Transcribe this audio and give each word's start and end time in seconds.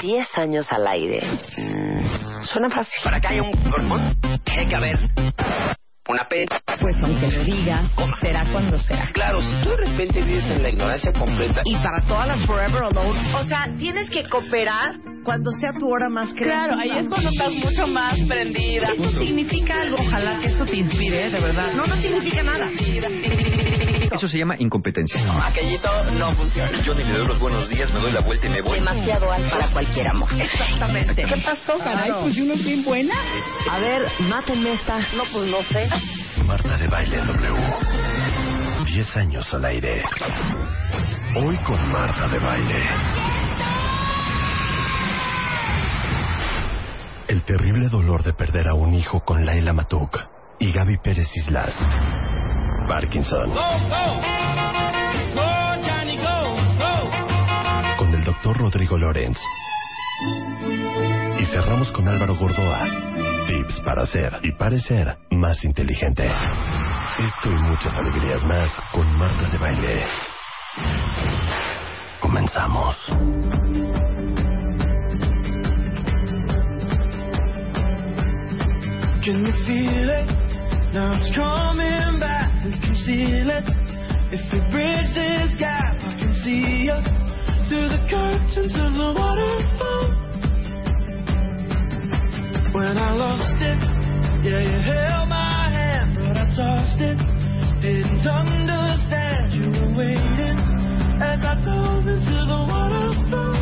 10 0.00 0.38
años 0.38 0.66
al 0.70 0.86
aire. 0.86 1.20
Mm, 1.56 2.42
suena 2.44 2.68
fácil. 2.68 2.94
Para 3.02 3.20
que 3.20 3.28
haya 3.28 3.42
un 3.42 3.72
hormón, 3.72 4.16
tiene 4.44 4.66
que 4.66 4.76
haber 4.76 4.98
una 6.08 6.28
P. 6.28 6.46
Pues 6.80 6.96
aunque 7.02 7.30
lo 7.30 7.44
digas, 7.44 7.90
será 8.20 8.44
cuando 8.52 8.78
sea. 8.78 9.10
Claro, 9.12 9.40
si 9.40 9.56
tú 9.62 9.70
de 9.70 9.76
repente 9.76 10.20
vives 10.22 10.44
en 10.50 10.62
la 10.62 10.68
ignorancia 10.68 11.12
completa. 11.12 11.62
Y 11.64 11.76
para 11.76 12.00
todas 12.02 12.28
las 12.28 12.46
Forever 12.46 12.84
Alone, 12.84 13.34
o 13.34 13.44
sea, 13.44 13.68
tienes 13.78 14.10
que 14.10 14.28
cooperar 14.28 14.96
cuando 15.24 15.50
sea 15.52 15.72
tu 15.78 15.88
hora 15.88 16.10
más 16.10 16.28
creativa. 16.34 16.66
Claro, 16.66 16.78
ahí 16.78 16.98
es 16.98 17.08
cuando 17.08 17.30
estás 17.30 17.52
mucho 17.52 17.86
más 17.86 18.20
prendida. 18.28 18.88
Eso 18.92 19.10
significa 19.18 19.80
algo. 19.80 19.96
Ojalá 19.98 20.38
que 20.40 20.48
esto 20.48 20.66
te 20.66 20.76
inspire, 20.76 21.30
de 21.30 21.40
verdad. 21.40 21.72
No, 21.74 21.86
no 21.86 22.00
significa 22.00 22.42
nada. 22.42 22.68
Eso 24.14 24.28
se 24.28 24.38
llama 24.38 24.54
incompetencia. 24.58 25.20
Aquellito 25.44 25.88
no 26.12 26.30
funciona. 26.36 26.80
Yo 26.82 26.94
ni 26.94 27.02
le 27.02 27.18
doy 27.18 27.26
los 27.26 27.38
buenos 27.40 27.68
días, 27.68 27.92
me 27.92 27.98
doy 27.98 28.12
la 28.12 28.20
vuelta 28.20 28.46
y 28.46 28.50
me 28.50 28.60
voy. 28.60 28.78
Demasiado 28.78 29.32
alto 29.32 29.50
para 29.50 29.72
cualquier 29.72 30.08
amor. 30.08 30.28
Exactamente. 30.40 31.22
¿Qué 31.24 31.36
pasó, 31.44 31.78
Caray, 31.78 32.12
pues 32.22 32.36
yo 32.36 32.44
no 32.44 32.54
estoy 32.54 32.82
buena. 32.84 33.14
A 33.68 33.78
ver, 33.80 34.02
mátenme 34.20 34.74
esta. 34.74 34.98
No, 35.16 35.24
pues 35.32 35.50
no 35.50 35.62
sé. 35.64 35.88
Marta 36.44 36.76
de 36.76 36.86
Baile 36.86 37.16
W. 37.16 37.56
10 38.86 39.16
años 39.16 39.52
al 39.52 39.64
aire. 39.64 40.04
Hoy 41.34 41.56
con 41.58 41.90
Marta 41.90 42.28
de 42.28 42.38
Baile. 42.38 42.86
El 47.26 47.42
terrible 47.42 47.88
dolor 47.88 48.22
de 48.22 48.32
perder 48.32 48.68
a 48.68 48.74
un 48.74 48.94
hijo 48.94 49.24
con 49.24 49.44
Laila 49.44 49.72
Matuk 49.72 50.20
y 50.60 50.70
Gaby 50.70 50.98
Pérez 50.98 51.28
Islas. 51.34 51.74
Parkinson. 52.86 53.50
Con 57.98 58.14
el 58.14 58.24
doctor 58.24 58.56
Rodrigo 58.56 58.96
Lorenz. 58.98 59.38
Y 61.38 61.46
cerramos 61.46 61.90
con 61.92 62.08
Álvaro 62.08 62.36
Gordoa. 62.36 62.84
Tips 63.46 63.80
para 63.84 64.06
ser 64.06 64.38
y 64.42 64.52
parecer 64.52 65.16
más 65.30 65.64
inteligente. 65.64 66.30
Esto 67.18 67.50
y 67.50 67.54
muchas 67.54 67.98
alegrías 67.98 68.44
más 68.44 68.70
con 68.92 69.06
Marta 69.16 69.48
de 69.48 69.58
Baile. 69.58 70.04
Comenzamos. 72.20 72.96
Can 79.24 79.42
you 79.42 79.52
feel 79.64 80.10
it? 80.10 80.28
Now 80.92 81.14
it's 81.14 81.34
coming 81.34 82.20
back. 82.20 82.43
We 82.64 82.70
can 82.70 82.94
steal 82.94 83.50
it. 83.50 83.64
If 84.32 84.40
we 84.50 84.58
bridge 84.72 85.12
this 85.12 85.52
gap, 85.60 86.00
I 86.00 86.16
can 86.16 86.32
see 86.42 86.88
you 86.88 86.96
through 87.68 87.92
the 87.92 88.00
curtains 88.08 88.72
of 88.72 88.96
the 88.96 89.12
waterfall. 89.12 90.08
When 92.72 92.96
I 92.96 93.12
lost 93.12 93.60
it, 93.60 93.80
yeah, 94.48 94.64
you 94.64 94.80
held 94.80 95.28
my 95.28 95.68
hand, 95.76 96.16
but 96.16 96.38
I 96.40 96.46
tossed 96.56 97.00
it. 97.04 97.20
Didn't 97.82 98.26
understand 98.26 99.52
you 99.52 99.68
were 99.68 99.92
waiting 100.00 100.56
as 101.20 101.44
I 101.44 101.60
dove 101.60 102.08
into 102.08 102.38
the 102.48 102.60
waterfall. 102.64 103.60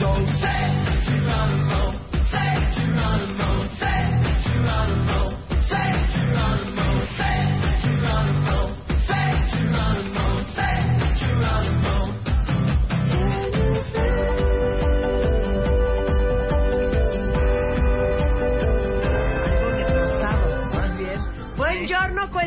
So 0.00 0.16
say 0.40 0.64
Geronimo, 1.04 1.92
say 2.32 2.56
Geronimo, 2.72 3.68
say 3.76 4.15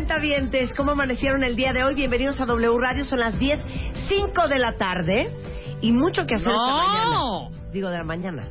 cuentavientes. 0.09 0.73
¿Cómo 0.73 0.91
amanecieron 0.91 1.43
el 1.43 1.55
día 1.55 1.71
de 1.71 1.83
hoy? 1.83 1.93
Bienvenidos 1.93 2.41
a 2.41 2.45
W 2.47 2.79
Radio. 2.79 3.05
Son 3.05 3.19
las 3.19 3.37
10, 3.37 3.63
5 4.07 4.47
de 4.47 4.57
la 4.57 4.75
tarde. 4.75 5.29
Y 5.81 5.91
mucho 5.91 6.25
que 6.25 6.33
hacer 6.33 6.51
esta 6.51 6.65
No. 6.65 6.77
mañana. 7.51 7.69
Digo, 7.71 7.89
de 7.91 7.97
la 7.99 8.03
mañana. 8.03 8.47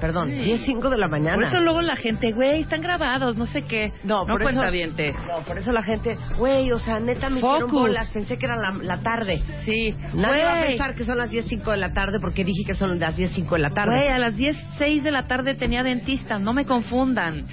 Perdón, 0.00 0.30
Sí. 0.30 0.42
10, 0.42 0.62
5 0.64 0.90
de 0.90 0.98
la 0.98 1.06
mañana. 1.06 1.36
Por 1.36 1.44
eso 1.44 1.60
luego 1.60 1.82
la 1.82 1.94
gente, 1.94 2.32
güey, 2.32 2.62
están 2.62 2.80
grabados, 2.80 3.36
no 3.36 3.46
sé 3.46 3.62
qué. 3.62 3.92
No, 4.02 4.24
no 4.24 4.34
por 4.34 4.42
cuenta 4.42 4.62
eso- 4.62 4.72
bien 4.72 4.90
No, 5.28 5.44
por 5.44 5.56
eso 5.58 5.70
la 5.70 5.82
gente, 5.84 6.18
güey, 6.36 6.72
o 6.72 6.80
sea, 6.80 6.98
neta 6.98 7.30
me 7.30 7.38
hicieron 7.38 7.60
Focus. 7.70 7.80
bolas, 7.82 8.10
pensé 8.10 8.36
que 8.36 8.46
era 8.46 8.56
la, 8.56 8.72
la 8.72 9.00
tarde. 9.02 9.40
Sí. 9.64 9.94
Nadie 10.14 10.44
va 10.44 10.54
a 10.54 10.56
Güey. 10.58 10.68
pensar 10.70 10.96
que 10.96 11.04
son 11.04 11.16
las 11.18 11.30
10, 11.30 11.46
5 11.46 11.70
de 11.70 11.76
la 11.76 11.92
tarde 11.92 12.18
porque 12.20 12.44
dije 12.44 12.64
que 12.66 12.74
son 12.74 12.98
las 12.98 13.16
10, 13.16 13.30
5 13.30 13.54
de 13.54 13.60
la 13.60 13.70
tarde. 13.70 13.94
Güey, 13.94 14.08
a 14.08 14.18
las 14.18 14.34
10, 14.36 14.56
6 14.78 15.04
de 15.04 15.12
la 15.12 15.28
tarde 15.28 15.54
tenía 15.54 15.84
dentista, 15.84 16.40
no 16.40 16.52
me 16.52 16.64
confundan. 16.64 17.46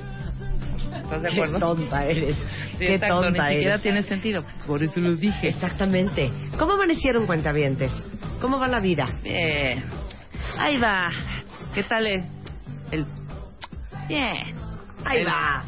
¿Estás 1.10 1.22
de 1.24 1.30
Qué 1.30 1.36
acuerdo? 1.36 1.60
tonta 1.60 2.06
eres. 2.06 2.36
Sí, 2.74 2.78
Qué 2.78 2.94
exacto, 2.96 3.22
tonta 3.22 3.30
ni 3.44 3.50
siquiera 3.50 3.70
eres. 3.72 3.82
tiene 3.82 4.04
sentido. 4.04 4.46
Por 4.68 4.84
eso 4.84 5.00
lo 5.00 5.16
dije. 5.16 5.48
Exactamente. 5.48 6.32
¿Cómo 6.58 6.74
amanecieron 6.74 7.26
cuentavientes? 7.26 7.92
¿Cómo 8.40 8.60
va 8.60 8.68
la 8.68 8.80
vida? 8.80 9.08
Bien. 9.24 9.84
Ahí 10.60 10.78
va. 10.80 11.10
¿Qué 11.74 11.84
tal 11.84 12.06
es? 12.08 12.26
El... 12.92 13.06
Bien. 14.08 14.56
Ahí 15.06 15.20
El- 15.22 15.28
va. 15.28 15.64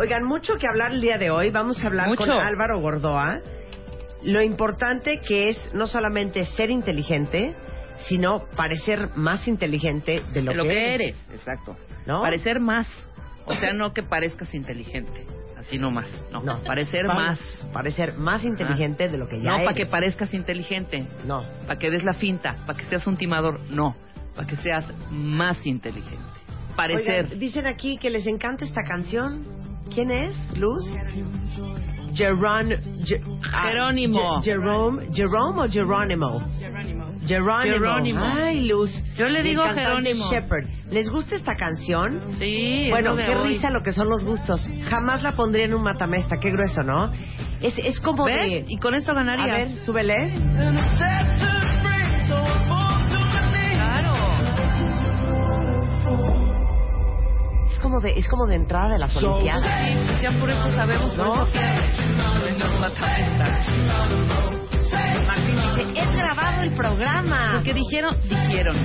Oigan, 0.00 0.24
mucho 0.24 0.56
que 0.56 0.66
hablar 0.66 0.92
el 0.92 1.00
día 1.00 1.18
de 1.18 1.30
hoy. 1.30 1.50
Vamos 1.50 1.82
a 1.82 1.86
hablar 1.88 2.08
Mucho. 2.08 2.24
con 2.24 2.30
Álvaro 2.30 2.78
Gordoa. 2.80 3.40
Lo 4.22 4.42
importante 4.42 5.20
que 5.20 5.50
es 5.50 5.74
no 5.74 5.86
solamente 5.86 6.44
ser 6.44 6.70
inteligente, 6.70 7.54
sino 8.08 8.44
parecer 8.56 9.10
más 9.16 9.46
inteligente 9.48 10.22
de 10.32 10.42
lo, 10.42 10.52
de 10.52 10.56
lo 10.56 10.62
que 10.64 10.94
eres. 10.94 11.00
eres. 11.00 11.16
Exacto. 11.34 11.76
¿No? 12.06 12.22
Parecer 12.22 12.60
más. 12.60 12.86
O 13.48 13.54
sea, 13.54 13.72
no 13.72 13.92
que 13.92 14.02
parezcas 14.02 14.54
inteligente. 14.54 15.26
Así 15.56 15.76
nomás. 15.78 16.06
No, 16.32 16.40
No. 16.42 16.62
parecer 16.62 17.06
más. 17.06 17.38
Parecer 17.72 18.14
más 18.14 18.44
inteligente 18.44 19.08
de 19.08 19.18
lo 19.18 19.28
que 19.28 19.40
ya 19.42 19.58
No 19.58 19.64
para 19.64 19.74
que 19.74 19.86
parezcas 19.86 20.32
inteligente. 20.32 21.06
No. 21.26 21.44
Para 21.66 21.78
que 21.78 21.90
des 21.90 22.04
la 22.04 22.12
finta. 22.14 22.54
Para 22.66 22.78
que 22.78 22.84
seas 22.86 23.06
un 23.06 23.16
timador. 23.16 23.60
No. 23.70 23.96
Para 24.36 24.46
que 24.46 24.56
seas 24.56 24.84
más 25.10 25.66
inteligente. 25.66 26.22
Parecer. 26.76 27.24
Oigan, 27.24 27.38
dicen 27.40 27.66
aquí 27.66 27.98
que 27.98 28.08
les 28.08 28.26
encanta 28.26 28.64
esta 28.64 28.82
canción. 28.82 29.44
¿Quién 29.92 30.10
es? 30.12 30.36
¿Luz? 30.56 30.84
Jeron, 32.14 32.68
Ge- 33.04 33.20
ah, 33.52 33.62
Jerónimo. 33.68 34.40
Jerome 34.42 35.08
o 35.08 35.68
Jerónimo? 35.68 36.40
Jerónimo. 36.58 36.97
Jerónimo. 37.28 38.20
Ay, 38.24 38.66
Luz. 38.68 38.90
Yo 39.16 39.26
le 39.26 39.42
digo 39.42 39.62
Jerónimo. 39.74 40.30
Shepherd. 40.30 40.66
¿Les 40.90 41.10
gusta 41.10 41.36
esta 41.36 41.54
canción? 41.54 42.20
Sí, 42.38 42.88
Bueno, 42.90 43.14
qué 43.16 43.28
hoy. 43.36 43.48
risa 43.54 43.70
lo 43.70 43.82
que 43.82 43.92
son 43.92 44.08
los 44.08 44.24
gustos. 44.24 44.66
Jamás 44.88 45.22
la 45.22 45.32
pondría 45.32 45.64
en 45.66 45.74
un 45.74 45.82
matamesta. 45.82 46.38
Qué 46.40 46.50
grueso, 46.50 46.82
¿no? 46.82 47.12
Es, 47.60 47.76
es 47.78 48.00
como 48.00 48.24
¿Ves? 48.24 48.50
de... 48.50 48.64
Y 48.68 48.78
con 48.78 48.94
esto 48.94 49.12
A 49.12 49.16
ganaría. 49.16 49.52
ver, 49.54 49.68
súbele. 49.84 50.32
Es 57.70 57.78
como 57.80 58.00
de, 58.00 58.12
es 58.18 58.28
como 58.28 58.46
de 58.46 58.56
entrada 58.56 58.92
de 58.94 58.98
las 58.98 59.14
Olimpiadas. 59.16 59.62
Sí, 59.62 60.22
ya 60.22 60.32
por 60.40 60.50
eso 60.50 60.70
sabemos, 60.70 61.14
por 61.14 61.26
¿No? 61.26 61.44
eso. 61.44 61.52
Martín 65.28 65.60
dice, 65.60 66.00
es 66.00 66.08
grabado 66.16 66.62
el 66.62 66.72
programa. 66.72 67.52
Porque 67.54 67.74
dijeron, 67.74 68.16
dijeron. 68.22 68.76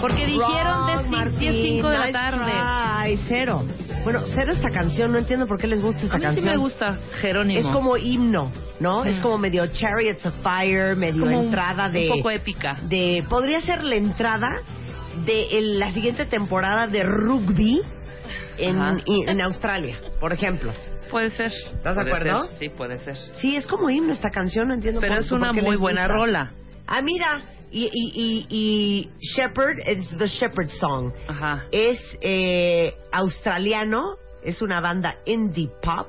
Porque 0.00 0.26
dijeron 0.26 0.86
de 0.86 0.94
Wrong, 0.96 1.06
cin- 1.34 1.38
10, 1.38 1.54
5 1.68 1.88
de 1.90 1.98
la 1.98 2.12
tarde. 2.12 2.52
try. 2.52 3.16
cero. 3.28 3.64
Bueno, 4.04 4.22
cero 4.34 4.52
esta 4.52 4.70
canción, 4.70 5.12
no 5.12 5.18
entiendo 5.18 5.46
por 5.46 5.58
qué 5.58 5.66
les 5.66 5.80
gusta 5.82 6.02
esta 6.02 6.16
A 6.16 6.18
mí 6.18 6.24
sí 6.24 6.34
canción. 6.36 6.54
me 6.54 6.56
gusta 6.58 6.96
Jerónimo. 7.20 7.60
Es 7.60 7.66
como 7.68 7.96
himno, 7.98 8.50
¿no? 8.80 9.04
Es 9.04 9.18
Mm. 9.18 9.22
como 9.22 9.38
medio 9.38 9.66
Chariots 9.66 10.24
of 10.26 10.34
Fire, 10.42 10.96
medio 10.96 11.20
como 11.20 11.38
un- 11.38 11.44
entrada 11.46 11.88
de... 11.90 12.08
Un 12.10 12.16
poco 12.18 12.30
épica. 12.30 12.78
de 12.82 13.22
podría 13.28 13.60
ser 13.60 13.84
la 13.84 13.96
entrada 13.96 14.58
de 15.26 15.42
el- 15.52 15.78
la 15.78 15.90
siguiente 15.92 16.24
temporada 16.24 16.86
de 16.86 17.02
rugby 17.04 17.82
en, 18.58 19.02
y- 19.06 19.28
en 19.28 19.40
Australia, 19.40 20.00
por 20.20 20.32
ejemplo. 20.32 20.72
Puede 21.10 21.30
ser. 21.30 21.52
¿Estás 21.52 21.96
de 21.96 22.02
acuerdo? 22.02 22.44
ser, 22.44 22.56
Sí, 22.58 22.68
puede 22.68 22.96
ser. 22.98 23.16
Sí, 23.16 23.56
es 23.56 23.66
como 23.66 23.90
himno 23.90 24.12
esta 24.12 24.30
canción, 24.30 24.68
no 24.68 24.74
entiendo 24.74 25.00
Pero 25.00 25.14
por- 25.14 25.22
es 25.22 25.28
por 25.28 25.38
una 25.38 25.52
qué 25.52 25.62
muy 25.62 25.76
buena 25.76 26.02
gusta. 26.02 26.14
rola. 26.14 26.52
Ah, 26.86 27.02
mira, 27.02 27.44
y, 27.72 27.84
y, 27.86 28.12
y, 28.14 28.46
y 28.50 29.10
Shepherd, 29.34 29.76
es 29.86 30.08
The 30.18 30.26
Shepherd 30.28 30.68
Song. 30.70 31.12
Ajá. 31.28 31.66
Es 31.72 31.98
eh, 32.20 32.94
australiano, 33.12 34.16
es 34.42 34.62
una 34.62 34.80
banda 34.80 35.16
indie 35.26 35.68
pop. 35.82 36.08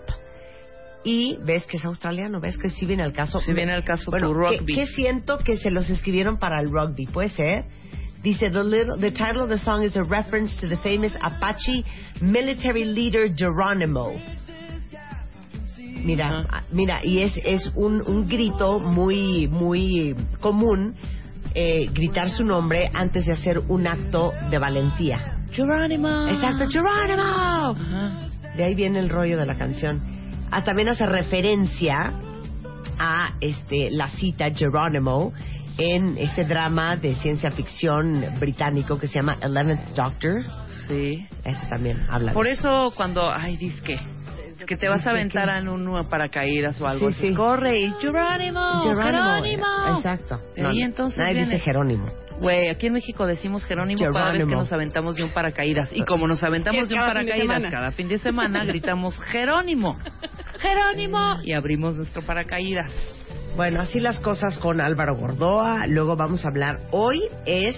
Y 1.03 1.37
ves 1.43 1.65
que 1.65 1.77
es 1.77 1.85
australiano, 1.85 2.39
ves 2.39 2.57
que 2.59 2.69
sí 2.69 2.85
viene 2.85 3.01
al 3.01 3.11
caso. 3.13 3.41
Sí 3.41 3.53
viene 3.53 3.73
al 3.73 3.83
caso 3.83 4.11
bueno, 4.11 4.29
tu 4.29 4.35
¿qué- 4.39 4.57
rugby. 4.59 4.75
¿qué, 4.75 4.85
siento 4.85 5.39
que 5.39 5.57
se 5.57 5.71
los 5.71 5.89
escribieron 5.89 6.37
para 6.37 6.61
el 6.61 6.69
rugby? 6.69 7.07
¿Puede 7.07 7.29
ser? 7.29 7.65
Dice, 8.23 8.51
the, 8.51 8.63
little, 8.63 8.97
the 8.99 9.09
title 9.09 9.41
of 9.41 9.49
the 9.49 9.57
song 9.57 9.83
is 9.83 9.95
a 9.95 10.03
reference 10.03 10.55
to 10.61 10.67
the 10.67 10.77
famous 10.77 11.11
Apache 11.21 11.83
military 12.21 12.85
leader 12.85 13.27
Geronimo. 13.27 14.15
Mira, 16.03 16.45
ah, 16.49 16.63
mira, 16.71 17.01
y 17.03 17.21
es, 17.21 17.39
es 17.43 17.71
un, 17.75 18.01
un 18.01 18.27
grito 18.27 18.79
muy, 18.79 19.47
muy 19.47 20.15
común, 20.39 20.95
eh, 21.53 21.89
gritar 21.93 22.29
su 22.29 22.43
nombre 22.43 22.89
antes 22.93 23.25
de 23.25 23.33
hacer 23.33 23.59
un 23.59 23.87
acto 23.87 24.33
de 24.49 24.57
valentía. 24.57 25.43
Geronimo. 25.51 26.27
Exacto, 26.27 26.67
Geronimo. 26.69 27.75
De 28.55 28.63
ahí 28.63 28.75
viene 28.75 28.99
el 28.99 29.09
rollo 29.09 29.37
de 29.37 29.45
la 29.45 29.57
canción. 29.57 30.01
Ah, 30.51 30.63
también 30.63 30.89
hace 30.89 31.05
referencia 31.05 32.13
a 32.99 33.33
este 33.41 33.89
la 33.91 34.09
cita 34.09 34.51
Geronimo 34.51 35.33
en 35.77 36.17
ese 36.17 36.43
drama 36.45 36.95
de 36.97 37.15
ciencia 37.15 37.51
ficción 37.51 38.25
británico 38.39 38.97
que 38.97 39.07
se 39.07 39.15
llama 39.15 39.37
Eleventh 39.41 39.89
Doctor. 39.95 40.43
Sí. 40.87 41.27
Ese 41.43 41.65
también 41.67 42.05
habla 42.09 42.33
Por 42.33 42.45
de 42.45 42.51
eso 42.53 42.91
cuando, 42.95 43.31
ay, 43.31 43.57
disque, 43.57 43.99
es 44.59 44.65
que 44.65 44.75
te 44.77 44.87
vas 44.89 45.05
a 45.07 45.11
aventar 45.11 45.49
en 45.49 45.69
un 45.69 46.07
paracaídas 46.09 46.79
o 46.81 46.87
algo 46.87 47.09
Sí, 47.09 47.15
así. 47.17 47.27
sí. 47.29 47.33
Corre 47.33 47.79
y 47.79 47.91
Geronimo, 47.99 48.81
Geronimo. 48.95 49.65
Exacto. 49.97 50.39
Y 50.55 50.61
ahí 50.61 50.81
entonces 50.83 51.17
nadie 51.19 51.33
viene. 51.33 51.47
dice 51.51 51.59
Jerónimo. 51.63 52.05
Güey, 52.39 52.69
aquí 52.69 52.87
en 52.87 52.93
México 52.93 53.27
decimos 53.27 53.63
Jerónimo, 53.65 53.99
cada 53.99 54.25
vez 54.29 54.31
que 54.31 54.37
Jerónimo. 54.39 54.61
nos 54.61 54.73
aventamos 54.73 55.15
de 55.15 55.23
un 55.23 55.31
paracaídas. 55.31 55.91
Y 55.95 56.03
como 56.03 56.27
nos 56.27 56.41
aventamos 56.43 56.89
de 56.89 56.95
un 56.95 57.01
fin 57.01 57.07
paracaídas 57.07 57.63
cada 57.71 57.91
fin 57.91 58.07
de 58.07 58.17
semana, 58.17 58.65
gritamos 58.65 59.15
Jerónimo, 59.25 59.97
Jerónimo. 60.59 61.37
Y 61.43 61.53
abrimos 61.53 61.95
nuestro 61.95 62.25
paracaídas. 62.25 62.89
Bueno, 63.55 63.81
así 63.81 63.99
las 63.99 64.19
cosas 64.19 64.57
con 64.57 64.79
Álvaro 64.81 65.15
Gordoa. 65.15 65.85
Luego 65.87 66.15
vamos 66.15 66.45
a 66.45 66.47
hablar. 66.47 66.79
Hoy 66.91 67.21
es, 67.45 67.75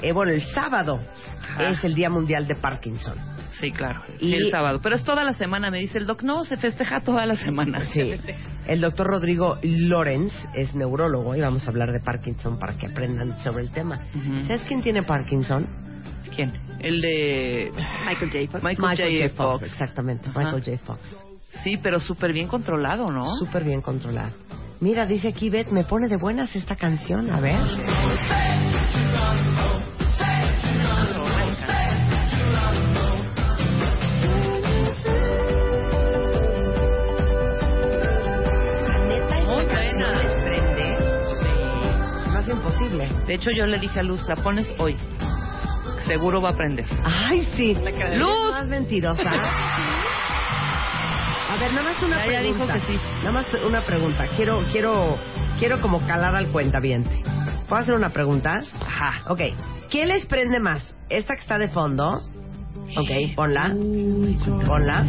eh, 0.00 0.12
bueno, 0.12 0.32
el 0.32 0.40
sábado 0.42 1.00
Ajá. 1.42 1.68
es 1.68 1.84
el 1.84 1.94
Día 1.94 2.08
Mundial 2.10 2.46
de 2.48 2.54
Parkinson. 2.54 3.16
Sí, 3.60 3.70
claro. 3.70 4.02
Y- 4.18 4.30
Sí, 4.30 4.34
el 4.34 4.50
sábado. 4.50 4.80
Pero 4.82 4.96
es 4.96 5.02
toda 5.04 5.24
la 5.24 5.34
semana, 5.34 5.70
me 5.70 5.78
dice 5.78 5.98
el 5.98 6.06
doc. 6.06 6.22
No, 6.22 6.44
se 6.44 6.56
festeja 6.56 7.00
toda 7.00 7.26
la 7.26 7.34
semana. 7.36 7.84
Sí. 7.86 8.00
El 8.66 8.80
doctor 8.80 9.08
Rodrigo 9.08 9.58
Lorenz 9.64 10.32
es 10.54 10.72
neurólogo 10.76 11.34
y 11.34 11.40
vamos 11.40 11.66
a 11.66 11.70
hablar 11.70 11.90
de 11.90 11.98
Parkinson 11.98 12.60
para 12.60 12.74
que 12.78 12.86
aprendan 12.86 13.40
sobre 13.40 13.64
el 13.64 13.72
tema. 13.72 14.00
¿Sabes 14.46 14.62
quién 14.68 14.80
tiene 14.82 15.02
Parkinson? 15.02 15.66
¿Quién? 16.36 16.52
El 16.78 17.00
de 17.00 17.72
Michael 18.06 18.30
J. 18.30 18.52
Fox. 18.52 18.62
Michael, 18.62 19.20
J. 19.20 19.34
Fox. 19.34 19.62
Exactamente. 19.64 20.28
Michael 20.28 20.62
J. 20.64 20.78
Fox. 20.78 21.26
Sí, 21.62 21.76
pero 21.76 22.00
súper 22.00 22.32
bien 22.32 22.48
controlado, 22.48 23.06
¿no? 23.06 23.36
Súper 23.36 23.64
bien 23.64 23.80
controlado. 23.80 24.32
Mira, 24.80 25.06
dice 25.06 25.28
aquí 25.28 25.48
Beth, 25.48 25.70
me 25.70 25.84
pone 25.84 26.08
de 26.08 26.16
buenas 26.16 26.56
esta 26.56 26.74
canción. 26.74 27.30
A 27.30 27.40
ver. 27.40 27.60
Imposible. 42.52 43.08
De 43.26 43.34
hecho, 43.34 43.50
yo 43.56 43.66
le 43.66 43.78
dije 43.78 44.00
a 44.00 44.02
Luz, 44.02 44.26
la 44.28 44.36
pones 44.36 44.72
hoy. 44.78 44.96
Seguro 46.06 46.42
va 46.42 46.50
a 46.50 46.52
aprender. 46.52 46.84
Ay, 47.02 47.48
sí. 47.56 47.74
Luz. 48.14 48.50
más 48.50 48.68
mentirosa. 48.68 49.22
Ver, 51.62 51.72
nada 51.74 51.92
más 51.92 52.02
una 52.02 52.26
Ya, 52.26 52.32
ya 52.32 52.40
dijo 52.40 52.56
pregunta. 52.56 52.86
que 52.86 52.92
sí. 52.92 52.98
Nada 53.18 53.32
más 53.32 53.46
una 53.64 53.86
pregunta. 53.86 54.28
Quiero, 54.34 54.64
quiero, 54.72 55.16
quiero 55.60 55.80
como 55.80 56.00
calar 56.08 56.34
al 56.34 56.48
cuentaviente. 56.50 57.22
¿Puedo 57.68 57.82
hacer 57.82 57.94
una 57.94 58.10
pregunta? 58.10 58.60
Ajá. 58.80 59.30
Ok. 59.30 59.40
¿Qué 59.88 60.04
les 60.06 60.26
prende 60.26 60.58
más? 60.58 60.96
Esta 61.08 61.34
que 61.36 61.40
está 61.40 61.58
de 61.58 61.68
fondo. 61.68 62.20
Ok, 62.96 63.34
ponla. 63.36 63.72
Ponla. 64.66 65.04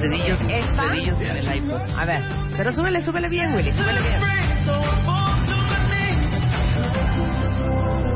Dedillos, 0.00 0.40
el 0.40 1.56
iPod. 1.56 1.80
A 1.96 2.04
ver, 2.04 2.22
pero 2.56 2.72
súbele, 2.72 3.00
súbele 3.02 3.28
bien, 3.28 3.54
Willy, 3.54 3.72
súbele 3.72 4.00
bien. 4.00 4.22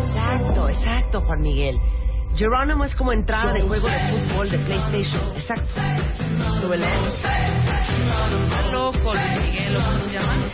Exacto, 0.06 0.68
exacto, 0.68 1.20
Juan 1.22 1.40
Miguel. 1.40 1.78
Geronimo 2.36 2.84
es 2.84 2.94
como 2.96 3.12
entrada 3.12 3.52
de 3.52 3.62
juego 3.62 3.88
de 3.88 3.98
fútbol 4.10 4.50
de 4.50 4.58
PlayStation. 4.58 5.22
Exacto. 5.36 5.80
Súbele. 6.60 6.86
Loco, 8.72 9.14
Luis 9.14 9.40
Miguel, 9.46 9.76
¿o 9.76 9.84
cómo 9.84 9.98
se 9.98 10.12
llama? 10.12 10.44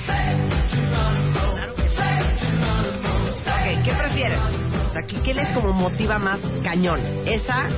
Ok, 3.46 3.84
¿qué 3.84 3.92
prefieren? 3.94 4.40
O 4.84 4.88
sea, 4.92 5.02
¿qué, 5.02 5.20
qué 5.22 5.34
les 5.34 5.50
como 5.52 5.72
motiva 5.72 6.18
más 6.18 6.40
cañón? 6.62 7.00
¿Esa 7.24 7.68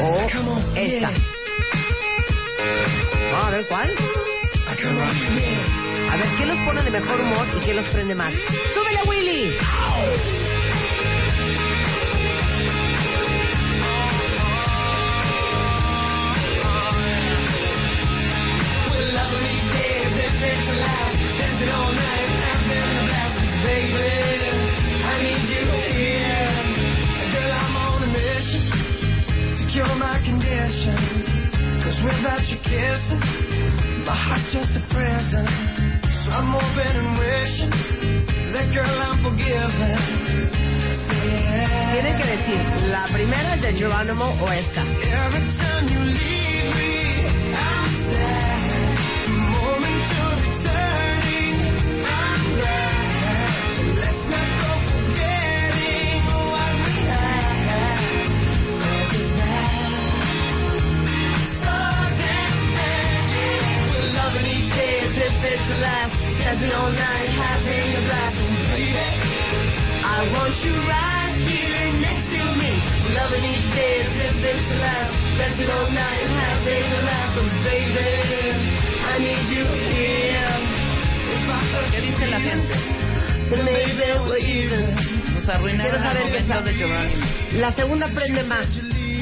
o 0.00 0.26
esta? 0.74 1.12
A 2.58 3.50
ver, 3.50 3.66
¿cuál? 3.66 3.94
A 4.66 6.16
ver, 6.16 6.28
¿qué 6.36 6.46
los 6.46 6.58
pone 6.66 6.82
de 6.82 6.90
mejor 6.90 7.20
humor 7.20 7.46
y 7.56 7.64
qué 7.64 7.74
los 7.74 7.86
prende 7.86 8.14
más? 8.14 8.32
¡Súbele, 8.74 9.02
Willy! 9.06 9.56
Secure 29.58 29.94
my 29.96 30.18
condition. 30.24 31.07
Without 32.04 32.46
you 32.46 32.58
kissing, 32.62 33.20
my 34.06 34.14
heart's 34.14 34.52
just 34.52 34.70
a 34.76 34.82
prison. 34.94 35.44
So 36.22 36.30
I'm 36.30 36.54
hoping 36.54 36.94
and 36.94 37.18
wishing 37.18 37.72
that 38.52 38.72
girl 38.72 38.86
I'm 38.86 39.18
forgiven. 39.24 39.98
Que 41.90 42.26
decir, 42.36 42.88
¿la 42.90 43.06
primera 43.12 43.54
es 43.56 43.62
de 43.62 43.72
Geronimo 43.74 44.26
o 44.40 44.52
esta? 44.52 44.82
Every 44.82 45.46
time 45.58 45.88
you 45.88 46.00
leave 46.00 46.47
the 65.68 65.78
last. 65.84 66.14
Dancing 66.40 66.72
all 66.72 66.90
night, 66.90 67.28
having 67.28 67.88
a 67.96 68.02
blast. 68.08 68.36
And 68.40 68.56
baby, 68.72 69.08
I 70.04 70.18
want 70.32 70.54
you 70.64 70.74
right 70.88 71.34
here 71.44 71.92
next 72.00 72.26
to 72.32 72.42
me. 72.56 72.72
Loving 73.14 73.44
each 73.44 73.68
day 73.76 74.00
as 74.00 74.12
if 74.16 74.36
it's 74.40 74.66
the 74.68 74.78
last. 74.80 75.12
Dancing 75.38 75.70
all 75.70 75.88
night, 75.92 76.24
having 76.24 76.88
a 76.88 77.00
laugh. 77.04 77.30
'Cause 77.36 77.54
baby, 77.68 78.08
I 79.04 79.14
need 79.18 79.44
you 79.52 79.64
here. 79.92 80.56
If 81.36 81.44
I 81.48 81.60
hurt 81.72 81.90
¿Qué 81.92 82.00
dice 82.00 82.26
la 82.26 82.40
gente? 82.40 82.74
then 83.50 83.64
maybe 83.64 84.06
we're 84.28 84.38
even. 84.38 84.94
Nos 85.34 85.48
arruinaron 85.48 86.00
Quiero 86.02 86.18
el 86.18 86.24
momento 86.24 86.62
de. 86.62 87.58
La 87.58 87.72
segunda 87.72 88.08
prende 88.08 88.42
más, 88.44 88.66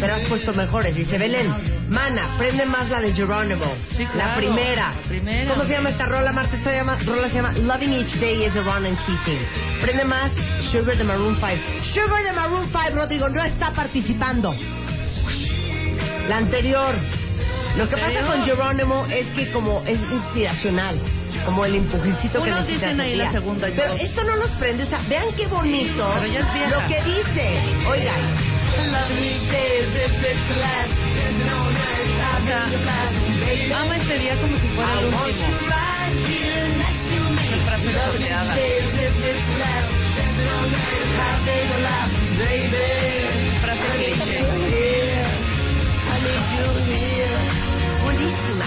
pero 0.01 0.15
has 0.15 0.23
puesto 0.25 0.53
mejores. 0.53 0.95
Dice 0.95 1.19
Belén, 1.19 1.53
Mana, 1.89 2.35
prende 2.37 2.67
más 2.67 2.89
la 2.91 3.01
de 3.01 3.13
Geronimo. 3.15 3.65
Sí, 3.97 4.05
La 4.15 4.35
primera. 4.37 4.93
la 4.95 5.09
primera. 5.09 5.51
¿Cómo 5.55 5.65
se 5.67 5.73
llama 5.75 5.91
esta 5.91 6.07
rola, 6.07 6.33
Marta? 6.33 6.57
Esta 6.57 6.73
llama- 6.73 6.99
rola 7.07 7.29
se 7.29 7.35
llama 7.37 7.53
Loving 7.53 7.93
Each 7.93 8.15
Day 8.19 8.45
is 8.45 8.57
a 8.57 8.61
Run 8.63 8.87
and 8.87 8.99
Keeping. 9.07 9.39
Prende 9.81 10.05
más 10.05 10.33
Sugar 10.73 10.97
de 10.97 11.05
Maroon 11.05 11.37
5. 11.37 11.63
Sugar 11.95 12.25
de 12.25 12.33
Maroon 12.33 12.67
5, 12.73 12.91
Rodrigo, 12.97 13.29
no 13.29 13.45
está 13.45 13.71
participando. 13.73 14.55
La 16.29 16.39
anterior. 16.39 16.97
Lo 17.77 17.87
que 17.89 17.97
pasa 17.99 18.23
con 18.27 18.43
Jerónimo 18.45 19.07
es 19.07 19.27
que 19.37 19.53
como 19.53 19.83
es 19.87 20.01
inspiracional, 20.01 20.99
como 21.45 21.65
el 21.67 21.75
empujecito 21.77 22.43
que 22.43 22.51
Unos 22.51 22.67
dicen 22.67 22.99
ahí 23.01 23.15
la 23.17 23.31
segunda 23.31 23.69
y 23.69 23.73
Pero 23.73 23.93
esto 23.93 24.25
no 24.25 24.37
nos 24.37 24.51
prende, 24.53 24.85
o 24.85 24.87
sea, 24.87 24.99
vean 25.09 25.27
qué 25.37 25.47
bonito 25.47 26.11
Pero 26.21 26.33
ya 26.33 26.39
es 26.41 26.55
vieja. 26.55 26.71
lo 26.81 26.89
que 26.89 27.03
dice. 27.05 27.87
Oigan. 27.87 28.57
O 32.37 32.45
sea, 32.45 32.65
ama 33.81 33.97
este 33.97 34.19
día 34.19 34.37
como 34.41 34.57
si 34.59 34.69
fuera 34.69 35.01
el 35.01 35.07
último. 35.07 35.25
Esa 35.25 35.49
frase. 41.15 41.67
Frase 43.63 43.89
cliché. 43.97 44.39
Buenísima. 48.03 48.67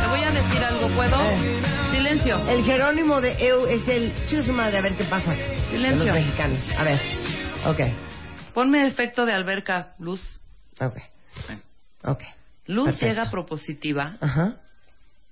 Te 0.00 0.06
voy 0.08 0.22
a 0.24 0.30
decir 0.30 0.64
algo, 0.64 0.88
¿puedo? 0.94 1.22
Eh. 1.22 1.62
Silencio. 1.92 2.48
El 2.48 2.64
Jerónimo 2.64 3.20
de 3.20 3.36
Eu 3.44 3.66
es 3.66 3.86
el 3.88 4.12
chusma 4.26 4.70
de 4.70 4.78
a 4.78 4.80
ver 4.80 4.96
qué 4.96 5.04
pasa. 5.04 5.34
Silencio. 5.70 6.04
De 6.04 6.06
los 6.06 6.14
mexicanos. 6.14 6.70
A 6.78 6.84
ver. 6.84 7.00
Ok. 7.66 7.80
Ponme 8.54 8.86
efecto 8.86 9.26
de 9.26 9.34
alberca, 9.34 9.94
luz. 9.98 10.40
Ok. 10.80 10.96
Ok. 12.04 12.22
Luz 12.66 12.84
Perfecto. 12.86 13.06
llega 13.06 13.30
propositiva 13.30 14.16
Ajá. 14.20 14.56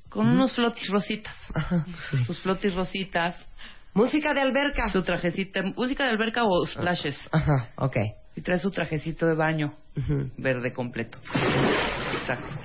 con 0.09 0.27
unos 0.29 0.55
flotis 0.55 0.89
rositas. 0.89 1.37
Ajá. 1.55 1.87
Sí. 2.11 2.25
Sus 2.25 2.41
flotis 2.41 2.75
rositas, 2.75 3.37
Música 3.95 4.35
de 4.35 4.41
alberca. 4.41 4.89
su 4.91 5.03
trajecita, 5.03 5.63
música 5.77 6.05
de 6.05 6.11
alberca 6.11 6.45
o 6.45 6.67
splashes. 6.67 7.17
Ajá. 7.33 7.71
Ok. 7.77 7.97
Y 8.37 8.41
trae 8.43 8.59
su 8.59 8.71
trajecito 8.71 9.27
de 9.27 9.35
baño, 9.35 9.75
Ujú. 9.97 10.31
verde 10.39 10.73
completo. 10.73 11.19
Exacto. 12.21 12.57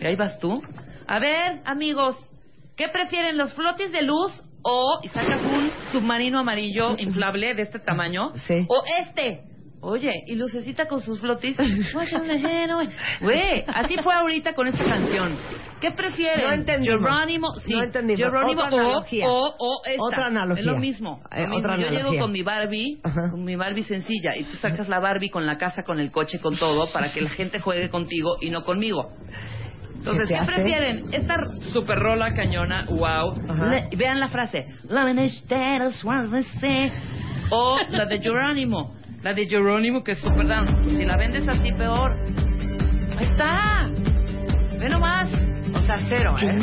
Y 0.00 0.06
ahí 0.06 0.16
vas 0.16 0.38
tú. 0.38 0.60
A 1.06 1.18
ver, 1.18 1.62
amigos, 1.64 2.16
¿qué 2.76 2.88
prefieren, 2.88 3.36
los 3.38 3.54
flotis 3.54 3.92
de 3.92 4.02
luz 4.02 4.42
o 4.62 4.98
y 5.02 5.08
sacas 5.08 5.40
un 5.42 5.70
submarino 5.92 6.40
amarillo 6.40 6.96
inflable 6.98 7.54
de 7.54 7.62
este 7.62 7.78
tamaño? 7.78 8.32
Sí. 8.46 8.66
O 8.68 8.82
este. 9.00 9.42
Oye, 9.80 10.10
y 10.26 10.34
lucecita 10.36 10.86
con 10.86 11.00
sus 11.00 11.20
flotis. 11.20 11.56
Güey, 13.20 13.64
así 13.68 13.94
fue 14.02 14.14
ahorita 14.14 14.54
con 14.54 14.66
esta 14.66 14.84
canción. 14.84 15.36
¿Qué 15.80 15.90
prefieren? 15.92 16.44
No 16.46 16.52
entendimos. 16.54 17.00
Jerónimo, 17.02 17.54
sí. 17.56 17.72
No 17.74 17.82
entendimos. 17.84 18.18
Jerónimo 18.32 18.62
Otra 18.62 18.76
o, 18.76 18.80
analogía. 18.80 19.26
o, 19.28 19.54
o 19.58 19.82
esta. 19.86 20.02
Otra 20.02 20.26
analogía. 20.26 20.60
Es 20.60 20.66
lo 20.66 20.76
mismo. 20.78 21.20
Eh, 21.30 21.42
Lo 21.42 21.48
mismo. 21.48 21.58
otra 21.58 21.76
Yo 21.76 21.90
llego 21.90 22.16
con 22.18 22.32
mi 22.32 22.42
Barbie, 22.42 23.00
Ajá. 23.04 23.30
con 23.30 23.44
mi 23.44 23.54
Barbie 23.56 23.82
sencilla, 23.84 24.34
y 24.36 24.44
tú 24.44 24.56
sacas 24.56 24.88
la 24.88 24.98
Barbie 25.00 25.28
con 25.30 25.44
la 25.46 25.58
casa, 25.58 25.82
con 25.82 26.00
el 26.00 26.10
coche, 26.10 26.40
con 26.40 26.56
todo, 26.56 26.90
para 26.92 27.12
que 27.12 27.20
la 27.20 27.30
gente 27.30 27.60
juegue 27.60 27.90
contigo 27.90 28.36
y 28.40 28.50
no 28.50 28.64
conmigo. 28.64 29.12
Entonces, 29.96 30.28
¿Qué 30.28 30.44
prefieren? 30.46 31.04
Esta 31.12 31.36
super 31.72 31.98
rola 31.98 32.32
cañona, 32.34 32.86
wow. 32.88 33.34
Le- 33.70 33.88
vean 33.96 34.20
la 34.20 34.28
frase. 34.28 34.66
O 37.50 37.78
la 37.90 38.06
de 38.06 38.20
Jerónimo. 38.20 38.94
La 39.22 39.32
de 39.34 39.46
Jerónimo 39.46 40.04
que 40.04 40.12
es 40.12 40.18
super. 40.18 40.46
Pues 40.84 40.96
si 40.96 41.04
la 41.04 41.16
vendes 41.16 41.46
así, 41.48 41.72
peor. 41.72 42.16
Ahí 43.18 43.26
está. 43.26 43.86
Ve 44.78 44.88
nomás. 44.88 45.28
O 45.74 45.80
sea, 45.80 45.98
cero, 46.08 46.34
¿eh? 46.40 46.56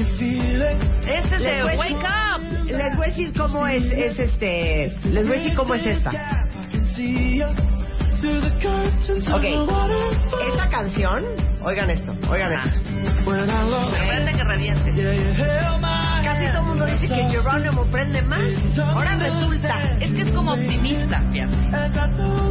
Este 1.07 1.35
es 1.35 1.41
a- 1.61 1.65
Wake 1.77 1.95
Up. 1.95 2.65
Les 2.65 2.95
voy 2.95 3.05
a 3.05 3.09
decir 3.09 3.33
cómo 3.37 3.67
es, 3.67 3.83
es 3.91 4.17
este. 4.19 4.93
Les 5.09 5.27
voy 5.27 5.35
a 5.35 5.39
decir 5.39 5.53
cómo 5.55 5.73
es 5.75 5.85
esta. 5.85 6.11
Ok. 8.23 9.43
Esta 10.47 10.69
canción, 10.69 11.23
oigan 11.61 11.89
esto, 11.89 12.13
oigan 12.29 12.53
esto. 12.53 12.79
Prende 13.25 14.33
que 14.33 14.43
reviente. 14.43 14.93
Casi 16.23 16.47
todo 16.47 16.59
el 16.59 16.65
mundo 16.65 16.85
dice 16.85 17.07
que 17.07 17.29
Jerónimo 17.29 17.83
prende 17.91 18.21
más. 18.21 18.39
Ahora 18.79 19.17
resulta. 19.17 19.97
Es 19.99 20.13
que 20.13 20.21
es 20.21 20.31
como 20.31 20.53
optimista, 20.53 21.19
fíjate. 21.31 21.57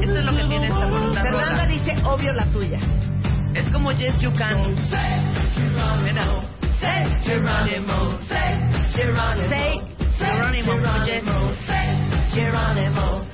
Esto 0.03 0.19
es 0.19 0.25
lo 0.25 0.37
que 0.37 0.45
tiene 0.45 0.67
esta 0.67 0.87
bonita 0.87 1.23
Fernanda 1.23 1.67
dice, 1.67 1.97
obvio 2.05 2.33
la 2.35 2.47
tuya. 2.47 2.79
Es 3.55 3.71
como 3.71 3.93
Yes 3.93 4.21
You 4.21 4.33
Can. 4.35 4.75
Mira. 6.03 6.27
Say 6.81 7.07
Geronimo, 7.23 8.17
say 8.29 8.59
Geronimo, 8.93 9.49
say 9.49 9.81
Geronimo. 10.19 10.73
Geronimo, 11.05 11.53
say 11.65 11.97
Geronimo, 12.35 13.25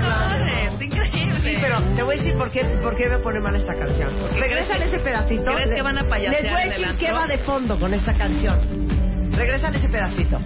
padre, 0.00 0.64
está 0.66 0.84
increíble. 0.84 1.40
Sí, 1.42 1.56
pero 1.60 1.82
te 1.94 2.02
voy 2.02 2.14
a 2.14 2.18
decir 2.18 2.36
por 2.36 2.50
qué, 2.50 2.64
por 2.82 2.96
qué 2.96 3.08
me 3.08 3.18
pone 3.18 3.40
mal 3.40 3.54
esta 3.54 3.74
canción. 3.74 4.10
Regrésale 4.34 4.86
ese 4.86 4.98
pedacito. 5.00 5.54
¿Crees 5.54 5.70
que 5.70 5.82
van 5.82 5.98
a 5.98 6.08
payasear 6.08 6.42
Les 6.42 6.52
voy 6.52 6.60
a 6.60 6.64
decir 6.66 6.98
qué 6.98 7.12
va 7.12 7.26
de 7.26 7.38
fondo 7.38 7.78
con 7.78 7.94
esta 7.94 8.12
canción. 8.14 8.58
Regrésale 9.32 9.78
ese 9.78 9.88
pedacito. 9.88 10.40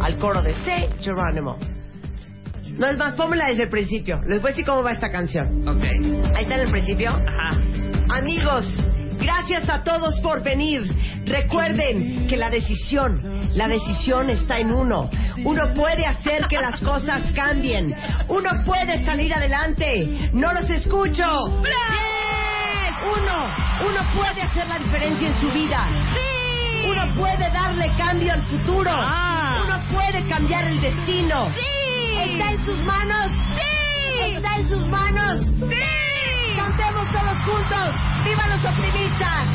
Al 0.00 0.18
coro 0.18 0.42
de 0.42 0.54
Say 0.64 0.88
Geronimo. 1.00 1.58
No 2.78 2.86
es 2.86 2.96
más, 2.96 3.14
pónmela 3.14 3.48
desde 3.48 3.64
el 3.64 3.68
principio. 3.70 4.20
Les 4.28 4.40
voy 4.40 4.50
a 4.50 4.52
decir 4.52 4.64
cómo 4.64 4.82
va 4.82 4.92
esta 4.92 5.10
canción. 5.10 5.66
Ok. 5.66 5.82
Ahí 5.82 6.42
está 6.42 6.54
en 6.54 6.60
el 6.60 6.70
principio. 6.70 7.10
Ajá. 7.10 7.58
Amigos, 8.10 8.64
gracias 9.18 9.68
a 9.68 9.82
todos 9.82 10.18
por 10.20 10.42
venir. 10.42 10.82
Recuerden 11.24 12.26
que 12.28 12.36
la 12.36 12.50
decisión, 12.50 13.48
la 13.54 13.68
decisión 13.68 14.30
está 14.30 14.58
en 14.58 14.72
uno. 14.72 15.10
Uno 15.44 15.74
puede 15.74 16.06
hacer 16.06 16.46
que 16.48 16.58
las 16.58 16.80
cosas 16.80 17.22
cambien. 17.32 17.94
Uno 18.28 18.50
puede 18.64 19.04
salir 19.04 19.32
adelante. 19.34 20.30
No 20.32 20.52
los 20.52 20.68
escucho. 20.70 21.26
Uno, 23.00 23.48
uno 23.88 24.12
puede 24.14 24.42
hacer 24.42 24.66
la 24.66 24.78
diferencia 24.78 25.28
en 25.28 25.40
su 25.40 25.50
vida. 25.50 25.86
Uno 26.88 27.14
puede 27.14 27.50
darle 27.50 27.92
cambio 27.96 28.32
al 28.32 28.46
futuro. 28.46 28.90
Uno 28.90 29.86
puede 29.92 30.26
cambiar 30.28 30.64
el 30.64 30.80
destino. 30.80 31.48
Está 31.48 32.52
en 32.52 32.64
sus 32.64 32.82
manos. 32.82 33.30
Está 34.34 34.56
en 34.56 34.68
sus 34.68 34.86
manos. 34.88 35.46
Cantemos 36.58 37.08
todos 37.10 37.40
juntos. 37.44 37.94
¡Viva 38.24 38.48
los 38.48 38.64
optimistas! 38.64 39.48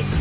Yes. 0.00 0.19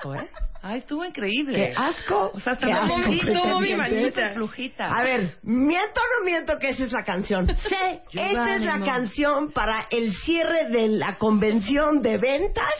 Asco, 0.00 0.14
¿eh? 0.14 0.28
Ay, 0.62 0.78
estuvo 0.78 1.04
increíble. 1.04 1.54
Qué 1.54 1.74
asco. 1.74 2.32
O 2.34 2.40
sea, 2.40 2.52
hasta 2.52 2.66
me 2.66 2.80
moví, 2.82 3.20
caliente. 3.20 3.74
bonita, 3.74 4.30
flujita. 4.34 4.86
A 4.86 5.02
ver, 5.02 5.38
¿miento 5.42 6.00
o 6.00 6.18
no 6.18 6.24
miento 6.24 6.58
que 6.58 6.70
esa 6.70 6.84
es 6.84 6.92
la 6.92 7.04
canción? 7.04 7.46
Sí, 8.10 8.18
esta 8.18 8.56
es 8.56 8.62
la 8.62 8.80
canción 8.80 9.52
para 9.52 9.86
el 9.90 10.14
cierre 10.16 10.68
de 10.68 10.88
la 10.88 11.16
convención 11.16 12.02
de 12.02 12.18
ventas 12.18 12.74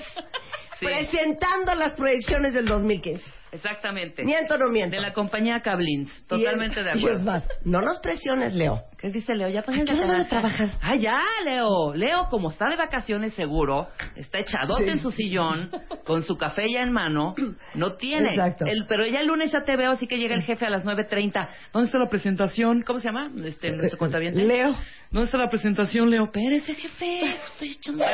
presentando 0.81 1.75
las 1.75 1.93
proyecciones 1.95 2.55
del 2.55 2.67
2015. 2.67 3.40
Exactamente. 3.53 4.25
¿Miento 4.25 4.55
o 4.55 4.59
no 4.59 4.71
miento? 4.71 4.95
De 4.97 5.03
la 5.03 5.13
compañía 5.13 5.61
Cablins. 5.61 6.27
Totalmente 6.27 6.81
es- 6.81 6.87
de 6.87 6.93
y 6.93 6.95
es 6.95 6.99
acuerdo. 7.05 7.25
más, 7.25 7.49
no 7.65 7.81
nos 7.81 7.99
presiones, 7.99 8.55
Leo. 8.55 8.83
¿Qué 8.99 9.11
dice 9.11 9.35
Leo? 9.35 9.49
Ya 9.49 9.61
¿A 9.61 9.63
qué 9.65 9.83
hora 9.83 10.07
debe 10.07 10.25
trabajar? 10.27 10.69
Ah, 10.83 10.95
ya, 10.95 11.19
Leo. 11.45 11.95
Leo, 11.95 12.29
como 12.29 12.51
está 12.51 12.69
de 12.69 12.77
vacaciones 12.77 13.33
seguro, 13.35 13.89
está 14.15 14.39
echadote 14.39 14.85
Sí. 14.85 14.91
en 14.91 14.99
su 15.01 15.11
sillón, 15.11 15.71
con 16.05 16.23
su 16.23 16.37
café 16.37 16.71
ya 16.71 16.83
en 16.83 16.93
mano, 16.93 17.35
no 17.75 17.93
tiene. 17.97 18.31
Exacto. 18.35 18.65
El, 18.67 18.87
pero 18.87 19.07
ya 19.07 19.21
el 19.21 19.27
lunes 19.27 19.51
ya 19.53 19.63
te 19.65 19.75
veo, 19.77 19.91
así 19.93 20.07
que 20.07 20.19
llega 20.19 20.35
el 20.35 20.43
jefe 20.43 20.67
a 20.67 20.71
las 20.71 20.85
9.30. 20.85 21.49
¿Dónde 21.73 21.87
está 21.87 21.99
la 21.99 22.09
presentación? 22.09 22.83
¿Cómo 22.83 23.01
se 23.01 23.07
llama? 23.09 23.31
Este, 23.45 23.71
nuestro 23.73 23.99
cuentaviente. 23.99 24.43
Leo. 24.45 24.71
¿Dónde 25.11 25.25
está 25.27 25.39
la 25.39 25.49
presentación, 25.49 26.09
Leo? 26.11 26.25
Espérese, 26.25 26.75
jefe. 26.75 27.37
Estoy 27.53 27.71
echando 27.73 28.05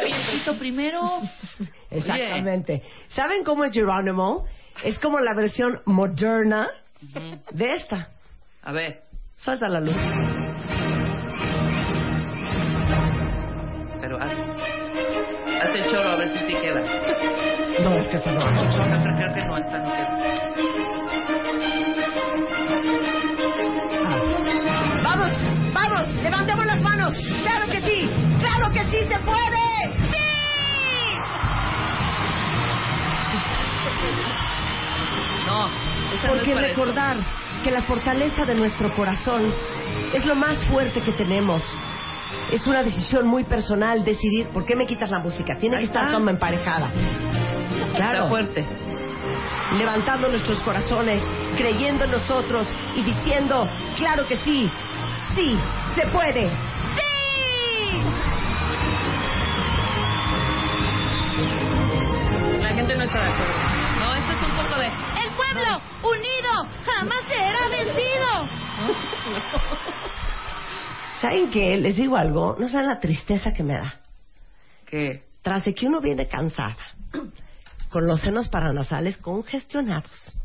un 0.52 0.58
primero. 0.58 1.20
Exactamente. 1.90 2.82
¿Saben 3.08 3.44
cómo 3.44 3.64
es 3.64 3.72
Geronimo? 3.74 4.46
Es 4.84 4.98
como 4.98 5.20
la 5.20 5.34
versión 5.34 5.80
moderna 5.86 6.68
de 7.50 7.74
esta. 7.74 8.08
A 8.62 8.72
ver. 8.72 9.02
Suelta 9.36 9.68
la 9.68 9.80
luz. 9.80 9.96
Pero 14.00 14.16
haz, 14.18 14.32
haz 14.32 15.74
el 15.74 15.86
choro 15.90 16.10
a 16.10 16.16
ver 16.16 16.28
si 16.30 16.38
sí 16.46 16.54
queda. 16.54 16.80
No, 17.82 17.92
es 17.96 18.08
que 18.08 18.16
esta 18.16 18.32
no. 18.32 18.50
No, 18.50 18.70
choro, 18.70 18.98
pero 19.02 19.16
creo 19.16 19.34
que 19.34 19.44
no, 19.44 19.58
esta 19.58 19.78
no 19.78 19.92
queda. 19.92 21.26
Vamos, 25.02 25.32
vamos, 25.74 26.08
levantemos 26.22 26.66
las 26.66 26.82
manos. 26.82 27.14
Claro 27.42 27.66
que 27.70 27.80
sí, 27.82 28.10
claro 28.40 28.70
que 28.72 28.84
sí 28.86 29.04
se 29.08 29.18
puede. 29.20 30.12
¡Sí! 30.12 30.25
No 35.46 35.68
Porque 36.28 36.42
es 36.50 36.54
para 36.54 36.66
eso. 36.66 36.76
recordar 36.76 37.16
que 37.62 37.70
la 37.70 37.82
fortaleza 37.82 38.44
de 38.44 38.54
nuestro 38.54 38.94
corazón 38.94 39.52
es 40.12 40.24
lo 40.26 40.34
más 40.34 40.64
fuerte 40.66 41.00
que 41.00 41.12
tenemos. 41.12 41.62
Es 42.50 42.66
una 42.66 42.82
decisión 42.82 43.26
muy 43.26 43.44
personal 43.44 44.04
decidir 44.04 44.48
por 44.48 44.64
qué 44.64 44.76
me 44.76 44.86
quitas 44.86 45.10
la 45.10 45.18
música. 45.20 45.56
Tiene 45.58 45.76
Ahí 45.76 45.82
que 45.82 45.86
estar 45.86 46.12
como 46.12 46.30
emparejada. 46.30 46.90
Está 46.90 47.94
Claro. 47.96 48.28
fuerte. 48.28 48.66
levantando 49.78 50.28
nuestros 50.28 50.62
corazones, 50.62 51.20
creyendo 51.56 52.04
en 52.04 52.10
nosotros 52.12 52.72
y 52.94 53.02
diciendo, 53.02 53.66
claro 53.96 54.24
que 54.28 54.36
sí, 54.36 54.70
sí, 55.34 55.58
se 55.96 56.06
puede. 56.08 56.50
La 62.60 62.68
gente 62.74 62.96
no 62.96 63.02
está 63.04 63.18
de 63.22 63.28
acuerdo. 63.28 63.65
Pueblo 65.36 65.80
unido 66.02 66.66
jamás 66.84 67.20
será 67.28 67.68
vencido. 67.68 68.76
¿Saben 71.20 71.50
qué? 71.50 71.76
Les 71.76 71.96
digo 71.96 72.16
algo, 72.16 72.56
no 72.58 72.68
saben 72.68 72.88
la 72.88 73.00
tristeza 73.00 73.52
que 73.52 73.62
me 73.62 73.74
da. 73.74 74.00
¿Qué? 74.84 75.24
Tras 75.42 75.64
de 75.64 75.74
que 75.74 75.86
uno 75.86 76.00
viene 76.00 76.26
cansada, 76.28 76.76
con 77.90 78.06
los 78.06 78.20
senos 78.20 78.48
paranasales 78.48 79.16
congestionados, 79.18 80.36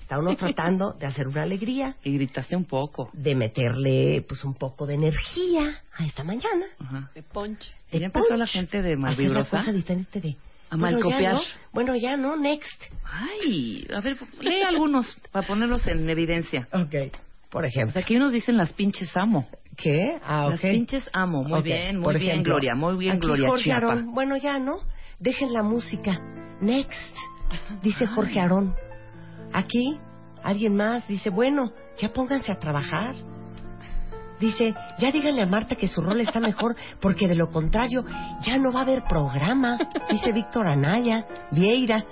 está 0.00 0.18
uno 0.18 0.34
tratando 0.36 0.92
de 0.92 1.06
hacer 1.06 1.28
una 1.28 1.42
alegría, 1.42 1.96
Y 2.02 2.14
gritaste 2.14 2.56
un 2.56 2.64
poco. 2.64 3.10
de 3.12 3.34
meterle 3.34 4.24
pues 4.28 4.44
un 4.44 4.54
poco 4.54 4.86
de 4.86 4.94
energía 4.94 5.82
a 5.96 6.04
esta 6.04 6.24
mañana. 6.24 6.66
Ajá. 6.80 7.10
De 7.14 7.22
punch. 7.22 7.64
de 7.92 8.00
Ya 8.00 8.06
empezó 8.06 8.26
punch, 8.28 8.38
la 8.38 8.46
gente 8.46 8.82
de 8.82 8.98
hacer 9.06 9.30
una 9.30 9.44
cosa 9.44 9.72
diferente 9.72 10.20
de... 10.20 10.36
A 10.74 10.76
bueno, 10.76 10.98
ya 10.98 11.04
malcopiar. 11.04 11.34
no, 11.34 11.40
bueno, 11.72 11.96
ya 11.96 12.16
no, 12.16 12.36
next. 12.36 12.82
Ay, 13.04 13.86
a 13.94 14.00
ver, 14.00 14.16
lee 14.40 14.62
algunos 14.62 15.14
para 15.32 15.46
ponerlos 15.46 15.86
en 15.86 16.08
evidencia. 16.10 16.68
Ok. 16.72 16.94
Por 17.50 17.64
O 17.64 17.66
ejemplo. 17.66 17.92
sea, 17.92 18.02
aquí 18.02 18.16
unos 18.16 18.32
dicen 18.32 18.56
las 18.56 18.72
pinches 18.72 19.16
amo. 19.16 19.46
¿Qué? 19.76 20.18
Ah, 20.24 20.48
Las 20.50 20.60
pinches 20.60 21.08
amo. 21.12 21.42
Muy 21.44 21.58
Ok, 21.60 21.64
bien, 21.64 21.96
muy 21.96 22.04
por 22.04 22.18
bien, 22.18 22.30
ejemplo, 22.32 22.54
Gloria. 22.54 22.74
Muy 22.74 22.96
bien, 22.96 23.12
aquí 23.16 23.26
Gloria 23.26 23.48
Jorge 23.48 23.64
Chiapa. 23.64 23.86
Aarón, 23.86 24.12
bueno, 24.14 24.36
ya, 24.36 24.58
¿no? 24.58 24.78
Dejen 25.20 25.52
la 25.52 25.62
música. 25.62 26.20
Next. 26.60 26.92
Dice 27.82 28.06
Jorge 28.06 28.40
Aarón. 28.40 28.74
Aquí, 29.52 29.98
alguien 30.42 30.74
más 30.76 31.06
dice, 31.08 31.30
bueno, 31.30 31.72
ya 31.98 32.12
pónganse 32.12 32.50
a 32.52 32.58
trabajar. 32.58 33.14
Dice, 34.40 34.74
ya 34.98 35.12
díganle 35.12 35.42
a 35.42 35.46
Marta 35.46 35.76
que 35.76 35.88
su 35.88 36.00
rol 36.00 36.20
está 36.20 36.40
mejor, 36.40 36.74
porque 37.00 37.28
de 37.28 37.34
lo 37.34 37.50
contrario, 37.50 38.04
ya 38.42 38.58
no 38.58 38.72
va 38.72 38.80
a 38.80 38.82
haber 38.82 39.04
programa. 39.04 39.78
Dice 40.10 40.32
Víctor 40.32 40.66
Anaya, 40.66 41.26
Vieira. 41.52 42.04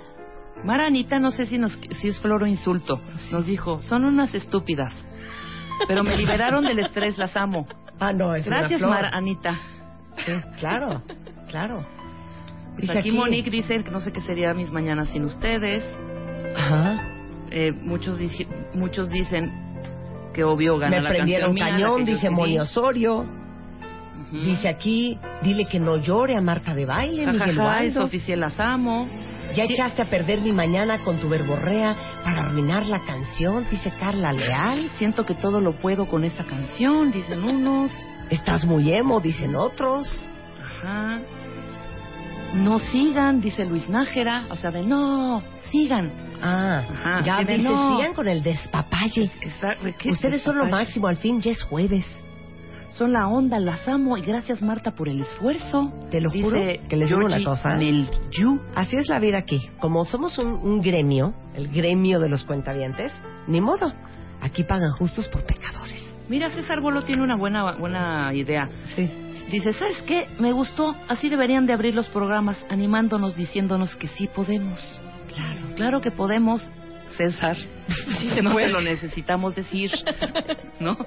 Maranita, 0.63 1.19
no 1.19 1.31
sé 1.31 1.45
si, 1.45 1.57
nos, 1.57 1.77
si 1.99 2.07
es 2.07 2.19
flor 2.21 2.43
o 2.43 2.47
insulto, 2.47 3.01
nos 3.31 3.45
dijo, 3.45 3.81
son 3.83 4.05
unas 4.05 4.33
estúpidas. 4.33 4.93
Pero 5.87 6.03
me 6.03 6.15
liberaron 6.15 6.63
del 6.63 6.79
estrés, 6.79 7.17
las 7.17 7.35
amo. 7.35 7.67
Ah, 7.99 8.13
no, 8.13 8.33
es 8.33 8.45
Gracias, 8.45 8.81
una 8.81 8.95
flor. 8.95 9.03
Maranita. 9.03 9.59
Sí, 10.25 10.31
claro, 10.59 11.03
claro. 11.49 11.85
Pues 12.77 12.89
aquí, 12.89 13.11
Monique 13.11 13.51
dice 13.51 13.83
que 13.83 13.91
no 13.91 13.99
sé 13.99 14.11
qué 14.11 14.21
sería 14.21 14.53
mis 14.53 14.71
mañanas 14.71 15.09
sin 15.09 15.25
ustedes. 15.25 15.83
Ajá. 16.55 17.09
Eh, 17.51 17.71
muchos, 17.71 18.19
muchos 18.73 19.09
dicen 19.09 19.72
que 20.33 20.43
obvio 20.43 20.77
gana 20.77 20.97
Me 20.97 21.01
la 21.03 21.09
prendieron 21.09 21.55
canción 21.55 21.79
cañón, 21.79 22.05
dice. 22.05 22.29
Moni 22.29 22.59
Osorio. 22.59 23.25
Dice 24.31 24.67
aquí, 24.67 25.19
dile 25.43 25.65
que 25.65 25.79
no 25.79 25.97
llore 25.97 26.35
a 26.35 26.41
Marta 26.41 26.73
de 26.73 26.85
baile, 26.85 27.27
Miguel 27.27 27.57
Waldo. 27.59 28.05
oficial, 28.05 28.39
las 28.39 28.59
amo. 28.59 29.07
Ya 29.53 29.67
Sí. 29.67 29.73
echaste 29.73 30.01
a 30.01 30.05
perder 30.05 30.41
mi 30.41 30.51
mañana 30.51 30.99
con 31.03 31.19
tu 31.19 31.29
verborrea 31.29 31.95
para 32.23 32.39
arruinar 32.39 32.87
la 32.87 32.99
canción, 33.01 33.67
dice 33.69 33.91
Carla 33.99 34.33
Leal. 34.33 34.89
Siento 34.97 35.23
que 35.25 35.35
todo 35.35 35.61
lo 35.61 35.73
puedo 35.79 36.07
con 36.07 36.23
esta 36.23 36.43
canción, 36.45 37.11
dicen 37.11 37.43
unos. 37.43 37.91
Estás 38.31 38.65
muy 38.65 38.91
emo, 38.91 39.19
dicen 39.19 39.55
otros. 39.55 40.07
Ajá. 40.81 41.19
No 42.55 42.79
sigan, 42.79 43.41
dice 43.41 43.65
Luis 43.65 43.87
Nájera. 43.89 44.45
O 44.49 44.55
sea, 44.55 44.71
de 44.71 44.83
no, 44.83 45.43
sigan. 45.71 46.11
Ah, 46.45 46.83
Ajá, 46.91 47.39
dice, 47.43 47.57
no. 47.59 47.95
sigan 47.97 48.13
con 48.13 48.27
el 48.27 48.43
despapalle. 48.43 49.31
Exacto. 49.41 49.87
¿Qué 49.97 50.09
es 50.09 50.15
Ustedes 50.15 50.41
son 50.43 50.57
lo 50.57 50.65
máximo, 50.65 51.07
al 51.07 51.15
fin 51.15 51.39
ya 51.39 51.51
es 51.51 51.63
jueves. 51.63 52.05
Son 52.89 53.13
la 53.13 53.27
onda, 53.27 53.59
las 53.59 53.87
amo 53.87 54.17
y 54.17 54.21
gracias 54.21 54.61
Marta 54.61 54.91
por 54.91 55.07
el 55.07 55.21
esfuerzo. 55.21 55.91
Te 56.11 56.19
lo 56.21 56.29
juro 56.29 56.59
que 56.87 56.95
les 56.95 57.09
digo 57.09 57.25
una 57.25 57.43
cosa. 57.43 57.79
Así 58.75 58.97
es 58.97 59.07
la 59.07 59.19
vida 59.19 59.37
aquí. 59.37 59.59
Como 59.79 60.05
somos 60.05 60.37
un, 60.37 60.47
un 60.53 60.81
gremio, 60.81 61.33
el 61.55 61.69
gremio 61.69 62.19
de 62.19 62.29
los 62.29 62.43
cuentavientes, 62.43 63.11
ni 63.47 63.61
modo. 63.61 63.93
Aquí 64.41 64.63
pagan 64.63 64.91
justos 64.91 65.27
por 65.29 65.43
pecadores. 65.45 66.03
Mira, 66.27 66.49
César 66.49 66.81
Bolo 66.81 67.03
tiene 67.03 67.23
una 67.23 67.37
buena, 67.37 67.77
buena 67.77 68.33
idea. 68.33 68.69
Sí. 68.95 69.09
Dice, 69.49 69.73
¿sabes 69.73 70.01
qué? 70.03 70.27
Me 70.39 70.51
gustó. 70.51 70.95
Así 71.07 71.29
deberían 71.29 71.65
de 71.65 71.73
abrir 71.73 71.95
los 71.95 72.09
programas, 72.09 72.57
animándonos, 72.69 73.35
diciéndonos 73.35 73.95
que 73.95 74.07
sí 74.09 74.27
podemos. 74.27 74.79
Claro. 75.35 75.75
Claro 75.75 76.01
que 76.01 76.11
podemos, 76.11 76.71
César. 77.17 77.57
no 78.41 78.55
te 78.55 78.69
lo 78.69 78.81
necesitamos 78.81 79.55
decir, 79.55 79.91
¿no? 80.79 80.97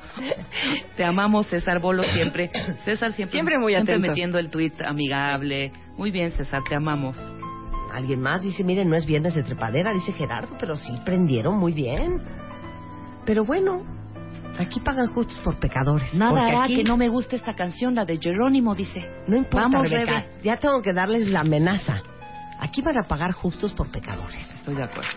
Te 0.96 1.04
amamos, 1.04 1.46
César 1.46 1.80
Bolo, 1.80 2.02
siempre. 2.02 2.50
César 2.84 3.12
siempre, 3.12 3.32
Siempre 3.32 3.58
muy 3.58 3.74
siempre 3.74 3.98
metiendo 3.98 4.38
el 4.38 4.50
tuit 4.50 4.80
amigable. 4.82 5.72
Muy 5.96 6.10
bien, 6.10 6.30
César, 6.32 6.62
te 6.68 6.74
amamos. 6.74 7.16
Alguien 7.92 8.20
más 8.20 8.42
dice, 8.42 8.62
miren, 8.62 8.90
no 8.90 8.96
es 8.96 9.06
viernes 9.06 9.34
de 9.34 9.42
trepadera, 9.42 9.92
dice 9.92 10.12
Gerardo, 10.12 10.56
pero 10.58 10.76
sí 10.76 10.92
prendieron 11.04 11.56
muy 11.58 11.72
bien. 11.72 12.20
Pero 13.24 13.44
bueno, 13.44 13.84
aquí 14.58 14.80
pagan 14.80 15.08
justos 15.08 15.40
por 15.40 15.58
pecadores. 15.58 16.12
Nada 16.14 16.32
porque 16.32 16.50
hará 16.50 16.64
aquí 16.64 16.76
que 16.76 16.84
no 16.84 16.96
me 16.96 17.08
guste 17.08 17.36
esta 17.36 17.54
canción, 17.54 17.94
la 17.94 18.04
de 18.04 18.18
Jerónimo, 18.18 18.74
dice. 18.74 19.04
No 19.26 19.36
importa, 19.36 19.68
Vamos, 19.72 19.90
Rebeca, 19.90 20.20
Rebe. 20.20 20.42
ya 20.42 20.56
tengo 20.58 20.82
que 20.82 20.92
darles 20.92 21.28
la 21.28 21.40
amenaza. 21.40 22.02
Aquí 22.60 22.82
van 22.82 22.98
a 22.98 23.06
pagar 23.06 23.32
justos 23.32 23.72
por 23.72 23.90
pecadores. 23.90 24.38
Estoy 24.56 24.74
de 24.74 24.84
acuerdo. 24.84 25.10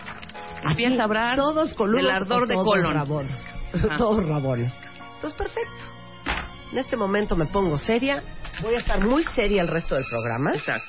Aquí 0.66 0.84
Empieza 0.84 1.02
a 1.02 1.04
hablar 1.04 1.36
todos 1.36 1.74
del 1.76 2.10
ardor 2.10 2.46
de 2.46 2.54
todos 2.54 2.66
colon. 2.66 2.94
rabones. 2.94 3.42
Todos 3.96 4.26
rabones. 4.26 4.74
Entonces, 5.14 5.36
perfecto. 5.38 5.84
En 6.72 6.78
este 6.78 6.96
momento 6.96 7.34
me 7.36 7.46
pongo 7.46 7.78
seria. 7.78 8.22
Voy 8.62 8.74
a 8.74 8.78
estar 8.78 9.04
muy 9.04 9.22
seria 9.24 9.62
el 9.62 9.68
resto 9.68 9.94
del 9.94 10.04
programa. 10.08 10.54
Exacto. 10.54 10.86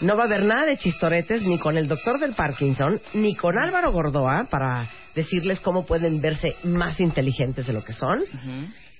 No 0.00 0.16
va 0.16 0.24
a 0.24 0.26
haber 0.26 0.44
nada 0.44 0.64
de 0.66 0.76
chistoretes 0.76 1.42
ni 1.42 1.58
con 1.58 1.76
el 1.76 1.88
doctor 1.88 2.18
del 2.18 2.34
Parkinson, 2.34 3.00
ni 3.14 3.34
con 3.34 3.58
Álvaro 3.58 3.92
Gordoa 3.92 4.46
para 4.50 4.88
decirles 5.14 5.60
cómo 5.60 5.86
pueden 5.86 6.20
verse 6.20 6.56
más 6.64 7.00
inteligentes 7.00 7.66
de 7.66 7.72
lo 7.72 7.84
que 7.84 7.92
son. 7.92 8.22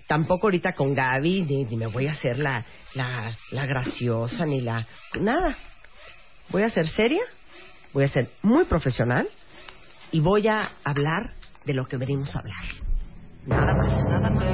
Tampoco 0.07 0.47
ahorita 0.47 0.73
con 0.73 0.95
Gaby, 0.95 1.43
ni, 1.43 1.65
ni 1.65 1.77
me 1.77 1.87
voy 1.87 2.07
a 2.07 2.13
hacer 2.13 2.39
la, 2.39 2.65
la, 2.95 3.37
la 3.51 3.67
graciosa, 3.67 4.47
ni 4.47 4.61
la... 4.61 4.87
Nada. 5.21 5.57
Voy 6.51 6.63
a 6.63 6.71
ser 6.71 6.87
seria, 6.89 7.23
voy 7.93 8.05
a 8.05 8.09
ser 8.09 8.31
muy 8.43 8.65
profesional 8.65 9.29
y 10.11 10.21
voy 10.21 10.49
a 10.49 10.71
hablar 10.85 11.33
de 11.65 11.75
lo 11.75 11.87
que 11.87 11.97
venimos 11.97 12.35
a 12.35 12.41
hablar. 12.41 12.65
Nada 13.45 13.75
más. 13.75 14.05
Nada 14.09 14.31
más. 14.31 14.45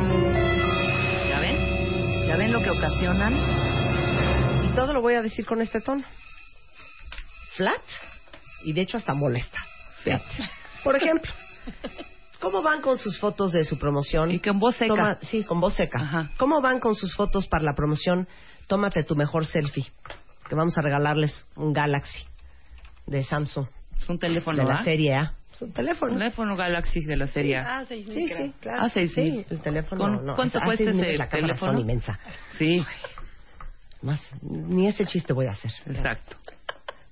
¿Ya 1.29 1.41
ven? 1.41 2.27
¿Ya 2.27 2.37
ven 2.37 2.53
lo 2.53 2.61
que 2.63 2.71
ocasionan? 2.71 3.35
Y 4.65 4.75
todo 4.75 4.93
lo 4.93 5.01
voy 5.03 5.15
a 5.15 5.23
decir 5.23 5.47
con 5.47 5.61
este 5.61 5.81
tono. 5.81 6.05
Flat 7.57 7.81
y 8.65 8.73
de 8.73 8.81
hecho 8.81 8.97
hasta 8.97 9.15
molesta. 9.15 9.59
Sí. 10.03 10.11
Por 10.83 10.97
ejemplo, 10.97 11.31
¿cómo 12.41 12.61
van 12.63 12.81
con 12.83 12.99
sus 12.99 13.19
fotos 13.21 13.53
de 13.53 13.65
su 13.65 13.79
promoción? 13.79 14.33
Y 14.33 14.41
con 14.41 14.59
voz 14.59 14.75
seca. 14.77 14.89
Toma- 14.95 15.19
sí, 15.23 15.45
con 15.45 15.61
voz 15.61 15.75
seca. 15.75 16.01
Ajá. 16.01 16.31
¿Cómo 16.37 16.61
van 16.61 16.81
con 16.81 16.97
sus 16.97 17.15
fotos 17.15 17.47
para 17.47 17.63
la 17.63 17.75
promoción? 17.75 18.27
Tómate 18.67 19.05
tu 19.05 19.15
mejor 19.15 19.47
selfie. 19.47 19.87
Que 20.49 20.55
vamos 20.55 20.77
a 20.79 20.83
regalarles 20.83 21.47
un 21.57 21.73
Galaxy 21.73 22.25
de 23.07 23.23
Samsung, 23.23 23.67
Es 23.99 24.09
un 24.09 24.19
teléfono, 24.19 24.59
de 24.59 24.65
la 24.65 24.75
¿ah? 24.81 24.85
serie 24.85 25.15
A. 25.15 25.35
Es 25.53 25.63
un 25.63 25.73
teléfono. 25.73 26.13
Teléfono 26.13 26.57
Galaxy 26.57 27.05
de 27.05 27.17
la 27.17 27.27
serie. 27.29 27.59
A. 27.59 27.79
Ah, 27.79 27.85
seis 27.85 28.07
mil, 28.09 28.29
Sí, 28.29 28.35
sí, 28.35 28.55
claro. 28.61 28.83
Ah, 28.83 28.89
seis 28.89 29.13
sí, 29.15 29.47
el 29.49 29.61
teléfono. 29.61 30.01
¿Con- 30.05 30.27
no, 30.27 30.35
cuánto 30.35 30.59
ah, 30.59 30.65
cuesta 30.65 30.85
ese 30.91 31.13
es 31.13 31.19
la 31.19 31.29
cámara 31.29 31.47
teléfono? 31.49 31.73
Sony 31.73 31.81
inmensa. 31.81 32.19
Sí, 32.59 32.85
Más, 34.03 34.21
ni 34.43 34.89
ese 34.89 35.07
chiste 35.07 35.33
voy 35.33 35.47
a 35.47 35.51
hacer. 35.51 35.71
exacto. 35.87 36.37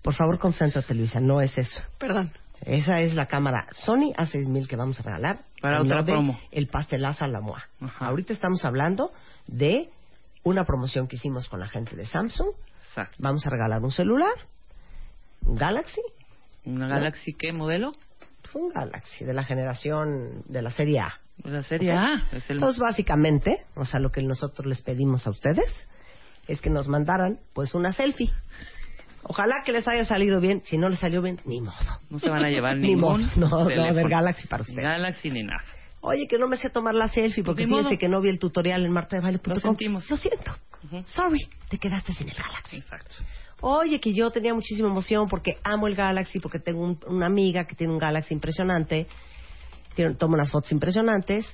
Por 0.02 0.14
favor, 0.14 0.38
concéntrate, 0.38 0.94
Luisa. 0.94 1.20
No 1.20 1.40
es 1.40 1.56
eso. 1.56 1.80
Perdón. 1.98 2.32
Esa 2.62 3.00
es 3.00 3.14
la 3.14 3.26
cámara 3.26 3.66
Sony 3.70 4.12
A6000 4.16 4.68
que 4.68 4.76
vamos 4.76 4.98
a 5.00 5.02
regalar. 5.02 5.38
Para 5.60 5.80
otra 5.80 6.04
promo. 6.04 6.38
El 6.50 6.66
pastelazo 6.68 7.24
a 7.24 7.28
la 7.28 7.40
moa. 7.40 7.64
Ajá. 7.80 8.06
Ahorita 8.06 8.32
estamos 8.32 8.64
hablando 8.64 9.12
de 9.46 9.88
una 10.42 10.64
promoción 10.64 11.06
que 11.06 11.16
hicimos 11.16 11.48
con 11.48 11.60
la 11.60 11.68
gente 11.68 11.94
de 11.96 12.04
Samsung. 12.04 12.48
Exacto. 12.92 13.16
Vamos 13.20 13.46
a 13.46 13.50
regalar 13.50 13.80
un 13.82 13.90
celular, 13.90 14.34
un 15.46 15.56
Galaxy, 15.56 16.00
¿Una 16.64 16.86
Galaxy 16.88 17.32
qué 17.32 17.52
modelo? 17.52 17.92
pues 18.42 18.54
un 18.54 18.68
Galaxy 18.70 19.24
de 19.24 19.32
la 19.34 19.44
generación 19.44 20.42
de 20.46 20.62
la 20.62 20.70
serie 20.70 21.00
A. 21.00 21.12
Pues 21.40 21.54
La 21.54 21.62
serie 21.62 21.92
A. 21.92 22.28
Es 22.32 22.48
el... 22.50 22.56
Entonces, 22.58 22.78
básicamente, 22.80 23.56
o 23.74 23.84
sea, 23.84 23.98
lo 24.00 24.10
que 24.12 24.22
nosotros 24.22 24.66
les 24.66 24.80
pedimos 24.82 25.26
a 25.26 25.30
ustedes 25.30 25.88
es 26.48 26.60
que 26.60 26.68
nos 26.70 26.86
mandaran, 26.88 27.38
pues, 27.54 27.74
una 27.74 27.92
selfie. 27.92 28.30
Ojalá 29.24 29.62
que 29.64 29.72
les 29.72 29.86
haya 29.88 30.04
salido 30.04 30.40
bien. 30.40 30.60
Si 30.64 30.76
no 30.76 30.88
les 30.88 30.98
salió 30.98 31.22
bien, 31.22 31.40
ni 31.44 31.60
modo. 31.60 31.76
No 32.10 32.18
se 32.18 32.28
van 32.28 32.44
a 32.44 32.50
llevar 32.50 32.76
Ni 32.78 32.88
ningún 32.94 33.00
modo. 33.00 33.18
No, 33.36 33.48
no, 33.60 33.66
teléfono. 33.68 33.94
del 33.94 34.08
Galaxy 34.08 34.46
para 34.48 34.64
Ni 34.64 34.70
ustedes. 34.70 34.88
Galaxy 34.88 35.30
ni 35.30 35.42
nada. 35.44 35.62
Oye, 36.00 36.26
que 36.28 36.36
no 36.38 36.48
me 36.48 36.56
sé 36.56 36.68
tomar 36.70 36.94
la 36.94 37.06
selfie 37.08 37.44
porque 37.44 37.64
Ni 37.64 37.70
modo. 37.70 37.82
fíjense 37.84 37.98
que 37.98 38.08
no 38.08 38.20
vi 38.20 38.28
el 38.28 38.40
tutorial 38.40 38.84
en 38.84 38.90
martadebaile.com. 38.92 39.54
Lo 39.54 39.60
sentimos. 39.60 40.10
Lo 40.10 40.16
siento. 40.16 40.52
Sorry, 41.06 41.38
te 41.68 41.78
quedaste 41.78 42.12
sin 42.12 42.28
el 42.28 42.34
Galaxy. 42.34 42.76
Exacto. 42.76 43.16
Oye, 43.60 44.00
que 44.00 44.12
yo 44.12 44.30
tenía 44.30 44.54
muchísima 44.54 44.88
emoción 44.88 45.28
porque 45.28 45.58
amo 45.62 45.86
el 45.86 45.94
Galaxy, 45.94 46.40
porque 46.40 46.58
tengo 46.58 46.82
un- 46.82 46.98
una 47.06 47.26
amiga 47.26 47.64
que 47.64 47.74
tiene 47.76 47.92
un 47.92 47.98
Galaxy 47.98 48.34
impresionante, 48.34 49.06
tiene, 49.94 50.14
toma 50.14 50.34
unas 50.34 50.50
fotos 50.50 50.72
impresionantes, 50.72 51.46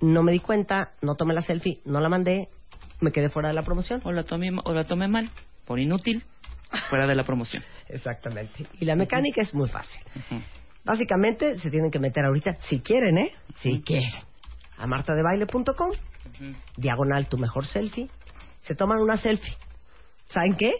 no 0.00 0.22
me 0.22 0.32
di 0.32 0.40
cuenta, 0.40 0.92
no 1.02 1.14
tomé 1.16 1.34
la 1.34 1.42
selfie, 1.42 1.80
no 1.84 2.00
la 2.00 2.08
mandé, 2.08 2.48
me 3.00 3.12
quedé 3.12 3.28
fuera 3.28 3.48
de 3.48 3.54
la 3.54 3.62
promoción. 3.62 4.00
O 4.04 4.12
la 4.12 4.22
tomé, 4.24 4.50
o 4.64 4.72
la 4.72 4.84
tomé 4.84 5.08
mal, 5.08 5.30
por 5.66 5.78
inútil, 5.78 6.24
fuera 6.88 7.06
de 7.06 7.14
la 7.14 7.24
promoción. 7.24 7.62
Exactamente. 7.88 8.66
Y 8.80 8.84
la 8.84 8.94
mecánica 8.96 9.42
es 9.42 9.52
muy 9.54 9.68
fácil. 9.68 10.00
Básicamente 10.84 11.58
se 11.58 11.70
tienen 11.70 11.90
que 11.90 11.98
meter 11.98 12.24
ahorita, 12.24 12.56
si 12.68 12.80
quieren, 12.80 13.18
¿eh? 13.18 13.32
Si 13.56 13.82
quieren. 13.82 14.10
A 14.78 14.86
martadebaile.com, 14.86 15.90
Diagonal 16.76 17.28
tu 17.28 17.38
mejor 17.38 17.66
selfie. 17.66 18.08
Se 18.62 18.74
toman 18.74 18.98
una 19.00 19.16
selfie. 19.16 19.56
¿Saben 20.28 20.56
qué? 20.56 20.72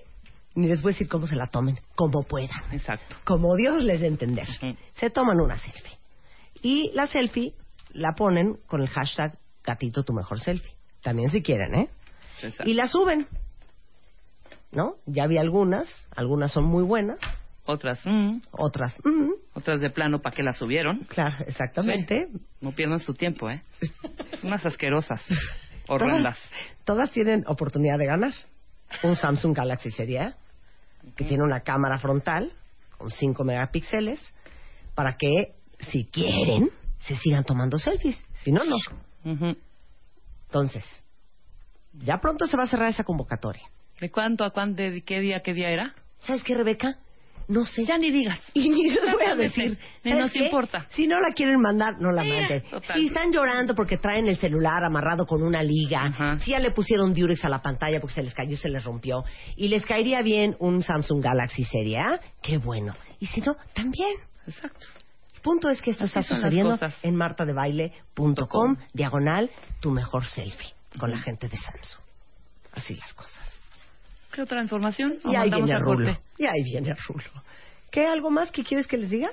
Ni 0.54 0.66
les 0.68 0.82
voy 0.82 0.90
a 0.90 0.94
decir 0.94 1.08
cómo 1.08 1.26
se 1.26 1.36
la 1.36 1.46
tomen, 1.46 1.78
como 1.94 2.22
puedan. 2.24 2.62
Exacto. 2.72 3.16
como 3.24 3.54
Dios 3.56 3.82
les 3.82 4.00
dé 4.00 4.06
entender. 4.08 4.46
Se 4.94 5.10
toman 5.10 5.40
una 5.40 5.56
selfie. 5.58 5.98
Y 6.62 6.90
la 6.94 7.06
selfie 7.06 7.54
la 7.92 8.12
ponen 8.16 8.58
con 8.66 8.80
el 8.82 8.88
hashtag 8.88 9.38
gatito 9.64 10.02
tu 10.02 10.12
mejor 10.12 10.40
selfie. 10.40 10.72
También 11.02 11.30
si 11.30 11.42
quieren, 11.42 11.74
¿eh? 11.74 11.88
Exacto. 12.42 12.68
Y 12.70 12.74
la 12.74 12.86
suben. 12.88 13.26
¿No? 14.72 14.94
Ya 15.06 15.26
vi 15.26 15.38
algunas, 15.38 15.88
algunas 16.14 16.52
son 16.52 16.64
muy 16.64 16.84
buenas, 16.84 17.18
Otras, 17.64 18.00
mm, 18.04 18.38
otras, 18.52 18.96
mm, 19.04 19.30
otras 19.54 19.80
de 19.80 19.90
plano, 19.90 20.20
¿para 20.20 20.34
qué 20.34 20.42
las 20.44 20.58
subieron? 20.58 21.04
claro, 21.08 21.36
exactamente. 21.46 22.28
No 22.60 22.70
pierdan 22.72 23.00
su 23.00 23.12
tiempo, 23.14 23.50
¿eh? 23.50 23.62
Unas 24.42 24.64
asquerosas, 24.64 25.22
horrendas. 25.88 26.38
Todas, 26.38 26.84
todas 26.84 27.10
tienen 27.10 27.44
oportunidad 27.46 27.98
de 27.98 28.06
ganar. 28.06 28.32
Un 29.02 29.14
Samsung 29.16 29.56
Galaxy 29.56 29.90
Serie 29.90 30.20
A, 30.20 30.36
que 31.16 31.24
tiene 31.24 31.44
una 31.44 31.60
cámara 31.60 31.98
frontal 31.98 32.52
con 32.98 33.10
5 33.10 33.44
megapíxeles, 33.44 34.20
para 34.94 35.16
que, 35.16 35.54
si 35.78 36.04
quieren, 36.04 36.70
se 36.98 37.16
sigan 37.16 37.44
tomando 37.44 37.78
selfies. 37.78 38.24
Si 38.42 38.52
no, 38.52 38.62
no. 38.64 38.76
Entonces, 40.46 40.84
ya 41.92 42.18
pronto 42.18 42.46
se 42.46 42.56
va 42.56 42.64
a 42.64 42.66
cerrar 42.66 42.88
esa 42.88 43.04
convocatoria. 43.04 43.62
¿De 44.00 44.10
cuánto 44.10 44.44
a 44.44 44.50
cuánto, 44.50 44.82
de 44.82 45.02
qué 45.02 45.20
día, 45.20 45.40
qué 45.40 45.54
día 45.54 45.70
era? 45.70 45.94
¿Sabes 46.20 46.42
qué, 46.42 46.54
Rebeca? 46.54 46.98
No 47.50 47.66
sé. 47.66 47.84
Ya 47.84 47.98
ni 47.98 48.10
digas. 48.10 48.38
Y 48.54 48.68
ni 48.68 48.88
les 48.88 49.12
voy 49.12 49.24
a 49.24 49.34
decir. 49.34 49.76
Ni 50.04 50.10
¿sabes 50.12 50.24
nos 50.24 50.32
qué? 50.32 50.44
importa. 50.46 50.86
Si 50.88 51.06
no 51.06 51.20
la 51.20 51.32
quieren 51.32 51.60
mandar, 51.60 52.00
no 52.00 52.10
la 52.12 52.22
Mira, 52.22 52.40
manden. 52.40 52.62
total. 52.70 52.96
Si 52.96 53.06
están 53.08 53.32
llorando 53.32 53.74
porque 53.74 53.98
traen 53.98 54.26
el 54.28 54.36
celular 54.38 54.82
amarrado 54.84 55.26
con 55.26 55.42
una 55.42 55.62
liga, 55.62 56.04
Ajá. 56.06 56.38
si 56.40 56.52
ya 56.52 56.60
le 56.60 56.70
pusieron 56.70 57.12
Durex 57.12 57.44
a 57.44 57.48
la 57.48 57.60
pantalla 57.60 58.00
porque 58.00 58.14
se 58.14 58.22
les 58.22 58.32
cayó 58.34 58.52
y 58.52 58.56
se 58.56 58.68
les 58.70 58.82
rompió, 58.84 59.24
y 59.56 59.68
les 59.68 59.84
caería 59.84 60.22
bien 60.22 60.56
un 60.60 60.82
Samsung 60.82 61.22
Galaxy 61.22 61.64
Serie 61.64 61.98
A, 61.98 62.20
qué 62.40 62.56
bueno. 62.58 62.94
Y 63.18 63.26
si 63.26 63.40
no, 63.42 63.56
también. 63.74 64.14
Exacto. 64.46 64.86
Punto 65.42 65.68
es 65.70 65.82
que 65.82 65.90
esto 65.90 66.04
Así 66.04 66.18
está 66.18 66.34
sucediendo 66.34 66.78
en 67.02 67.14
martadebaile.com, 67.16 68.76
diagonal, 68.92 69.50
tu 69.80 69.90
mejor 69.90 70.24
selfie, 70.24 70.72
con 70.98 71.10
la 71.10 71.18
gente 71.18 71.48
de 71.48 71.56
Samsung. 71.56 72.00
Así 72.72 72.94
las 72.94 73.12
cosas. 73.14 73.59
¿Qué 74.32 74.42
otra 74.42 74.62
información? 74.62 75.18
¿O 75.24 75.32
Y 75.32 75.36
ahí 75.36 75.50
viene 75.50 75.72
al 75.74 75.80
Rulo. 75.82 76.16
Y 76.38 76.46
ahí 76.46 76.62
viene 76.62 76.94
Rulo. 77.06 77.24
¿Qué? 77.90 78.06
¿Algo 78.06 78.30
más 78.30 78.50
que 78.52 78.62
quieres 78.64 78.86
que 78.86 78.96
les 78.96 79.10
diga? 79.10 79.30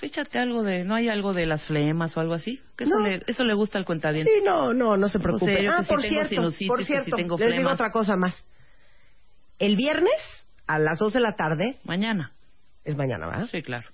Pues 0.00 0.10
échate 0.12 0.38
algo 0.38 0.62
de... 0.62 0.84
¿No 0.84 0.94
hay 0.94 1.08
algo 1.08 1.32
de 1.32 1.46
las 1.46 1.64
flemas 1.66 2.16
o 2.16 2.20
algo 2.20 2.34
así? 2.34 2.60
Que 2.76 2.84
eso, 2.84 2.98
No. 2.98 3.06
le, 3.06 3.22
eso 3.26 3.44
le 3.44 3.54
gusta 3.54 3.78
al 3.78 3.84
cuentaviente. 3.84 4.30
Sí, 4.30 4.42
no, 4.44 4.72
no, 4.74 4.96
no 4.96 5.08
se 5.08 5.18
preocupe. 5.20 5.54
serio, 5.54 5.72
ah, 5.74 5.82
si 5.82 5.86
por 5.88 6.02
cierto, 6.02 6.42
por 6.66 6.78
si 6.80 6.86
cierto, 6.86 7.16
les 7.16 7.56
digo 7.56 7.70
otra 7.70 7.90
cosa 7.92 8.16
más. 8.16 8.46
El 9.58 9.76
viernes 9.76 10.12
a 10.66 10.78
las 10.78 10.98
2 10.98 11.12
de 11.14 11.20
la 11.20 11.32
tarde, 11.36 11.78
Mañana. 11.84 12.32
es 12.84 12.96
mañana, 12.96 13.26
¿verdad? 13.26 13.48
Sí, 13.50 13.62
claro. 13.62 13.88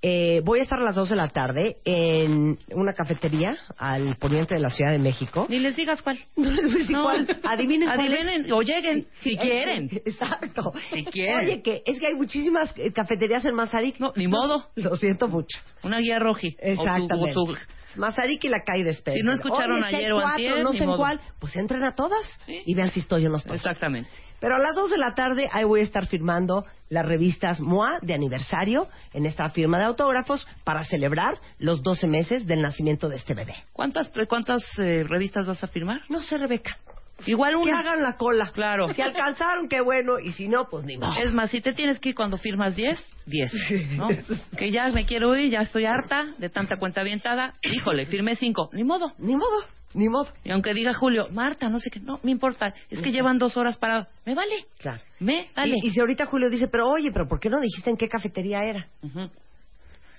Eh, 0.00 0.42
voy 0.44 0.60
a 0.60 0.62
estar 0.62 0.78
a 0.78 0.82
las 0.84 0.94
2 0.94 1.08
de 1.10 1.16
la 1.16 1.26
tarde 1.28 1.78
en 1.84 2.56
una 2.72 2.92
cafetería 2.92 3.56
al 3.76 4.14
poniente 4.16 4.54
de 4.54 4.60
la 4.60 4.70
Ciudad 4.70 4.92
de 4.92 5.00
México. 5.00 5.46
Ni 5.48 5.58
les 5.58 5.74
digas 5.74 6.02
cuál. 6.02 6.18
No 6.36 6.50
les 6.52 6.62
voy 6.62 6.70
a 6.72 6.78
decir 6.78 6.96
No. 6.96 7.02
cuál. 7.02 7.40
Adivinen 7.42 7.88
cuál. 7.88 8.00
Adivinen 8.00 8.52
o 8.52 8.62
lleguen, 8.62 9.06
si 9.14 9.32
eh, 9.32 9.38
quieren. 9.40 9.90
Exacto. 10.04 10.72
Si 10.92 11.04
quieren. 11.04 11.46
Oye, 11.48 11.62
que 11.62 11.82
es 11.84 11.98
que 11.98 12.06
hay 12.06 12.14
muchísimas 12.14 12.72
eh, 12.76 12.92
cafeterías 12.92 13.44
en 13.44 13.54
Mazarik. 13.56 13.98
No, 13.98 14.12
ni 14.14 14.28
modo. 14.28 14.66
Lo 14.76 14.96
siento 14.96 15.26
mucho. 15.26 15.58
Una 15.82 15.98
guía 15.98 16.20
roji. 16.20 16.48
O 16.48 16.50
su- 16.76 16.82
Exactamente. 16.82 17.36
o 17.36 17.46
su- 17.46 17.56
Mazarik 17.96 18.44
y 18.44 18.48
la 18.48 18.62
calle 18.62 18.84
de 18.84 18.90
Espera. 18.90 19.14
Si 19.16 19.22
no 19.22 19.32
escucharon 19.32 19.82
hay 19.82 19.94
ayer 19.94 20.12
o 20.12 20.16
cuatro, 20.16 20.30
antier, 20.32 20.62
no 20.62 20.72
sé 20.72 20.84
en 20.84 20.96
cuál, 20.96 21.20
pues 21.38 21.56
entren 21.56 21.82
a 21.84 21.94
todas 21.94 22.22
Sí. 22.46 22.62
y 22.66 22.74
vean 22.74 22.90
si 22.90 23.00
estoy 23.00 23.26
o 23.26 23.30
no 23.30 23.36
estoy. 23.36 23.56
Exactamente. 23.56 24.10
Pero 24.40 24.54
a 24.54 24.58
las 24.58 24.74
2 24.74 24.90
de 24.90 24.98
la 24.98 25.14
tarde 25.14 25.48
ahí 25.52 25.64
voy 25.64 25.80
a 25.80 25.82
estar 25.82 26.06
firmando 26.06 26.64
las 26.90 27.04
revistas 27.06 27.60
MOA 27.60 27.98
de 28.02 28.14
aniversario 28.14 28.88
en 29.12 29.26
esta 29.26 29.48
firma 29.50 29.78
de 29.78 29.84
autógrafos 29.84 30.46
para 30.64 30.84
celebrar 30.84 31.38
los 31.58 31.82
12 31.82 32.06
meses 32.06 32.46
del 32.46 32.60
nacimiento 32.62 33.08
de 33.08 33.16
este 33.16 33.34
bebé. 33.34 33.54
¿Cuántas, 33.72 34.10
cuántas 34.28 34.62
eh, 34.78 35.04
revistas 35.06 35.44
vas 35.46 35.62
a 35.64 35.66
firmar? 35.66 36.02
No 36.08 36.22
sé, 36.22 36.38
Rebeca. 36.38 36.78
Igual 37.26 37.52
Que 37.54 37.56
una. 37.58 37.80
hagan 37.80 38.02
la 38.02 38.16
cola. 38.16 38.50
Claro. 38.54 38.92
Si 38.94 39.02
alcanzaron, 39.02 39.68
qué 39.68 39.80
bueno. 39.80 40.18
Y 40.18 40.32
si 40.32 40.48
no, 40.48 40.68
pues 40.68 40.84
ni 40.84 40.96
modo. 40.96 41.12
Es 41.20 41.32
más, 41.32 41.50
si 41.50 41.60
te 41.60 41.72
tienes 41.72 41.98
que 41.98 42.10
ir 42.10 42.14
cuando 42.14 42.38
firmas 42.38 42.76
10, 42.76 42.98
10. 43.26 43.52
¿no? 43.96 44.08
Que 44.56 44.70
ya 44.70 44.88
me 44.90 45.04
quiero 45.04 45.34
ir, 45.36 45.50
ya 45.50 45.60
estoy 45.60 45.84
harta 45.84 46.34
de 46.38 46.48
tanta 46.48 46.76
cuenta 46.78 47.00
avientada. 47.00 47.54
Híjole, 47.62 48.06
firmé 48.06 48.36
5. 48.36 48.70
Ni 48.72 48.84
modo. 48.84 49.12
Ni 49.18 49.34
modo, 49.36 49.62
ni 49.94 50.08
modo. 50.08 50.28
Y 50.44 50.50
aunque 50.52 50.72
diga 50.74 50.94
Julio, 50.94 51.28
Marta, 51.32 51.68
no 51.68 51.80
sé 51.80 51.90
qué, 51.90 51.98
no 52.00 52.20
me 52.22 52.30
importa. 52.30 52.72
Es 52.88 53.00
que 53.00 53.10
llevan 53.10 53.38
dos 53.38 53.56
horas 53.56 53.76
para. 53.78 54.08
Me 54.24 54.34
vale. 54.34 54.54
Claro. 54.78 55.02
Me 55.18 55.48
vale. 55.56 55.74
Y, 55.82 55.88
y 55.88 55.90
si 55.90 56.00
ahorita 56.00 56.26
Julio 56.26 56.48
dice, 56.50 56.68
pero 56.68 56.88
oye, 56.88 57.10
pero 57.12 57.26
¿por 57.26 57.40
qué 57.40 57.48
no 57.50 57.60
dijiste 57.60 57.90
en 57.90 57.96
qué 57.96 58.08
cafetería 58.08 58.64
era? 58.64 58.86
Ujú. 59.02 59.28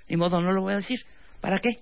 Ni 0.09 0.17
modo, 0.17 0.41
no 0.41 0.51
lo 0.51 0.61
voy 0.61 0.73
a 0.73 0.77
decir. 0.77 0.99
¿Para 1.39 1.59
qué? 1.59 1.79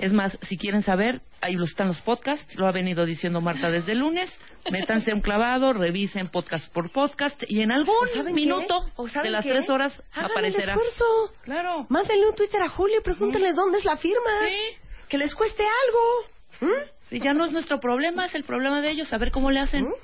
Es 0.00 0.14
más, 0.14 0.38
si 0.48 0.56
quieren 0.56 0.82
saber, 0.82 1.20
ahí 1.42 1.56
están 1.62 1.88
los 1.88 2.00
podcasts, 2.00 2.56
lo 2.56 2.66
ha 2.66 2.72
venido 2.72 3.04
diciendo 3.04 3.42
Marta 3.42 3.70
desde 3.70 3.92
el 3.92 3.98
lunes. 3.98 4.30
Métanse 4.70 5.12
un 5.12 5.20
clavado, 5.20 5.74
revisen 5.74 6.28
podcast 6.28 6.72
por 6.72 6.90
podcast 6.90 7.42
y 7.46 7.60
en 7.60 7.70
algún 7.70 7.94
¿O 7.94 8.06
saben 8.06 8.34
minuto 8.34 8.86
de 9.22 9.30
las 9.30 9.44
qué? 9.44 9.50
tres 9.50 9.68
horas 9.68 10.02
Hagan 10.12 10.30
aparecerá. 10.30 10.72
el 10.72 10.78
esfuerzo. 10.78 11.34
Claro. 11.42 11.86
Mándenle 11.90 12.28
un 12.30 12.34
Twitter 12.34 12.62
a 12.62 12.70
Julio 12.70 12.96
y 13.00 13.02
pregúntenle 13.02 13.52
dónde 13.52 13.78
es 13.78 13.84
la 13.84 13.98
firma. 13.98 14.30
Sí. 14.48 14.78
Que 15.08 15.18
les 15.18 15.34
cueste 15.34 15.64
algo. 15.64 16.72
¿Mm? 16.72 16.88
Sí, 17.10 17.20
ya 17.20 17.34
no 17.34 17.44
es 17.44 17.52
nuestro 17.52 17.78
problema, 17.78 18.24
es 18.24 18.34
el 18.34 18.44
problema 18.44 18.80
de 18.80 18.90
ellos, 18.90 19.12
a 19.12 19.18
ver 19.18 19.30
cómo 19.30 19.50
le 19.50 19.60
hacen. 19.60 19.84
¿Mm? 19.84 19.94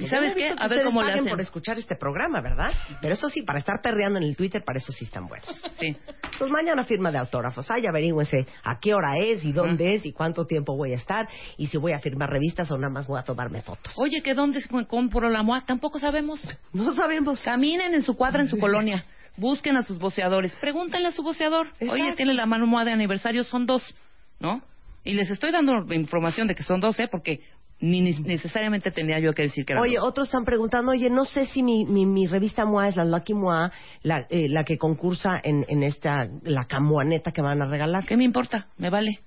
¿Y 0.00 0.08
sabes 0.08 0.34
qué? 0.34 0.54
A 0.56 0.68
ver 0.68 0.84
cómo 0.84 1.02
le 1.02 1.12
hacen. 1.12 1.28
por 1.28 1.40
escuchar 1.40 1.78
este 1.78 1.96
programa, 1.96 2.40
¿verdad? 2.40 2.72
Pero 3.00 3.14
eso 3.14 3.28
sí, 3.28 3.42
para 3.42 3.58
estar 3.58 3.80
perreando 3.82 4.18
en 4.18 4.24
el 4.24 4.36
Twitter, 4.36 4.62
para 4.64 4.78
eso 4.78 4.92
sí 4.92 5.04
están 5.04 5.26
buenos. 5.26 5.62
Sí. 5.78 5.96
Pues 6.38 6.50
mañana 6.50 6.84
firma 6.84 7.12
de 7.12 7.18
autógrafos. 7.18 7.70
Ay, 7.70 7.86
averígüense 7.86 8.46
a 8.62 8.80
qué 8.80 8.94
hora 8.94 9.18
es 9.18 9.44
y 9.44 9.52
dónde 9.52 9.94
es 9.94 10.06
y 10.06 10.12
cuánto 10.12 10.46
tiempo 10.46 10.76
voy 10.76 10.92
a 10.92 10.96
estar 10.96 11.28
y 11.56 11.66
si 11.66 11.76
voy 11.76 11.92
a 11.92 11.98
firmar 11.98 12.30
revistas 12.30 12.70
o 12.70 12.78
nada 12.78 12.92
más 12.92 13.06
voy 13.06 13.18
a 13.18 13.22
tomarme 13.22 13.62
fotos. 13.62 13.92
Oye, 13.96 14.22
¿que 14.22 14.34
dónde 14.34 14.62
compro 14.88 15.28
la 15.28 15.42
MOA? 15.42 15.62
Tampoco 15.62 16.00
sabemos. 16.00 16.40
No 16.72 16.94
sabemos. 16.94 17.40
Caminen 17.42 17.94
en 17.94 18.02
su 18.02 18.16
cuadra, 18.16 18.40
en 18.42 18.48
su 18.48 18.58
colonia. 18.60 19.04
Busquen 19.36 19.76
a 19.76 19.82
sus 19.82 19.98
voceadores. 19.98 20.52
Pregúntenle 20.60 21.08
a 21.08 21.12
su 21.12 21.22
voceador. 21.22 21.66
Exacto. 21.78 21.92
Oye, 21.92 22.12
tiene 22.14 22.34
la 22.34 22.46
mano 22.46 22.66
MOA 22.66 22.84
de 22.84 22.92
aniversario, 22.92 23.44
son 23.44 23.66
dos, 23.66 23.82
¿no? 24.38 24.62
Y 25.04 25.14
les 25.14 25.30
estoy 25.30 25.50
dando 25.50 25.86
información 25.94 26.46
de 26.46 26.54
que 26.54 26.62
son 26.62 26.80
dos, 26.80 26.98
¿eh? 27.00 27.08
Porque 27.10 27.40
ni 27.80 28.12
necesariamente 28.12 28.90
tenía 28.90 29.18
yo 29.18 29.32
que 29.32 29.42
decir 29.42 29.64
que 29.64 29.72
eran 29.72 29.82
Oye, 29.82 29.98
otros 29.98 30.28
están 30.28 30.44
preguntando, 30.44 30.92
oye, 30.92 31.08
no 31.08 31.24
sé 31.24 31.46
si 31.46 31.62
mi, 31.62 31.84
mi, 31.84 32.06
mi 32.06 32.26
revista 32.26 32.64
MOA 32.66 32.88
es 32.88 32.96
la 32.96 33.04
Lucky 33.04 33.34
MOA, 33.34 33.72
la, 34.02 34.26
eh, 34.28 34.48
la 34.48 34.64
que 34.64 34.76
concursa 34.76 35.40
en, 35.42 35.64
en 35.68 35.82
esta, 35.82 36.28
la 36.42 36.66
camuaneta 36.66 37.32
que 37.32 37.42
van 37.42 37.62
a 37.62 37.66
regalar. 37.66 38.04
¿Qué 38.04 38.16
me 38.16 38.24
importa? 38.24 38.68
Me 38.76 38.90
vale. 38.90 39.20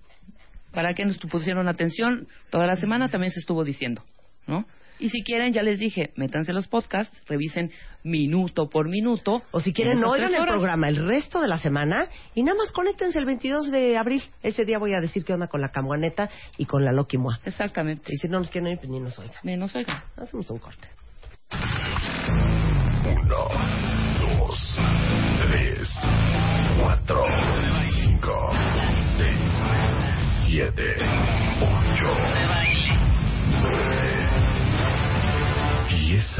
¿Para 0.71 0.93
qué 0.93 1.05
nos 1.05 1.17
pusieron 1.17 1.67
atención? 1.67 2.27
Toda 2.49 2.67
la 2.67 2.75
semana 2.75 3.09
también 3.09 3.31
se 3.31 3.39
estuvo 3.39 3.63
diciendo, 3.63 4.03
¿no? 4.47 4.65
Y 5.03 5.09
si 5.09 5.21
quieren, 5.21 5.51
ya 5.51 5.61
les 5.63 5.79
dije, 5.79 6.13
métanse 6.15 6.53
los 6.53 6.69
podcasts, 6.69 7.21
revisen 7.27 7.71
minuto 8.05 8.69
por 8.69 8.87
minuto. 8.87 9.43
O 9.51 9.59
si 9.59 9.73
quieren, 9.73 9.97
en 9.97 9.99
esas 9.99 10.11
oigan 10.11 10.33
el 10.33 10.47
programa 10.47 10.87
el 10.87 11.05
resto 11.05 11.41
de 11.41 11.49
la 11.49 11.57
semana 11.57 12.07
y 12.33 12.41
nada 12.41 12.57
más 12.57 12.71
conéctense 12.71 13.19
el 13.19 13.25
22 13.25 13.69
de 13.69 13.97
abril. 13.97 14.23
Ese 14.41 14.63
día 14.63 14.79
voy 14.79 14.93
a 14.93 15.01
decir 15.01 15.25
qué 15.25 15.33
onda 15.33 15.47
con 15.47 15.59
la 15.59 15.73
camuaneta 15.73 16.29
y 16.57 16.63
con 16.63 16.85
la 16.85 16.93
Lucky 16.93 17.17
MOA. 17.17 17.41
Exactamente. 17.43 18.13
Y 18.13 18.15
si 18.15 18.29
no 18.29 18.39
nos 18.39 18.49
quieren 18.49 18.71
ir, 18.71 18.77
pues 18.77 18.89
ni 18.89 19.01
nos 19.01 19.19
oigan. 19.19 19.35
Menos, 19.43 19.75
oigan. 19.75 20.03
Hacemos 20.15 20.49
un 20.49 20.59
corte. 20.59 20.87
Uno, 23.03 23.49
dos, 24.39 24.77
tres, 25.49 25.89
cuatro, 26.81 27.25
cinco, 28.05 28.51
seis, 29.17 29.39
siete, 30.47 30.95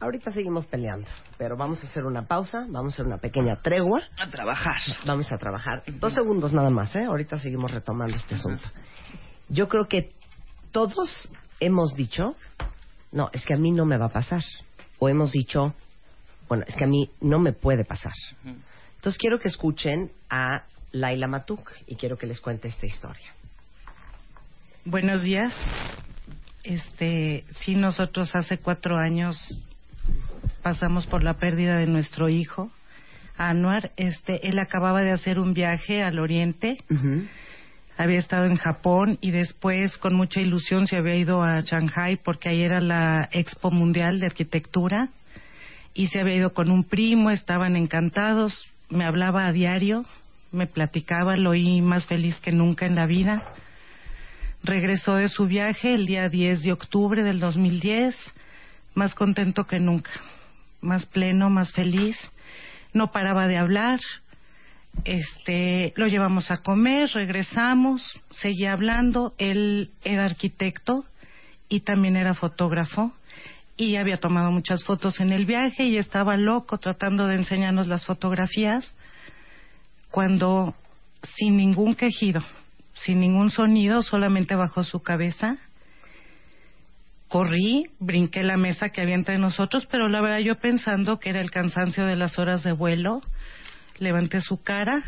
Ahorita 0.00 0.30
seguimos 0.30 0.66
peleando, 0.66 1.08
pero 1.38 1.56
vamos 1.56 1.82
a 1.82 1.88
hacer 1.88 2.04
una 2.04 2.22
pausa, 2.22 2.66
vamos 2.68 2.92
a 2.92 2.94
hacer 2.94 3.06
una 3.06 3.18
pequeña 3.18 3.56
tregua. 3.56 4.00
A 4.16 4.30
trabajar. 4.30 4.80
Vamos 5.04 5.32
a 5.32 5.38
trabajar. 5.38 5.82
Dos 5.98 6.14
segundos 6.14 6.52
nada 6.52 6.70
más, 6.70 6.94
¿eh? 6.94 7.04
Ahorita 7.04 7.36
seguimos 7.36 7.72
retomando 7.72 8.14
este 8.14 8.36
asunto. 8.36 8.62
Yo 9.48 9.66
creo 9.66 9.88
que 9.88 10.10
todos 10.70 11.28
hemos 11.58 11.94
dicho, 11.96 12.36
no, 13.10 13.28
es 13.32 13.44
que 13.44 13.54
a 13.54 13.56
mí 13.56 13.72
no 13.72 13.86
me 13.86 13.96
va 13.96 14.06
a 14.06 14.10
pasar. 14.10 14.44
O 15.00 15.08
hemos 15.08 15.32
dicho, 15.32 15.74
bueno, 16.48 16.64
es 16.68 16.76
que 16.76 16.84
a 16.84 16.88
mí 16.88 17.10
no 17.20 17.40
me 17.40 17.52
puede 17.52 17.84
pasar. 17.84 18.12
Entonces 18.44 19.18
quiero 19.18 19.40
que 19.40 19.48
escuchen 19.48 20.12
a 20.30 20.64
Laila 20.92 21.26
Matuk 21.26 21.72
y 21.88 21.96
quiero 21.96 22.16
que 22.16 22.28
les 22.28 22.40
cuente 22.40 22.68
esta 22.68 22.86
historia. 22.86 23.34
Buenos 24.84 25.22
días. 25.22 25.52
Este, 26.62 27.44
sí, 27.60 27.74
nosotros 27.74 28.36
hace 28.36 28.58
cuatro 28.58 28.96
años 28.96 29.36
pasamos 30.62 31.06
por 31.06 31.22
la 31.22 31.34
pérdida 31.34 31.76
de 31.78 31.86
nuestro 31.86 32.28
hijo, 32.28 32.70
Anuar. 33.36 33.92
Este, 33.96 34.48
él 34.48 34.58
acababa 34.58 35.02
de 35.02 35.12
hacer 35.12 35.38
un 35.38 35.54
viaje 35.54 36.02
al 36.02 36.18
oriente. 36.18 36.76
Había 37.96 38.18
estado 38.18 38.46
en 38.46 38.56
Japón 38.56 39.18
y 39.20 39.30
después, 39.30 39.96
con 39.98 40.14
mucha 40.14 40.40
ilusión, 40.40 40.86
se 40.86 40.96
había 40.96 41.16
ido 41.16 41.42
a 41.42 41.60
Shanghai 41.60 42.16
porque 42.16 42.48
ahí 42.48 42.62
era 42.62 42.80
la 42.80 43.28
Expo 43.30 43.70
Mundial 43.70 44.18
de 44.18 44.26
Arquitectura. 44.26 45.10
Y 45.94 46.08
se 46.08 46.20
había 46.20 46.36
ido 46.36 46.52
con 46.52 46.70
un 46.70 46.84
primo, 46.84 47.30
estaban 47.30 47.76
encantados. 47.76 48.66
Me 48.90 49.04
hablaba 49.04 49.46
a 49.46 49.52
diario, 49.52 50.04
me 50.50 50.66
platicaba, 50.66 51.36
lo 51.36 51.50
oí 51.50 51.80
más 51.80 52.06
feliz 52.06 52.36
que 52.40 52.52
nunca 52.52 52.86
en 52.86 52.94
la 52.94 53.06
vida. 53.06 53.52
Regresó 54.62 55.14
de 55.14 55.28
su 55.28 55.46
viaje 55.46 55.94
el 55.94 56.06
día 56.06 56.28
10 56.28 56.62
de 56.62 56.72
octubre 56.72 57.22
del 57.22 57.38
2010, 57.38 58.16
más 58.94 59.14
contento 59.14 59.64
que 59.64 59.78
nunca, 59.78 60.10
más 60.80 61.06
pleno, 61.06 61.50
más 61.50 61.72
feliz. 61.72 62.16
No 62.92 63.10
paraba 63.10 63.46
de 63.46 63.56
hablar. 63.56 64.00
Este, 65.04 65.92
lo 65.96 66.06
llevamos 66.06 66.50
a 66.50 66.58
comer, 66.58 67.10
regresamos, 67.12 68.02
seguía 68.30 68.72
hablando. 68.72 69.34
Él 69.38 69.90
era 70.04 70.24
arquitecto 70.24 71.04
y 71.68 71.80
también 71.80 72.16
era 72.16 72.34
fotógrafo 72.34 73.12
y 73.78 73.96
había 73.96 74.16
tomado 74.16 74.50
muchas 74.50 74.82
fotos 74.82 75.20
en 75.20 75.32
el 75.32 75.46
viaje 75.46 75.84
y 75.84 75.98
estaba 75.98 76.36
loco 76.36 76.78
tratando 76.78 77.28
de 77.28 77.36
enseñarnos 77.36 77.86
las 77.86 78.04
fotografías 78.04 78.92
cuando 80.10 80.74
sin 81.36 81.56
ningún 81.56 81.94
quejido, 81.94 82.42
sin 82.92 83.20
ningún 83.20 83.50
sonido, 83.50 84.02
solamente 84.02 84.56
bajó 84.56 84.82
su 84.82 85.00
cabeza. 85.00 85.58
Corrí, 87.28 87.84
brinqué 87.98 88.42
la 88.42 88.56
mesa 88.56 88.88
que 88.88 89.02
había 89.02 89.14
entre 89.14 89.38
nosotros, 89.38 89.86
pero 89.90 90.08
la 90.08 90.22
verdad 90.22 90.38
yo 90.38 90.54
pensando 90.56 91.18
que 91.18 91.28
era 91.28 91.42
el 91.42 91.50
cansancio 91.50 92.06
de 92.06 92.16
las 92.16 92.38
horas 92.38 92.62
de 92.62 92.72
vuelo, 92.72 93.20
levanté 93.98 94.40
su 94.40 94.62
cara. 94.62 95.04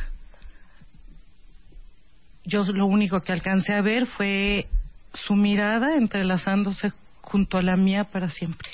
Yo 2.44 2.64
lo 2.64 2.87
único 2.87 3.20
que 3.22 3.33
alcancé 3.33 3.72
a 3.72 3.80
ver 3.80 4.06
fue 4.06 4.66
su 5.14 5.35
mirada 5.35 5.96
entrelazándose 5.96 6.92
junto 7.22 7.56
a 7.56 7.62
la 7.62 7.76
mía 7.76 8.04
para 8.04 8.28
siempre. 8.28 8.68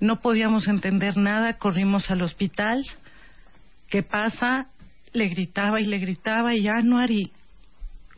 No 0.00 0.20
podíamos 0.20 0.66
entender 0.66 1.16
nada, 1.16 1.58
corrimos 1.58 2.10
al 2.10 2.22
hospital. 2.22 2.84
¿Qué 3.88 4.02
pasa? 4.02 4.68
Le 5.12 5.28
gritaba 5.28 5.80
y 5.80 5.86
le 5.86 5.98
gritaba 5.98 6.56
y 6.56 6.66
Anuar 6.66 7.12
y 7.12 7.30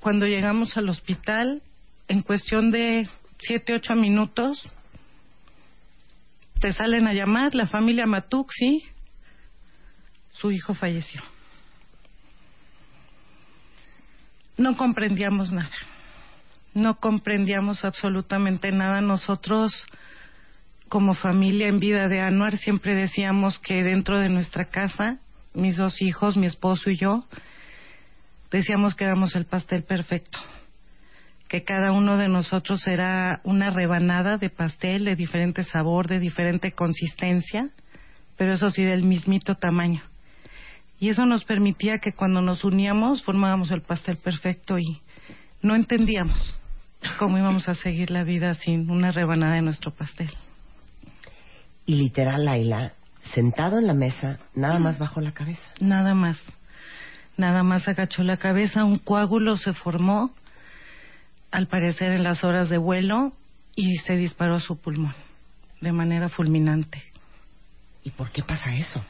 cuando 0.01 0.27
llegamos 0.27 0.77
al 0.77 0.88
hospital, 0.88 1.62
en 2.09 2.23
cuestión 2.23 2.70
de 2.70 3.09
siete, 3.38 3.75
ocho 3.75 3.94
minutos, 3.94 4.62
te 6.61 6.73
salen 6.73 7.07
a 7.07 7.12
llamar 7.12 7.55
la 7.55 7.66
familia 7.66 8.07
Matuk, 8.07 8.51
¿sí? 8.53 8.83
Su 10.33 10.51
hijo 10.51 10.75
falleció. 10.75 11.20
No 14.57 14.77
comprendíamos 14.77 15.53
nada. 15.53 15.70
No 16.75 16.99
comprendíamos 16.99 17.85
absolutamente 17.85 18.73
nada. 18.73 19.01
Nosotros, 19.01 19.73
como 20.88 21.14
familia 21.14 21.68
en 21.68 21.79
vida 21.79 22.09
de 22.09 22.20
Anuar, 22.20 22.57
siempre 22.57 22.94
decíamos 22.94 23.59
que 23.59 23.83
dentro 23.83 24.18
de 24.18 24.29
nuestra 24.29 24.64
casa, 24.64 25.18
mis 25.55 25.77
dos 25.77 26.01
hijos, 26.01 26.37
mi 26.37 26.47
esposo 26.47 26.90
y 26.90 26.97
yo, 26.97 27.25
decíamos 28.51 28.94
que 28.94 29.05
éramos 29.05 29.35
el 29.37 29.47
pastel 29.47 29.85
perfecto, 29.85 30.38
que 31.49 31.63
cada 31.63 31.93
uno 31.93 32.17
de 32.17 32.29
nosotros 32.29 32.87
era 32.87 33.41
una 33.45 33.71
rebanada 33.71 34.39
de 34.39 34.51
pastel 34.51 35.05
de 35.05 35.15
diferente 35.15 35.63
sabor, 35.63 36.09
de 36.09 36.19
diferente 36.19 36.73
consistencia, 36.73 37.71
pero 38.37 38.55
eso 38.55 38.71
sí 38.71 38.85
del 38.85 39.05
mismito 39.05 39.55
tamaño. 39.55 40.03
Y 40.99 41.09
eso 41.11 41.27
nos 41.27 41.45
permitía 41.45 41.99
que 41.99 42.13
cuando 42.13 42.41
nos 42.41 42.65
uníamos 42.65 43.23
formábamos 43.23 43.71
el 43.71 43.83
pastel 43.83 44.17
perfecto 44.17 44.79
y 44.79 45.01
no 45.61 45.75
entendíamos 45.75 46.59
cómo 47.19 47.39
íbamos 47.39 47.69
a 47.69 47.75
seguir 47.75 48.11
la 48.11 48.25
vida 48.25 48.55
sin 48.55 48.91
una 48.91 49.11
rebanada 49.11 49.55
de 49.55 49.63
nuestro 49.63 49.93
pastel. 49.93 50.31
Y 51.87 51.97
literal, 51.97 52.45
Laila, 52.45 52.95
sentado 53.23 53.79
en 53.79 53.87
la 53.87 53.95
mesa, 53.95 54.39
nada 54.55 54.79
más 54.79 54.99
bajó 54.99 55.21
la 55.21 55.33
cabeza. 55.33 55.69
Nada 55.81 56.15
más. 56.15 56.41
Nada 57.37 57.63
más 57.63 57.89
agachó 57.89 58.23
la 58.23 58.37
cabeza, 58.37 58.85
un 58.85 58.99
coágulo 58.99 59.57
se 59.57 59.73
formó, 59.73 60.31
al 61.55 61.69
parecer 61.69 62.11
en 62.11 62.25
las 62.25 62.43
horas 62.43 62.69
de 62.69 62.79
vuelo, 62.79 63.33
y 63.77 63.99
se 63.99 64.17
disparó 64.17 64.57
a 64.57 64.61
su 64.61 64.77
pulmón 64.77 65.14
de 65.81 65.93
manera 65.93 66.29
fulminante. 66.29 67.01
¿Y 68.03 68.11
por 68.11 68.31
qué 68.31 68.43
pasa 68.43 68.75
eso? 68.75 69.05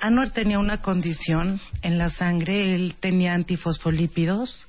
Anwar 0.00 0.30
tenía 0.32 0.58
una 0.58 0.82
condición 0.82 1.60
en 1.82 1.98
la 1.98 2.08
sangre, 2.08 2.74
él 2.74 2.96
tenía 2.98 3.34
antifosfolípidos 3.34 4.66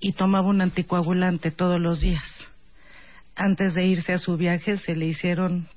y 0.00 0.14
tomaba 0.14 0.48
un 0.48 0.62
anticoagulante 0.62 1.52
todos 1.52 1.80
los 1.80 2.00
días. 2.00 2.24
Antes 3.36 3.74
de 3.74 3.86
irse 3.86 4.12
a 4.12 4.18
su 4.18 4.36
viaje 4.36 4.76
se 4.78 4.96
le 4.96 5.06
hicieron 5.06 5.68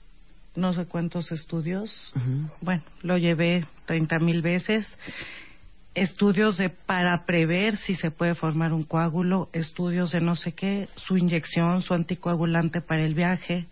no 0.56 0.74
sé 0.74 0.86
cuántos 0.86 1.32
estudios. 1.32 2.12
Bueno, 2.62 2.84
lo 3.04 3.18
llevé 3.18 3.66
30 3.86 4.18
mil 4.18 4.42
veces. 4.42 4.88
Estudios 5.96 6.58
de 6.58 6.70
para 6.70 7.26
prever 7.26 7.78
si 7.78 7.96
se 7.96 8.12
puede 8.12 8.36
formar 8.36 8.74
un 8.74 8.84
coágulo, 8.84 9.50
estudios 9.54 10.12
de 10.12 10.22
no 10.22 10.36
sé 10.36 10.52
qué, 10.52 10.90
su 10.96 11.18
inyección, 11.18 11.82
su 11.82 11.94
anticoagulante 11.94 12.82
para 12.82 13.06
el 13.06 13.16
viaje. 13.16 13.66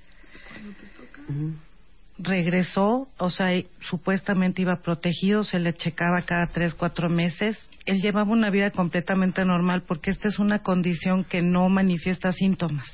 Regresó, 2.17 3.07
o 3.17 3.29
sea, 3.29 3.49
supuestamente 3.81 4.61
iba 4.61 4.77
protegido, 4.77 5.43
se 5.43 5.59
le 5.59 5.73
checaba 5.73 6.21
cada 6.21 6.45
tres, 6.45 6.73
cuatro 6.73 7.09
meses. 7.09 7.69
Él 7.85 8.01
llevaba 8.01 8.31
una 8.31 8.49
vida 8.49 8.71
completamente 8.71 9.43
normal 9.43 9.83
porque 9.85 10.11
esta 10.11 10.29
es 10.29 10.39
una 10.39 10.59
condición 10.59 11.25
que 11.25 11.41
no 11.41 11.67
manifiesta 11.69 12.31
síntomas 12.31 12.87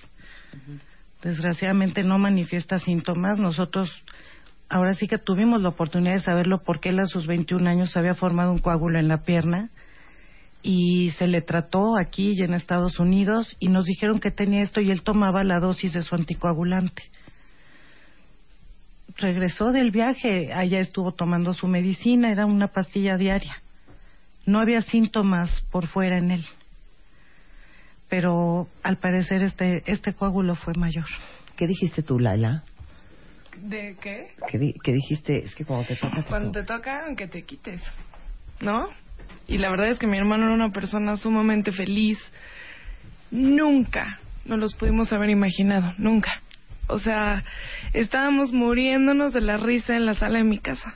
desgraciadamente 1.22 2.04
no 2.04 2.18
manifiesta 2.18 2.80
síntomas. 2.80 3.38
Nosotros 3.40 3.92
ahora 4.70 4.94
sí 4.94 5.08
que 5.08 5.18
tuvimos 5.18 5.62
la 5.62 5.70
oportunidad 5.70 6.14
de 6.14 6.22
saberlo 6.22 6.62
porque 6.64 6.90
él 6.90 7.00
a 7.00 7.06
sus 7.06 7.28
21 7.28 7.70
años 7.70 7.98
había 7.98 8.14
formado 8.14 8.52
un 8.52 8.60
coágulo 8.60 9.00
en 9.00 9.08
la 9.08 9.24
pierna 9.24 9.70
y 10.62 11.12
se 11.12 11.28
le 11.28 11.42
trató 11.42 11.98
aquí 11.98 12.34
y 12.36 12.44
en 12.44 12.54
Estados 12.54 13.00
Unidos 13.00 13.56
y 13.60 13.70
nos 13.70 13.86
dijeron 13.86 14.20
que 14.20 14.32
tenía 14.32 14.62
esto 14.62 14.82
y 14.82 14.92
él 14.92 15.04
tomaba 15.04 15.44
la 15.44 15.60
dosis 15.60 15.94
de 15.94 16.02
su 16.02 16.16
anticoagulante. 16.16 17.04
Regresó 19.18 19.72
del 19.72 19.92
viaje, 19.92 20.54
allá 20.54 20.80
estuvo 20.80 21.14
tomando 21.14 21.54
su 21.54 21.68
medicina, 21.68 22.32
era 22.32 22.46
una 22.46 22.68
pastilla 22.68 23.18
diaria. 23.18 23.62
No 24.46 24.60
había 24.60 24.82
síntomas 24.82 25.64
por 25.72 25.88
fuera 25.88 26.18
en 26.18 26.32
él 26.32 26.46
pero 28.10 28.68
al 28.84 28.98
parecer 28.98 29.44
este 29.44 29.84
este 29.86 30.14
coágulo 30.14 30.56
fue 30.56 30.74
mayor. 30.76 31.06
¿Qué 31.56 31.68
dijiste 31.68 32.02
tú, 32.02 32.20
Laila? 32.20 32.64
¿De 33.62 33.96
qué? 34.02 34.28
¿Qué, 34.48 34.58
di- 34.58 34.76
qué 34.84 34.94
dijiste? 34.94 35.44
Es 35.44 35.54
que 35.56 35.66
cuando 35.66 35.86
te 35.88 35.96
toca... 35.96 36.16
te 36.24 36.24
Cuando 36.30 36.52
toca. 36.52 36.62
te 36.62 36.68
toca, 36.68 37.06
aunque 37.06 37.28
te 37.28 37.44
quites, 37.44 37.82
¿no? 38.62 38.90
Y 39.48 39.58
la 39.58 39.70
verdad 39.70 39.90
es 39.90 40.00
que 40.00 40.08
mi 40.08 40.18
hermano 40.18 40.46
era 40.46 40.54
una 40.54 40.70
persona 40.72 41.18
sumamente 41.18 41.72
feliz. 41.72 42.20
Nunca 43.32 44.20
nos 44.46 44.60
los 44.60 44.74
pudimos 44.76 45.12
haber 45.14 45.30
imaginado, 45.30 45.94
nunca. 45.98 46.42
O 46.88 46.98
sea, 47.00 47.44
estábamos 47.94 48.52
muriéndonos 48.52 49.34
de 49.34 49.42
la 49.42 49.58
risa 49.58 49.96
en 49.96 50.06
la 50.06 50.14
sala 50.14 50.40
de 50.40 50.44
mi 50.44 50.58
casa. 50.60 50.96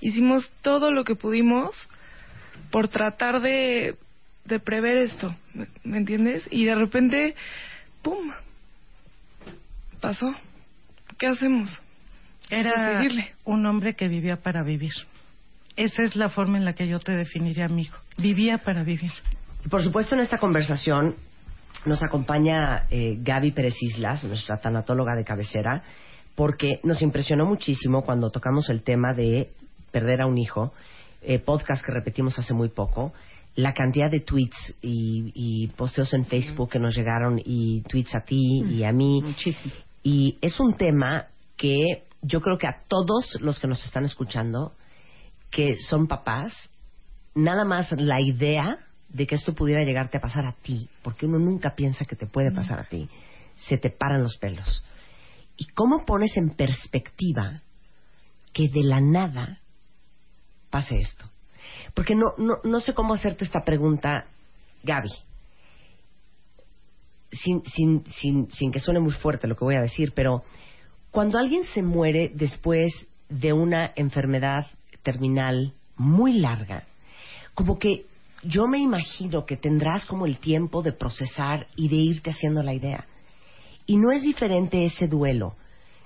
Hicimos 0.00 0.50
todo 0.62 0.92
lo 0.92 1.04
que 1.04 1.14
pudimos 1.16 1.74
por 2.70 2.88
tratar 2.88 3.40
de 3.40 3.96
de 4.44 4.58
prever 4.58 4.98
esto, 4.98 5.36
¿me, 5.54 5.68
me 5.84 5.98
entiendes? 5.98 6.44
Y 6.50 6.64
de 6.64 6.74
repente, 6.74 7.36
¡pum! 8.02 8.32
Pasó. 10.00 10.34
¿Qué 11.16 11.28
hacemos? 11.28 11.80
Era 12.50 13.02
un 13.44 13.66
hombre 13.66 13.94
que 13.94 14.08
vivía 14.08 14.36
para 14.36 14.62
vivir. 14.62 14.92
Esa 15.76 16.02
es 16.02 16.16
la 16.16 16.28
forma 16.28 16.58
en 16.58 16.64
la 16.64 16.74
que 16.74 16.86
yo 16.86 16.98
te 16.98 17.12
definiría, 17.12 17.64
amigo. 17.64 17.96
Vivía 18.18 18.58
para 18.58 18.82
vivir. 18.82 19.12
Y 19.64 19.68
por 19.68 19.82
supuesto, 19.82 20.14
en 20.14 20.20
esta 20.20 20.38
conversación 20.38 21.16
nos 21.86 22.02
acompaña 22.02 22.86
eh, 22.90 23.16
Gaby 23.18 23.52
Pérez 23.52 23.74
Islas, 23.80 24.24
nuestra 24.24 24.58
tanatóloga 24.58 25.14
de 25.16 25.24
cabecera, 25.24 25.82
porque 26.34 26.80
nos 26.84 27.02
impresionó 27.02 27.46
muchísimo 27.46 28.02
cuando 28.02 28.30
tocamos 28.30 28.68
el 28.68 28.82
tema 28.82 29.14
de 29.14 29.50
perder 29.90 30.22
a 30.22 30.26
un 30.26 30.38
hijo, 30.38 30.72
eh, 31.22 31.38
podcast 31.38 31.84
que 31.84 31.92
repetimos 31.92 32.38
hace 32.38 32.54
muy 32.54 32.68
poco, 32.68 33.12
la 33.54 33.74
cantidad 33.74 34.10
de 34.10 34.20
tweets 34.20 34.76
y, 34.80 35.32
y 35.34 35.66
posteos 35.68 36.12
en 36.14 36.24
Facebook 36.24 36.70
que 36.70 36.78
nos 36.78 36.94
llegaron 36.96 37.40
y 37.44 37.82
tweets 37.82 38.14
a 38.14 38.20
ti 38.20 38.62
y 38.66 38.84
a 38.84 38.92
mí. 38.92 39.20
Muchísimo. 39.22 39.74
Y 40.02 40.38
es 40.40 40.58
un 40.58 40.74
tema 40.74 41.26
que 41.56 42.04
yo 42.22 42.40
creo 42.40 42.56
que 42.56 42.68
a 42.68 42.78
todos 42.88 43.36
los 43.40 43.58
que 43.58 43.66
nos 43.66 43.84
están 43.84 44.04
escuchando, 44.04 44.72
que 45.50 45.76
son 45.78 46.06
papás, 46.06 46.70
nada 47.34 47.64
más 47.64 47.92
la 47.92 48.20
idea 48.20 48.78
de 49.08 49.26
que 49.26 49.34
esto 49.34 49.54
pudiera 49.54 49.82
llegarte 49.82 50.16
a 50.16 50.20
pasar 50.20 50.46
a 50.46 50.52
ti, 50.52 50.88
porque 51.02 51.26
uno 51.26 51.38
nunca 51.38 51.74
piensa 51.74 52.04
que 52.04 52.16
te 52.16 52.26
puede 52.26 52.52
pasar 52.52 52.78
a 52.78 52.84
ti, 52.84 53.08
se 53.56 53.76
te 53.76 53.90
paran 53.90 54.22
los 54.22 54.38
pelos. 54.38 54.84
¿Y 55.56 55.66
cómo 55.74 56.04
pones 56.06 56.36
en 56.36 56.50
perspectiva 56.50 57.60
que 58.52 58.68
de 58.68 58.84
la 58.84 59.00
nada 59.00 59.60
pase 60.70 60.98
esto? 60.98 61.28
Porque 61.94 62.14
no, 62.14 62.34
no, 62.38 62.58
no 62.64 62.80
sé 62.80 62.94
cómo 62.94 63.14
hacerte 63.14 63.44
esta 63.44 63.60
pregunta, 63.64 64.26
Gaby. 64.82 65.10
Sin, 67.32 67.62
sin, 67.64 68.06
sin, 68.06 68.50
sin 68.50 68.70
que 68.70 68.78
suene 68.78 69.00
muy 69.00 69.12
fuerte 69.12 69.46
lo 69.46 69.56
que 69.56 69.64
voy 69.64 69.74
a 69.76 69.82
decir, 69.82 70.12
pero 70.14 70.42
cuando 71.12 71.38
alguien 71.38 71.64
se 71.64 71.82
muere 71.82 72.32
después 72.34 72.90
de 73.28 73.52
una 73.52 73.92
enfermedad 73.96 74.66
terminal 75.02 75.74
muy 75.96 76.40
larga, 76.40 76.84
como 77.54 77.78
que 77.78 78.06
yo 78.42 78.66
me 78.66 78.78
imagino 78.78 79.44
que 79.44 79.58
tendrás 79.58 80.06
como 80.06 80.24
el 80.26 80.38
tiempo 80.38 80.82
de 80.82 80.92
procesar 80.92 81.66
y 81.76 81.88
de 81.88 81.96
irte 81.96 82.30
haciendo 82.30 82.62
la 82.62 82.74
idea. 82.74 83.06
Y 83.86 83.98
no 83.98 84.10
es 84.10 84.22
diferente 84.22 84.84
ese 84.84 85.06
duelo 85.06 85.54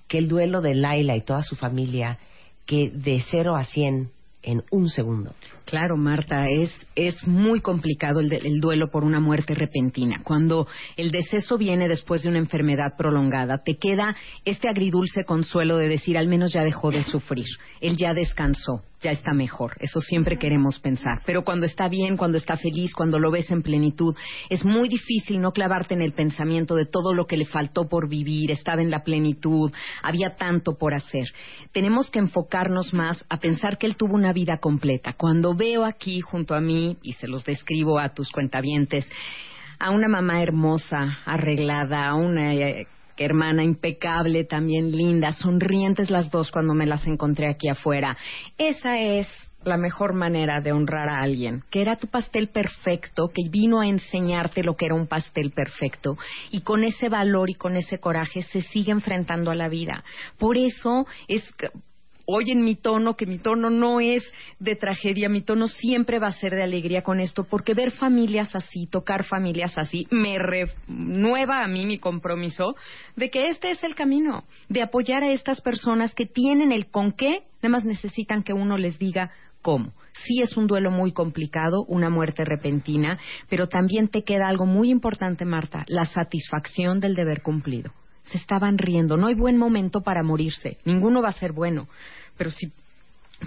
que 0.08 0.18
el 0.18 0.28
duelo 0.28 0.60
de 0.60 0.74
Laila 0.74 1.16
y 1.16 1.22
toda 1.22 1.42
su 1.42 1.54
familia, 1.56 2.18
que 2.64 2.90
de 2.90 3.22
cero 3.30 3.56
a 3.56 3.64
cien 3.64 4.10
en 4.42 4.64
un 4.70 4.88
segundo. 4.88 5.34
Claro, 5.66 5.96
Marta, 5.96 6.48
es, 6.48 6.70
es 6.94 7.26
muy 7.26 7.61
complicado 7.61 8.20
el, 8.20 8.29
de- 8.29 8.37
el 8.37 8.61
duelo 8.61 8.87
por 8.87 9.02
una 9.02 9.18
muerte 9.18 9.52
repentina. 9.52 10.20
Cuando 10.22 10.68
el 10.96 11.11
deceso 11.11 11.59
viene 11.59 11.88
después 11.88 12.22
de 12.22 12.29
una 12.29 12.38
enfermedad 12.38 12.94
prolongada, 12.96 13.59
te 13.64 13.76
queda 13.76 14.14
este 14.44 14.68
agridulce 14.68 15.24
consuelo 15.24 15.76
de 15.76 15.88
decir 15.88 16.16
al 16.18 16.29
menos 16.29 16.52
ya 16.52 16.62
dejó 16.62 16.92
de 16.92 17.02
sufrir, 17.02 17.46
él 17.81 17.96
ya 17.96 18.14
descansó, 18.14 18.83
ya 19.02 19.11
está 19.11 19.35
mejor. 19.35 19.72
Eso 19.81 20.00
siempre 20.00 20.38
queremos 20.38 20.79
pensar. 20.79 21.20
Pero 21.26 21.42
cuando 21.44 21.66
está 21.66 21.88
bien, 21.88 22.16
cuando 22.16 22.38
está 22.38 22.57
feliz, 22.57 22.94
cuando 22.94 23.18
lo 23.18 23.33
ves 23.33 23.50
en 23.50 23.62
plenitud, 23.62 24.14
es 24.48 24.64
muy 24.64 24.88
difícil 24.88 25.40
no 25.40 25.50
clavarte 25.52 25.94
en 25.94 26.00
el 26.00 26.12
pensamiento 26.12 26.76
de 26.76 26.87
todo 26.87 27.12
lo 27.12 27.26
que 27.26 27.37
le 27.37 27.44
faltó 27.44 27.88
por 27.88 28.09
vivir, 28.09 28.52
estaba 28.52 28.83
en 28.83 28.90
la 28.92 29.02
plenitud, 29.02 29.72
había 30.00 30.37
tanto 30.37 30.76
por 30.79 30.94
hacer. 30.94 31.26
Tenemos 31.72 32.09
que 32.09 32.20
enfocarnos 32.20 32.94
más 32.94 33.24
a 33.29 33.38
pensar 33.40 33.79
que 33.79 33.87
él 33.87 33.96
tuvo 33.96 34.14
una 34.14 34.33
vida 34.33 34.59
completa. 34.59 35.12
Cuando 35.14 35.55
veo 35.56 35.84
aquí 35.84 36.20
junto 36.20 36.54
a 36.54 36.60
mí, 36.60 36.96
y 37.02 37.14
se 37.14 37.28
los 37.28 37.44
describo 37.44 37.98
a 37.98 38.10
tus 38.10 38.30
cuentavientes, 38.30 39.08
a 39.78 39.90
una 39.90 40.08
mamá 40.08 40.42
hermosa, 40.42 41.18
arreglada, 41.24 42.06
a 42.06 42.14
una 42.14 42.54
eh, 42.54 42.86
hermana 43.16 43.64
impecable, 43.64 44.44
también 44.44 44.92
linda, 44.92 45.32
sonrientes 45.32 46.10
las 46.10 46.30
dos 46.30 46.50
cuando 46.50 46.74
me 46.74 46.86
las 46.86 47.06
encontré 47.06 47.48
aquí 47.48 47.68
afuera. 47.68 48.16
Esa 48.58 48.98
es 48.98 49.26
la 49.64 49.76
mejor 49.76 50.14
manera 50.14 50.60
de 50.60 50.72
honrar 50.72 51.08
a 51.08 51.20
alguien, 51.20 51.64
que 51.70 51.82
era 51.82 51.96
tu 51.96 52.06
pastel 52.06 52.48
perfecto, 52.48 53.28
que 53.34 53.48
vino 53.50 53.80
a 53.80 53.88
enseñarte 53.88 54.62
lo 54.62 54.76
que 54.76 54.86
era 54.86 54.94
un 54.94 55.08
pastel 55.08 55.50
perfecto, 55.50 56.16
y 56.50 56.60
con 56.60 56.84
ese 56.84 57.08
valor 57.08 57.50
y 57.50 57.54
con 57.54 57.76
ese 57.76 57.98
coraje 57.98 58.42
se 58.42 58.62
sigue 58.62 58.92
enfrentando 58.92 59.50
a 59.50 59.56
la 59.56 59.68
vida. 59.68 60.04
Por 60.38 60.56
eso 60.56 61.06
es 61.26 61.42
oyen 62.26 62.64
mi 62.64 62.74
tono, 62.74 63.16
que 63.16 63.26
mi 63.26 63.38
tono 63.38 63.70
no 63.70 64.00
es 64.00 64.22
de 64.58 64.76
tragedia, 64.76 65.28
mi 65.28 65.40
tono 65.40 65.68
siempre 65.68 66.18
va 66.18 66.28
a 66.28 66.32
ser 66.32 66.54
de 66.54 66.62
alegría 66.62 67.02
con 67.02 67.20
esto, 67.20 67.44
porque 67.44 67.74
ver 67.74 67.92
familias 67.92 68.54
así, 68.54 68.86
tocar 68.86 69.24
familias 69.24 69.78
así, 69.78 70.06
me 70.10 70.38
renueva 70.38 71.62
a 71.62 71.68
mí 71.68 71.86
mi 71.86 71.98
compromiso 71.98 72.74
de 73.14 73.30
que 73.30 73.46
este 73.46 73.70
es 73.70 73.82
el 73.84 73.94
camino, 73.94 74.44
de 74.68 74.82
apoyar 74.82 75.22
a 75.22 75.32
estas 75.32 75.60
personas 75.60 76.14
que 76.14 76.26
tienen 76.26 76.72
el 76.72 76.90
con 76.90 77.12
qué, 77.12 77.44
nada 77.62 77.68
más 77.70 77.84
necesitan 77.84 78.42
que 78.42 78.52
uno 78.52 78.76
les 78.76 78.98
diga 78.98 79.30
cómo. 79.62 79.92
Sí 80.24 80.40
es 80.42 80.56
un 80.56 80.66
duelo 80.66 80.90
muy 80.90 81.12
complicado, 81.12 81.84
una 81.88 82.08
muerte 82.08 82.44
repentina, 82.44 83.18
pero 83.48 83.66
también 83.68 84.08
te 84.08 84.22
queda 84.22 84.48
algo 84.48 84.66
muy 84.66 84.90
importante, 84.90 85.44
Marta, 85.44 85.84
la 85.88 86.06
satisfacción 86.06 87.00
del 87.00 87.14
deber 87.14 87.42
cumplido 87.42 87.92
se 88.30 88.38
estaban 88.38 88.78
riendo. 88.78 89.16
No 89.16 89.26
hay 89.26 89.34
buen 89.34 89.56
momento 89.56 90.00
para 90.02 90.22
morirse. 90.22 90.78
Ninguno 90.84 91.22
va 91.22 91.28
a 91.28 91.32
ser 91.32 91.52
bueno. 91.52 91.88
Pero 92.36 92.50
si 92.50 92.72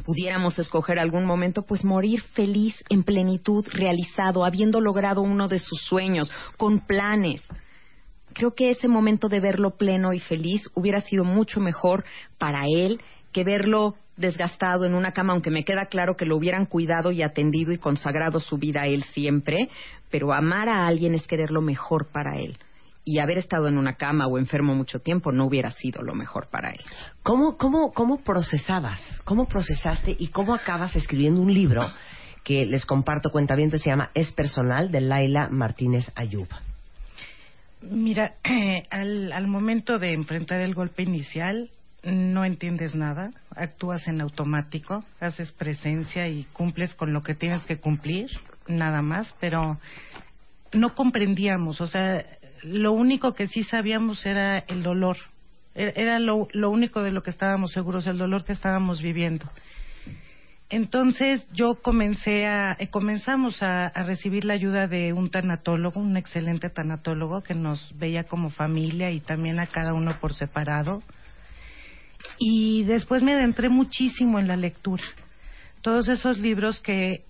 pudiéramos 0.06 0.58
escoger 0.60 1.00
algún 1.00 1.26
momento, 1.26 1.64
pues 1.64 1.84
morir 1.84 2.22
feliz, 2.34 2.76
en 2.90 3.04
plenitud, 3.04 3.66
realizado, 3.72 4.46
habiendo 4.46 4.82
logrado 4.82 5.22
uno 5.22 5.48
de 5.48 5.60
sus 5.60 5.82
sueños, 5.82 6.32
con 6.58 6.80
planes. 6.80 7.42
Creo 8.34 8.54
que 8.54 8.70
ese 8.70 8.88
momento 8.88 9.28
de 9.28 9.40
verlo 9.40 9.72
pleno 9.72 10.14
y 10.14 10.20
feliz 10.20 10.70
hubiera 10.76 11.02
sido 11.02 11.24
mucho 11.24 11.60
mejor 11.60 12.06
para 12.38 12.64
él 12.68 13.02
que 13.32 13.44
verlo 13.44 13.96
desgastado 14.18 14.86
en 14.86 14.94
una 14.94 15.14
cama, 15.14 15.34
aunque 15.34 15.50
me 15.50 15.64
queda 15.64 15.86
claro 15.86 16.16
que 16.16 16.26
lo 16.26 16.36
hubieran 16.36 16.66
cuidado 16.66 17.12
y 17.12 17.24
atendido 17.24 17.72
y 17.72 17.78
consagrado 17.78 18.40
su 18.40 18.58
vida 18.58 18.82
a 18.82 18.88
él 18.88 19.04
siempre, 19.04 19.70
pero 20.12 20.34
amar 20.34 20.68
a 20.70 20.86
alguien 20.88 21.16
es 21.16 21.26
querer 21.26 21.52
lo 21.52 21.62
mejor 21.62 22.08
para 22.12 22.38
él. 22.40 22.58
Y 23.10 23.18
haber 23.18 23.40
estado 23.40 23.68
en 23.68 23.80
una 23.80 23.94
cama 23.94 24.28
o 24.28 24.38
enfermo 24.38 24.76
mucho 24.76 25.00
tiempo 25.00 25.32
no 25.32 25.46
hubiera 25.46 25.72
sido 25.72 26.04
lo 26.04 26.14
mejor 26.14 26.48
para 26.52 26.70
él. 26.70 26.80
¿Cómo, 27.24 27.58
cómo, 27.58 27.92
¿Cómo 27.92 28.22
procesabas? 28.24 29.02
¿Cómo 29.24 29.48
procesaste 29.48 30.16
y 30.20 30.28
cómo 30.28 30.54
acabas 30.54 30.96
escribiendo 30.96 31.42
un 31.42 31.52
libro 31.52 31.90
que 32.44 32.68
les 32.68 32.86
comparto 32.86 33.32
cuentavientes 33.32 33.82
se 33.82 33.90
llama 33.90 34.12
Es 34.14 34.32
Personal 34.32 34.92
de 34.92 35.02
Laila 35.02 35.50
Martínez 35.50 36.12
Ayub? 36.14 36.48
Mira, 37.82 38.36
al, 38.92 39.32
al 39.32 39.48
momento 39.48 39.98
de 39.98 40.14
enfrentar 40.14 40.60
el 40.60 40.76
golpe 40.76 41.02
inicial, 41.02 41.72
no 42.04 42.46
entiendes 42.46 42.94
nada, 42.94 43.32
actúas 43.56 44.08
en 44.08 44.22
automático, 44.22 45.04
haces 45.20 45.52
presencia 45.54 46.28
y 46.28 46.44
cumples 46.54 46.94
con 46.94 47.12
lo 47.12 47.22
que 47.22 47.34
tienes 47.34 47.66
que 47.66 47.80
cumplir, 47.80 48.30
nada 48.68 49.02
más, 49.02 49.34
pero 49.40 49.80
no 50.74 50.94
comprendíamos, 50.94 51.82
o 51.82 51.88
sea, 51.88 52.26
lo 52.64 52.92
único 52.92 53.34
que 53.34 53.48
sí 53.48 53.64
sabíamos 53.64 54.26
era 54.26 54.60
el 54.60 54.84
dolor, 54.84 55.18
E- 55.76 55.94
era 55.96 56.20
lo, 56.20 56.48
lo 56.52 56.70
único 56.70 57.02
de 57.04 57.12
lo 57.12 57.22
que 57.24 57.30
estábamos 57.30 57.72
seguros, 57.72 58.08
el 58.08 58.18
dolor 58.18 58.44
que 58.44 58.54
estábamos 58.54 59.02
viviendo. 59.02 59.50
Entonces 60.70 61.48
yo 61.52 61.76
comencé 61.82 62.46
a, 62.46 62.76
eh, 62.80 62.90
comenzamos 62.90 63.64
a, 63.64 63.88
a 63.88 64.04
recibir 64.04 64.46
la 64.46 64.54
ayuda 64.54 64.88
de 64.88 65.14
un 65.14 65.30
tanatólogo, 65.30 66.00
un 66.00 66.16
excelente 66.16 66.70
tanatólogo 66.70 67.42
que 67.42 67.56
nos 67.56 67.92
veía 67.98 68.24
como 68.26 68.52
familia 68.52 69.10
y 69.10 69.20
también 69.20 69.60
a 69.60 69.66
cada 69.66 69.94
uno 69.94 70.20
por 70.20 70.34
separado. 70.34 71.02
Y 72.38 72.84
después 72.84 73.24
me 73.24 73.34
adentré 73.34 73.70
muchísimo 73.70 74.38
en 74.40 74.48
la 74.48 74.58
lectura. 74.58 75.04
Todos 75.82 76.08
esos 76.10 76.38
libros 76.38 76.80
que 76.82 77.24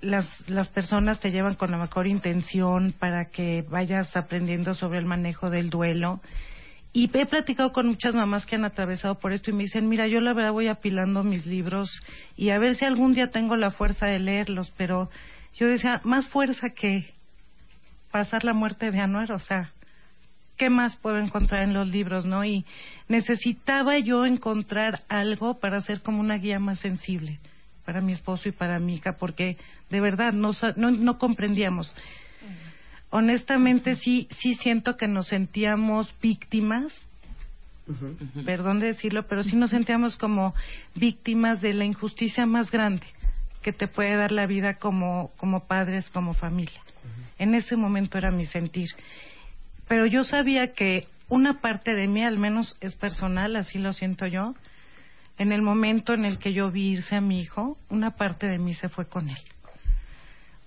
las, 0.00 0.48
las 0.48 0.68
personas 0.68 1.20
te 1.20 1.30
llevan 1.30 1.54
con 1.54 1.70
la 1.70 1.78
mejor 1.78 2.06
intención 2.06 2.94
para 2.98 3.26
que 3.26 3.62
vayas 3.68 4.16
aprendiendo 4.16 4.74
sobre 4.74 4.98
el 4.98 5.04
manejo 5.04 5.50
del 5.50 5.70
duelo. 5.70 6.20
Y 6.92 7.10
he 7.16 7.26
platicado 7.26 7.72
con 7.72 7.86
muchas 7.86 8.14
mamás 8.14 8.46
que 8.46 8.56
han 8.56 8.64
atravesado 8.64 9.18
por 9.18 9.32
esto 9.32 9.50
y 9.50 9.54
me 9.54 9.62
dicen, 9.64 9.88
mira, 9.88 10.08
yo 10.08 10.20
la 10.20 10.32
verdad 10.32 10.52
voy 10.52 10.68
apilando 10.68 11.22
mis 11.22 11.46
libros 11.46 11.88
y 12.36 12.50
a 12.50 12.58
ver 12.58 12.74
si 12.74 12.84
algún 12.84 13.14
día 13.14 13.30
tengo 13.30 13.54
la 13.56 13.70
fuerza 13.70 14.06
de 14.06 14.18
leerlos, 14.18 14.72
pero 14.76 15.08
yo 15.54 15.68
decía, 15.68 16.00
más 16.02 16.28
fuerza 16.28 16.70
que 16.70 17.12
pasar 18.10 18.42
la 18.42 18.54
muerte 18.54 18.90
de 18.90 18.98
Anuar, 18.98 19.30
o 19.30 19.38
sea, 19.38 19.72
¿qué 20.56 20.68
más 20.68 20.96
puedo 20.96 21.18
encontrar 21.18 21.62
en 21.62 21.74
los 21.74 21.88
libros, 21.88 22.26
no? 22.26 22.44
Y 22.44 22.64
necesitaba 23.06 23.98
yo 23.98 24.26
encontrar 24.26 25.02
algo 25.08 25.60
para 25.60 25.80
ser 25.82 26.02
como 26.02 26.18
una 26.18 26.38
guía 26.38 26.58
más 26.58 26.80
sensible 26.80 27.38
para 27.84 28.00
mi 28.00 28.12
esposo 28.12 28.48
y 28.48 28.52
para 28.52 28.78
mi 28.78 28.94
hija, 28.96 29.12
porque 29.12 29.56
de 29.90 30.00
verdad 30.00 30.32
no, 30.32 30.52
no 30.76 31.18
comprendíamos. 31.18 31.92
Honestamente 33.10 33.96
sí, 33.96 34.28
sí 34.30 34.54
siento 34.54 34.96
que 34.96 35.08
nos 35.08 35.28
sentíamos 35.28 36.14
víctimas, 36.22 36.92
perdón 38.44 38.78
de 38.78 38.88
decirlo, 38.88 39.26
pero 39.26 39.42
sí 39.42 39.56
nos 39.56 39.70
sentíamos 39.70 40.16
como 40.16 40.54
víctimas 40.94 41.60
de 41.60 41.72
la 41.72 41.84
injusticia 41.84 42.46
más 42.46 42.70
grande, 42.70 43.06
que 43.62 43.72
te 43.72 43.88
puede 43.88 44.14
dar 44.16 44.30
la 44.30 44.46
vida 44.46 44.74
como, 44.74 45.32
como 45.36 45.66
padres, 45.66 46.08
como 46.10 46.34
familia. 46.34 46.80
En 47.38 47.54
ese 47.54 47.74
momento 47.74 48.16
era 48.16 48.30
mi 48.30 48.46
sentir. 48.46 48.88
Pero 49.88 50.06
yo 50.06 50.22
sabía 50.22 50.72
que 50.72 51.08
una 51.28 51.60
parte 51.60 51.94
de 51.94 52.06
mí, 52.06 52.22
al 52.22 52.38
menos 52.38 52.76
es 52.80 52.94
personal, 52.94 53.56
así 53.56 53.78
lo 53.78 53.92
siento 53.92 54.26
yo, 54.26 54.54
en 55.40 55.52
el 55.52 55.62
momento 55.62 56.12
en 56.12 56.26
el 56.26 56.38
que 56.38 56.52
yo 56.52 56.70
vi 56.70 56.90
irse 56.90 57.16
a 57.16 57.22
mi 57.22 57.40
hijo, 57.40 57.78
una 57.88 58.10
parte 58.10 58.46
de 58.46 58.58
mí 58.58 58.74
se 58.74 58.90
fue 58.90 59.06
con 59.06 59.30
él. 59.30 59.38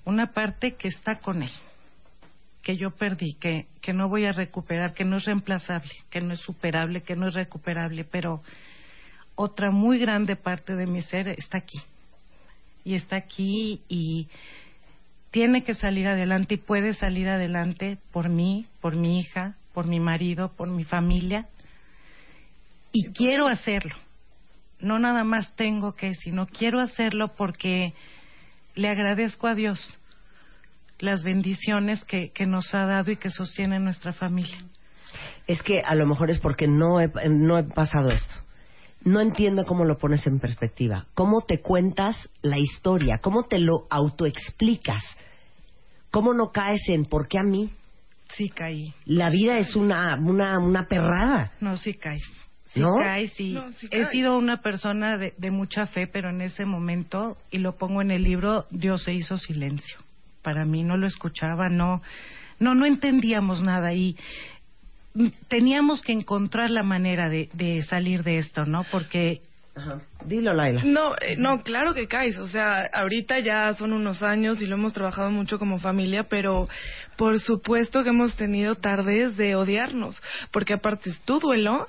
Una 0.03 0.33
parte 0.33 0.73
que 0.73 0.87
está 0.87 1.19
con 1.19 1.43
él, 1.43 1.51
que 2.63 2.75
yo 2.75 2.89
perdí, 2.89 3.35
que, 3.35 3.67
que 3.81 3.93
no 3.93 4.09
voy 4.09 4.25
a 4.25 4.31
recuperar, 4.31 4.95
que 4.95 5.05
no 5.05 5.17
es 5.17 5.25
reemplazable, 5.25 5.91
que 6.09 6.21
no 6.21 6.33
es 6.33 6.39
superable, 6.39 7.03
que 7.03 7.15
no 7.15 7.27
es 7.27 7.35
recuperable, 7.35 8.03
pero 8.03 8.41
otra 9.35 9.69
muy 9.69 9.99
grande 9.99 10.35
parte 10.35 10.75
de 10.75 10.87
mi 10.87 11.01
ser 11.01 11.27
está 11.27 11.59
aquí. 11.59 11.77
Y 12.83 12.95
está 12.95 13.15
aquí 13.15 13.79
y 13.87 14.27
tiene 15.29 15.63
que 15.63 15.75
salir 15.75 16.07
adelante 16.07 16.55
y 16.55 16.57
puede 16.57 16.95
salir 16.95 17.29
adelante 17.29 17.99
por 18.11 18.27
mí, 18.27 18.65
por 18.81 18.95
mi 18.95 19.19
hija, 19.19 19.55
por 19.71 19.85
mi 19.85 19.99
marido, 19.99 20.51
por 20.57 20.67
mi 20.67 20.83
familia. 20.83 21.45
Y 22.91 23.13
quiero 23.13 23.47
hacerlo. 23.47 23.93
No 24.83 24.99
nada 24.99 25.23
más 25.23 25.55
tengo 25.55 25.93
que, 25.93 26.13
sino 26.13 26.45
quiero 26.45 26.79
hacerlo 26.79 27.33
porque 27.35 27.93
le 28.75 28.89
agradezco 28.89 29.47
a 29.47 29.55
Dios 29.55 29.79
las 30.99 31.23
bendiciones 31.23 32.03
que, 32.03 32.31
que 32.31 32.45
nos 32.45 32.73
ha 32.75 32.85
dado 32.85 33.11
y 33.11 33.17
que 33.17 33.29
sostiene 33.29 33.79
nuestra 33.79 34.13
familia. 34.13 34.57
Es 35.47 35.63
que 35.63 35.81
a 35.81 35.95
lo 35.95 36.05
mejor 36.05 36.29
es 36.29 36.39
porque 36.39 36.67
no 36.67 36.99
he, 36.99 37.09
no 37.29 37.57
he 37.57 37.63
pasado 37.63 38.09
esto. 38.09 38.35
No 39.05 39.19
entiendo 39.19 39.65
cómo 39.65 39.85
lo 39.85 39.97
pones 39.97 40.25
en 40.27 40.39
perspectiva. 40.39 41.07
¿Cómo 41.13 41.41
te 41.41 41.61
cuentas 41.61 42.29
la 42.41 42.57
historia? 42.57 43.19
¿Cómo 43.21 43.43
te 43.43 43.59
lo 43.59 43.85
autoexplicas? 43.89 45.01
¿Cómo 46.09 46.33
no 46.33 46.51
caes 46.51 46.87
en 46.89 47.05
por 47.05 47.27
qué 47.27 47.39
a 47.39 47.43
mí? 47.43 47.71
Sí 48.35 48.49
caí. 48.49 48.93
La 49.05 49.29
vida 49.29 49.57
es 49.57 49.75
una, 49.75 50.17
una, 50.21 50.59
una 50.59 50.87
perrada. 50.87 51.51
No, 51.59 51.75
sí 51.75 51.95
caes. 51.95 52.23
Sí 52.73 52.79
¿No? 52.79 52.95
sí 53.35 53.55
he 53.91 54.05
sido 54.05 54.35
una 54.35 54.61
persona 54.61 55.17
de, 55.17 55.33
de 55.37 55.51
mucha 55.51 55.85
fe, 55.85 56.07
pero 56.07 56.29
en 56.31 56.41
ese 56.41 56.65
momento, 56.65 57.37
y 57.51 57.59
lo 57.59 57.75
pongo 57.75 58.01
en 58.01 58.09
el 58.09 58.23
libro, 58.23 58.65
Dios 58.71 59.03
se 59.03 59.13
hizo 59.13 59.37
silencio. 59.37 59.97
Para 60.41 60.65
mí 60.65 60.83
no 60.83 60.97
lo 60.97 61.05
escuchaba, 61.05 61.69
no, 61.69 62.01
no, 62.59 62.73
no 62.73 62.85
entendíamos 62.87 63.61
nada 63.61 63.93
y 63.93 64.17
teníamos 65.47 66.01
que 66.01 66.13
encontrar 66.13 66.71
la 66.71 66.81
manera 66.81 67.29
de, 67.29 67.49
de 67.53 67.83
salir 67.83 68.23
de 68.23 68.39
esto, 68.39 68.65
¿no? 68.65 68.83
Porque 68.91 69.41
Ajá. 69.75 70.01
Dilo, 70.25 70.53
Laila. 70.53 70.81
No, 70.83 71.15
eh, 71.15 71.35
no, 71.35 71.63
claro 71.63 71.93
que 71.93 72.07
caes. 72.07 72.37
O 72.37 72.47
sea, 72.47 72.85
ahorita 72.93 73.39
ya 73.39 73.73
son 73.73 73.93
unos 73.93 74.21
años 74.21 74.61
y 74.61 74.67
lo 74.67 74.75
hemos 74.75 74.93
trabajado 74.93 75.31
mucho 75.31 75.57
como 75.57 75.79
familia, 75.79 76.23
pero 76.29 76.69
por 77.17 77.39
supuesto 77.39 78.03
que 78.03 78.09
hemos 78.09 78.35
tenido 78.35 78.75
tardes 78.75 79.35
de 79.35 79.55
odiarnos, 79.55 80.21
porque 80.51 80.73
aparte 80.73 81.09
es 81.09 81.19
tu 81.21 81.39
duelo 81.39 81.87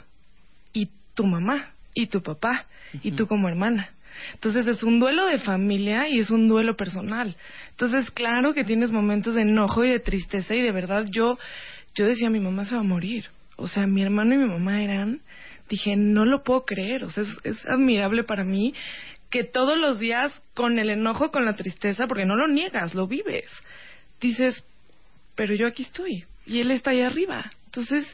y 0.75 0.91
tu 1.15 1.25
mamá 1.25 1.71
y 1.95 2.09
tu 2.09 2.23
papá 2.23 2.67
y 3.03 3.13
tú 3.13 3.27
como 3.27 3.49
hermana. 3.49 3.89
Entonces 4.35 4.67
es 4.67 4.83
un 4.83 5.01
duelo 5.01 5.27
de 5.27 5.39
familia 5.39 6.09
y 6.09 6.19
es 6.19 6.31
un 6.31 6.47
duelo 6.47 6.77
personal. 6.77 7.35
Entonces 7.71 8.11
claro 8.11 8.53
que 8.53 8.65
tienes 8.65 8.91
momentos 8.91 9.35
de 9.35 9.43
enojo 9.43 9.85
y 9.85 9.91
de 9.91 10.01
tristeza 10.01 10.55
y 10.55 10.61
de 10.61 10.73
verdad 10.73 11.07
yo 11.11 11.39
yo 11.95 12.07
decía 12.07 12.29
mi 12.29 12.41
mamá 12.41 12.67
se 12.67 12.75
va 12.75 12.83
a 12.83 12.85
morir. 12.85 13.27
O 13.57 13.69
sea, 13.69 13.87
mi 13.87 14.03
hermano 14.03 14.35
y 14.35 14.39
mi 14.39 14.49
mamá 14.49 14.83
eran 14.83 15.23
dije, 15.69 15.97
no 15.97 16.27
lo 16.27 16.43
puedo 16.43 16.67
creer, 16.67 17.05
o 17.05 17.11
sea, 17.11 17.23
es, 17.23 17.39
es 17.43 17.67
admirable 17.67 18.23
para 18.25 18.45
mí 18.45 18.75
que 19.31 19.45
todos 19.45 19.79
los 19.79 19.99
días 19.99 20.33
con 20.53 20.79
el 20.79 20.91
enojo, 20.91 21.31
con 21.31 21.45
la 21.45 21.55
tristeza, 21.55 22.07
porque 22.07 22.27
no 22.27 22.37
lo 22.37 22.49
niegas, 22.49 22.95
lo 22.95 23.07
vives, 23.07 23.51
dices, 24.21 24.65
pero 25.35 25.55
yo 25.55 25.67
aquí 25.67 25.83
estoy 25.83 26.25
y 26.47 26.61
él 26.61 26.71
está 26.71 26.91
ahí 26.91 27.01
arriba. 27.01 27.51
Entonces, 27.67 28.07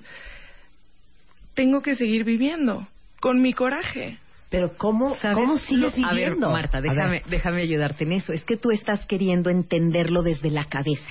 tengo 1.60 1.82
que 1.82 1.94
seguir 1.94 2.24
viviendo 2.24 2.88
con 3.20 3.42
mi 3.42 3.52
coraje. 3.52 4.16
Pero 4.50 4.76
¿cómo. 4.76 5.16
¿cómo 5.32 5.58
sigues 5.58 5.94
A 6.04 6.12
ver, 6.12 6.30
viviendo? 6.30 6.50
Marta, 6.50 6.80
déjame, 6.80 7.22
déjame 7.28 7.62
ayudarte 7.62 8.02
en 8.02 8.12
eso. 8.12 8.32
Es 8.32 8.44
que 8.44 8.56
tú 8.56 8.72
estás 8.72 9.06
queriendo 9.06 9.48
entenderlo 9.48 10.22
desde 10.22 10.50
la 10.50 10.64
cabeza. 10.64 11.08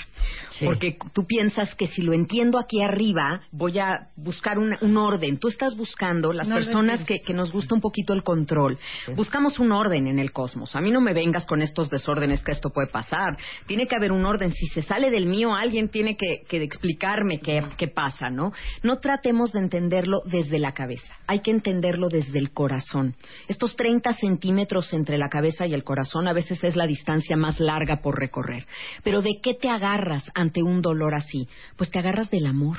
Sí. 0.49 0.65
Porque 0.65 0.97
tú 1.13 1.25
piensas 1.25 1.73
que 1.75 1.87
si 1.87 2.01
lo 2.01 2.11
entiendo 2.11 2.59
aquí 2.59 2.81
arriba, 2.81 3.41
voy 3.51 3.79
a 3.79 4.09
buscar 4.17 4.59
un, 4.59 4.75
un 4.81 4.97
orden. 4.97 5.37
Tú 5.37 5.47
estás 5.47 5.77
buscando, 5.77 6.33
las 6.33 6.49
No 6.49 6.55
personas 6.55 7.05
que, 7.05 7.19
que 7.19 7.33
nos 7.33 7.53
gusta 7.53 7.75
un 7.75 7.81
poquito 7.81 8.13
el 8.13 8.23
control, 8.23 8.77
buscamos 9.15 9.57
un 9.59 9.71
orden 9.71 10.07
en 10.07 10.19
el 10.19 10.33
cosmos. 10.33 10.75
A 10.75 10.81
mí 10.81 10.91
no 10.91 10.99
me 10.99 11.13
vengas 11.13 11.45
con 11.45 11.61
estos 11.61 11.89
desórdenes 11.89 12.43
que 12.43 12.51
esto 12.51 12.71
puede 12.71 12.87
pasar. 12.87 13.37
Tiene 13.67 13.87
que 13.87 13.95
haber 13.95 14.11
un 14.11 14.25
orden. 14.25 14.51
Si 14.51 14.67
se 14.67 14.81
sale 14.81 15.09
del 15.11 15.27
mío, 15.27 15.55
alguien 15.55 15.87
tiene 15.87 16.17
que, 16.17 16.41
que 16.49 16.61
explicarme 16.61 17.39
qué, 17.39 17.63
qué 17.77 17.87
pasa, 17.87 18.29
¿no? 18.29 18.51
No 18.83 18.97
tratemos 18.97 19.53
de 19.53 19.59
entenderlo 19.59 20.23
desde 20.25 20.59
la 20.59 20.73
cabeza. 20.73 21.13
Hay 21.25 21.39
que 21.39 21.51
entenderlo 21.51 22.09
desde 22.09 22.37
el 22.37 22.51
corazón. 22.51 23.15
Estos 23.47 23.75
30 23.75 24.13
centímetros 24.13 24.93
entre 24.93 25.17
la 25.17 25.29
cabeza 25.29 25.65
y 25.65 25.73
el 25.73 25.83
corazón 25.83 26.27
a 26.27 26.33
veces 26.33 26.63
es 26.63 26.75
la 26.75 26.87
distancia 26.87 27.35
más 27.37 27.59
larga 27.59 28.01
por 28.01 28.19
recorrer. 28.19 28.65
Pero 29.03 29.21
¿de 29.21 29.39
qué 29.41 29.53
te 29.53 29.69
agarras 29.69 30.23
ante 30.33 30.63
un 30.63 30.81
dolor 30.81 31.15
así? 31.15 31.47
Pues 31.75 31.89
te 31.89 31.99
agarras 31.99 32.29
del 32.29 32.45
amor. 32.45 32.77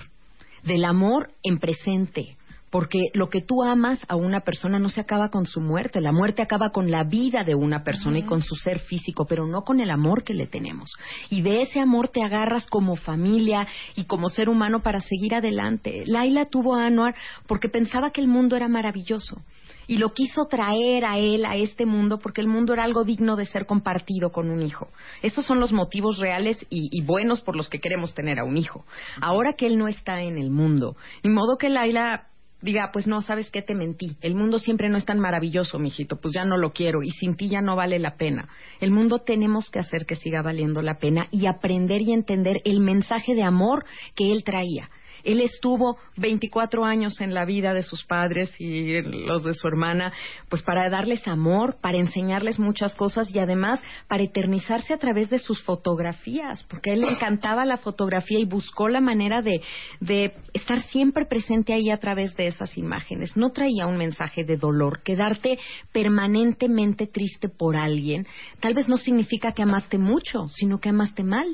Del 0.62 0.84
amor 0.84 1.30
en 1.42 1.58
presente. 1.58 2.36
Porque 2.70 3.08
lo 3.14 3.28
que 3.28 3.40
tú 3.40 3.64
amas 3.64 3.98
a 4.06 4.14
una 4.14 4.40
persona 4.40 4.78
no 4.78 4.88
se 4.88 5.00
acaba 5.00 5.28
con 5.28 5.44
su 5.44 5.60
muerte. 5.60 6.00
La 6.00 6.12
muerte 6.12 6.40
acaba 6.40 6.70
con 6.70 6.90
la 6.90 7.02
vida 7.02 7.42
de 7.42 7.56
una 7.56 7.82
persona 7.82 8.20
y 8.20 8.22
con 8.22 8.42
su 8.42 8.54
ser 8.54 8.78
físico, 8.78 9.26
pero 9.26 9.46
no 9.46 9.62
con 9.62 9.80
el 9.80 9.90
amor 9.90 10.22
que 10.22 10.34
le 10.34 10.46
tenemos. 10.46 10.92
Y 11.30 11.42
de 11.42 11.62
ese 11.62 11.80
amor 11.80 12.08
te 12.08 12.22
agarras 12.22 12.68
como 12.68 12.94
familia 12.94 13.66
y 13.96 14.04
como 14.04 14.30
ser 14.30 14.48
humano 14.48 14.80
para 14.80 15.00
seguir 15.00 15.34
adelante. 15.34 16.04
Laila 16.06 16.44
tuvo 16.46 16.76
a 16.76 16.86
Anwar 16.86 17.16
porque 17.48 17.68
pensaba 17.68 18.12
que 18.12 18.20
el 18.20 18.28
mundo 18.28 18.54
era 18.54 18.68
maravilloso 18.68 19.42
y 19.90 19.98
lo 19.98 20.14
quiso 20.14 20.46
traer 20.46 21.04
a 21.04 21.18
él, 21.18 21.44
a 21.44 21.56
este 21.56 21.84
mundo, 21.84 22.20
porque 22.20 22.40
el 22.40 22.46
mundo 22.46 22.72
era 22.72 22.84
algo 22.84 23.02
digno 23.02 23.34
de 23.34 23.44
ser 23.44 23.66
compartido 23.66 24.30
con 24.30 24.48
un 24.48 24.62
hijo. 24.62 24.88
Esos 25.20 25.44
son 25.44 25.58
los 25.58 25.72
motivos 25.72 26.18
reales 26.20 26.64
y, 26.70 27.02
buenos 27.02 27.40
por 27.40 27.56
los 27.56 27.68
que 27.68 27.80
queremos 27.80 28.14
tener 28.14 28.38
a 28.38 28.44
un 28.44 28.56
hijo. 28.56 28.84
Ahora 29.20 29.54
que 29.54 29.66
él 29.66 29.76
no 29.76 29.88
está 29.88 30.22
en 30.22 30.38
el 30.38 30.52
mundo, 30.52 30.94
ni 31.24 31.30
modo 31.30 31.58
que 31.58 31.70
Laila 31.70 32.28
diga, 32.62 32.90
pues 32.92 33.08
no, 33.08 33.20
sabes 33.20 33.50
qué, 33.50 33.62
te 33.62 33.74
mentí. 33.74 34.16
El 34.20 34.36
mundo 34.36 34.60
siempre 34.60 34.88
no 34.88 34.96
es 34.96 35.04
tan 35.04 35.18
maravilloso, 35.18 35.80
mijito, 35.80 36.20
pues 36.20 36.34
ya 36.34 36.44
no 36.44 36.56
lo 36.56 36.72
quiero 36.72 37.02
y 37.02 37.10
sin 37.10 37.34
ti 37.34 37.48
ya 37.48 37.60
no 37.60 37.74
vale 37.74 37.98
la 37.98 38.14
pena. 38.14 38.48
El 38.78 38.92
mundo 38.92 39.18
tenemos 39.18 39.70
que 39.70 39.80
hacer 39.80 40.06
que 40.06 40.14
siga 40.14 40.40
valiendo 40.40 40.82
la 40.82 40.98
pena 40.98 41.26
y 41.32 41.46
aprender 41.46 42.00
y 42.00 42.12
entender 42.12 42.62
el 42.64 42.78
mensaje 42.78 43.34
de 43.34 43.42
amor 43.42 43.84
que 44.14 44.30
él 44.30 44.44
traía. 44.44 44.88
Él 45.24 45.40
estuvo 45.40 45.98
24 46.16 46.84
años 46.84 47.20
en 47.20 47.34
la 47.34 47.44
vida 47.44 47.74
de 47.74 47.82
sus 47.82 48.04
padres 48.04 48.50
y 48.58 49.00
los 49.02 49.44
de 49.44 49.54
su 49.54 49.68
hermana, 49.68 50.12
pues 50.48 50.62
para 50.62 50.88
darles 50.90 51.26
amor, 51.28 51.76
para 51.80 51.98
enseñarles 51.98 52.58
muchas 52.58 52.94
cosas 52.94 53.28
y 53.30 53.38
además 53.38 53.80
para 54.08 54.22
eternizarse 54.22 54.92
a 54.92 54.98
través 54.98 55.30
de 55.30 55.38
sus 55.38 55.62
fotografías, 55.62 56.64
porque 56.64 56.90
a 56.90 56.94
él 56.94 57.00
le 57.00 57.08
encantaba 57.08 57.64
la 57.64 57.76
fotografía 57.76 58.38
y 58.38 58.44
buscó 58.44 58.88
la 58.88 59.00
manera 59.00 59.42
de, 59.42 59.60
de 60.00 60.34
estar 60.52 60.80
siempre 60.88 61.26
presente 61.26 61.72
ahí 61.72 61.90
a 61.90 61.98
través 61.98 62.34
de 62.36 62.46
esas 62.46 62.76
imágenes. 62.76 63.36
No 63.36 63.50
traía 63.50 63.86
un 63.86 63.96
mensaje 63.96 64.44
de 64.44 64.56
dolor. 64.56 65.02
Quedarte 65.02 65.58
permanentemente 65.92 67.06
triste 67.06 67.48
por 67.48 67.76
alguien 67.76 68.26
tal 68.60 68.74
vez 68.74 68.88
no 68.88 68.96
significa 68.96 69.52
que 69.52 69.62
amaste 69.62 69.98
mucho, 69.98 70.48
sino 70.54 70.80
que 70.80 70.88
amaste 70.88 71.24
mal. 71.24 71.46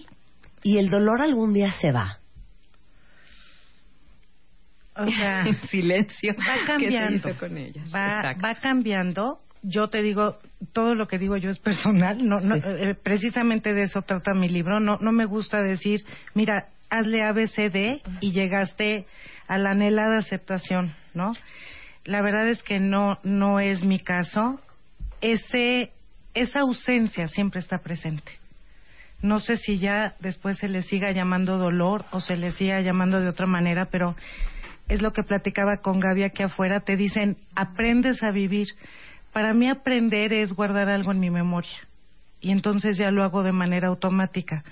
Y 0.62 0.78
el 0.78 0.90
dolor 0.90 1.20
algún 1.20 1.52
día 1.52 1.72
se 1.72 1.92
va. 1.92 2.18
O 4.96 5.06
sea, 5.06 5.44
silencio. 5.70 6.34
va 6.38 6.54
¿Qué 6.60 6.66
cambiando. 6.66 7.28
hizo 7.30 7.38
con 7.38 7.56
ellas? 7.58 7.90
Va, 7.94 8.54
cambiando. 8.60 9.40
Yo 9.62 9.88
te 9.88 10.02
digo, 10.02 10.38
todo 10.72 10.94
lo 10.94 11.06
que 11.06 11.18
digo 11.18 11.36
yo 11.36 11.50
es 11.50 11.58
personal. 11.58 12.26
No, 12.26 12.40
no, 12.40 12.54
eh, 12.56 12.94
precisamente 13.02 13.74
de 13.74 13.82
eso 13.82 14.02
trata 14.02 14.32
mi 14.32 14.48
libro. 14.48 14.80
No, 14.80 14.98
no 15.00 15.12
me 15.12 15.24
gusta 15.24 15.60
decir, 15.60 16.04
mira, 16.34 16.68
hazle 16.88 17.24
ABCD 17.24 18.00
y 18.20 18.32
llegaste 18.32 19.06
a 19.48 19.58
la 19.58 19.70
anhelada 19.70 20.18
aceptación, 20.18 20.94
¿no? 21.14 21.32
La 22.04 22.22
verdad 22.22 22.48
es 22.48 22.62
que 22.62 22.78
no, 22.78 23.18
no 23.24 23.58
es 23.58 23.82
mi 23.82 23.98
caso. 23.98 24.60
Ese, 25.20 25.90
esa 26.34 26.60
ausencia 26.60 27.26
siempre 27.26 27.60
está 27.60 27.78
presente. 27.78 28.32
No 29.22 29.40
sé 29.40 29.56
si 29.56 29.78
ya 29.78 30.14
después 30.20 30.58
se 30.58 30.68
le 30.68 30.82
siga 30.82 31.10
llamando 31.10 31.56
dolor 31.56 32.04
o 32.12 32.20
se 32.20 32.36
le 32.36 32.50
siga 32.52 32.80
llamando 32.82 33.18
de 33.20 33.28
otra 33.28 33.46
manera, 33.46 33.86
pero 33.86 34.14
es 34.88 35.02
lo 35.02 35.12
que 35.12 35.22
platicaba 35.22 35.78
con 35.78 36.00
Gaby 36.00 36.24
aquí 36.24 36.42
afuera. 36.42 36.80
Te 36.80 36.96
dicen, 36.96 37.36
aprendes 37.54 38.22
a 38.22 38.30
vivir. 38.30 38.68
Para 39.32 39.54
mí 39.54 39.68
aprender 39.68 40.32
es 40.32 40.52
guardar 40.52 40.88
algo 40.88 41.12
en 41.12 41.20
mi 41.20 41.30
memoria. 41.30 41.76
Y 42.40 42.52
entonces 42.52 42.96
ya 42.96 43.10
lo 43.10 43.24
hago 43.24 43.42
de 43.42 43.52
manera 43.52 43.88
automática. 43.88 44.62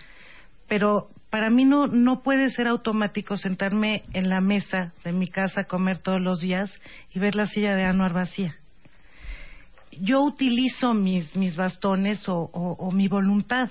Pero 0.69 1.09
para 1.31 1.51
mí 1.51 1.65
no, 1.65 1.89
no 1.89 2.23
puede 2.23 2.49
ser 2.51 2.69
automático 2.69 3.37
sentarme 3.37 4.05
en 4.12 4.29
la 4.29 4.41
mesa 4.41 4.93
de 5.05 5.12
mi 5.12 5.27
casa 5.27 5.62
a 5.62 5.65
comer 5.65 5.99
todos 5.99 6.21
los 6.21 6.41
días 6.41 6.73
y 7.12 7.19
ver 7.19 7.35
la 7.35 7.47
silla 7.47 7.75
de 7.75 7.85
Anuar 7.85 8.12
vacía. 8.12 8.55
yo 9.91 10.23
utilizo 10.23 10.95
mis, 10.95 11.35
mis 11.37 11.57
bastones 11.57 12.29
o, 12.29 12.51
o 12.53 12.91
mi 12.93 13.09
voluntad 13.09 13.69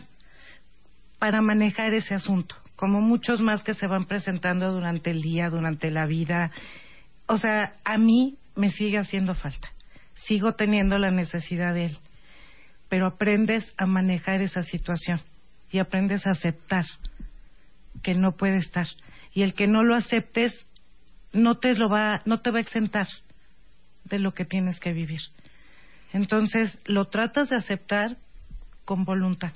para 1.20 1.42
manejar 1.42 1.94
ese 1.94 2.14
asunto, 2.14 2.56
como 2.84 3.00
muchos 3.00 3.40
más 3.40 3.64
que 3.64 3.76
se 3.76 3.88
van 3.88 4.04
presentando 4.04 4.70
durante 4.70 5.10
el 5.10 5.22
día, 5.22 5.50
durante 5.50 5.90
la 5.90 6.06
vida. 6.06 6.52
O 7.28 7.38
sea, 7.38 7.78
a 7.86 7.98
mí 7.98 8.36
me 8.58 8.72
sigue 8.72 8.98
haciendo 8.98 9.36
falta. 9.36 9.72
Sigo 10.16 10.56
teniendo 10.56 10.98
la 10.98 11.10
necesidad 11.10 11.74
de 11.74 11.86
él. 11.86 11.98
Pero 12.90 13.08
aprendes 13.08 13.74
a 13.78 13.86
manejar 13.86 14.42
esa 14.42 14.64
situación 14.64 15.22
y 15.72 15.80
aprendes 15.80 16.28
a 16.28 16.32
aceptar 16.32 16.84
que 18.02 18.16
no 18.16 18.34
puede 18.34 18.58
estar. 18.58 18.88
Y 19.34 19.44
el 19.44 19.54
que 19.54 19.68
no 19.68 19.82
lo 19.86 19.96
aceptes 19.96 20.68
no 21.32 21.60
te 21.60 21.76
lo 21.76 21.88
va, 21.88 22.20
no 22.26 22.42
te 22.42 22.52
va 22.52 22.58
a 22.58 22.64
exentar 22.64 23.08
de 24.04 24.20
lo 24.20 24.34
que 24.34 24.44
tienes 24.44 24.82
que 24.82 24.92
vivir. 24.92 25.22
Entonces, 26.12 26.78
lo 26.84 27.06
tratas 27.06 27.48
de 27.48 27.56
aceptar 27.56 28.18
con 28.84 29.06
voluntad. 29.06 29.54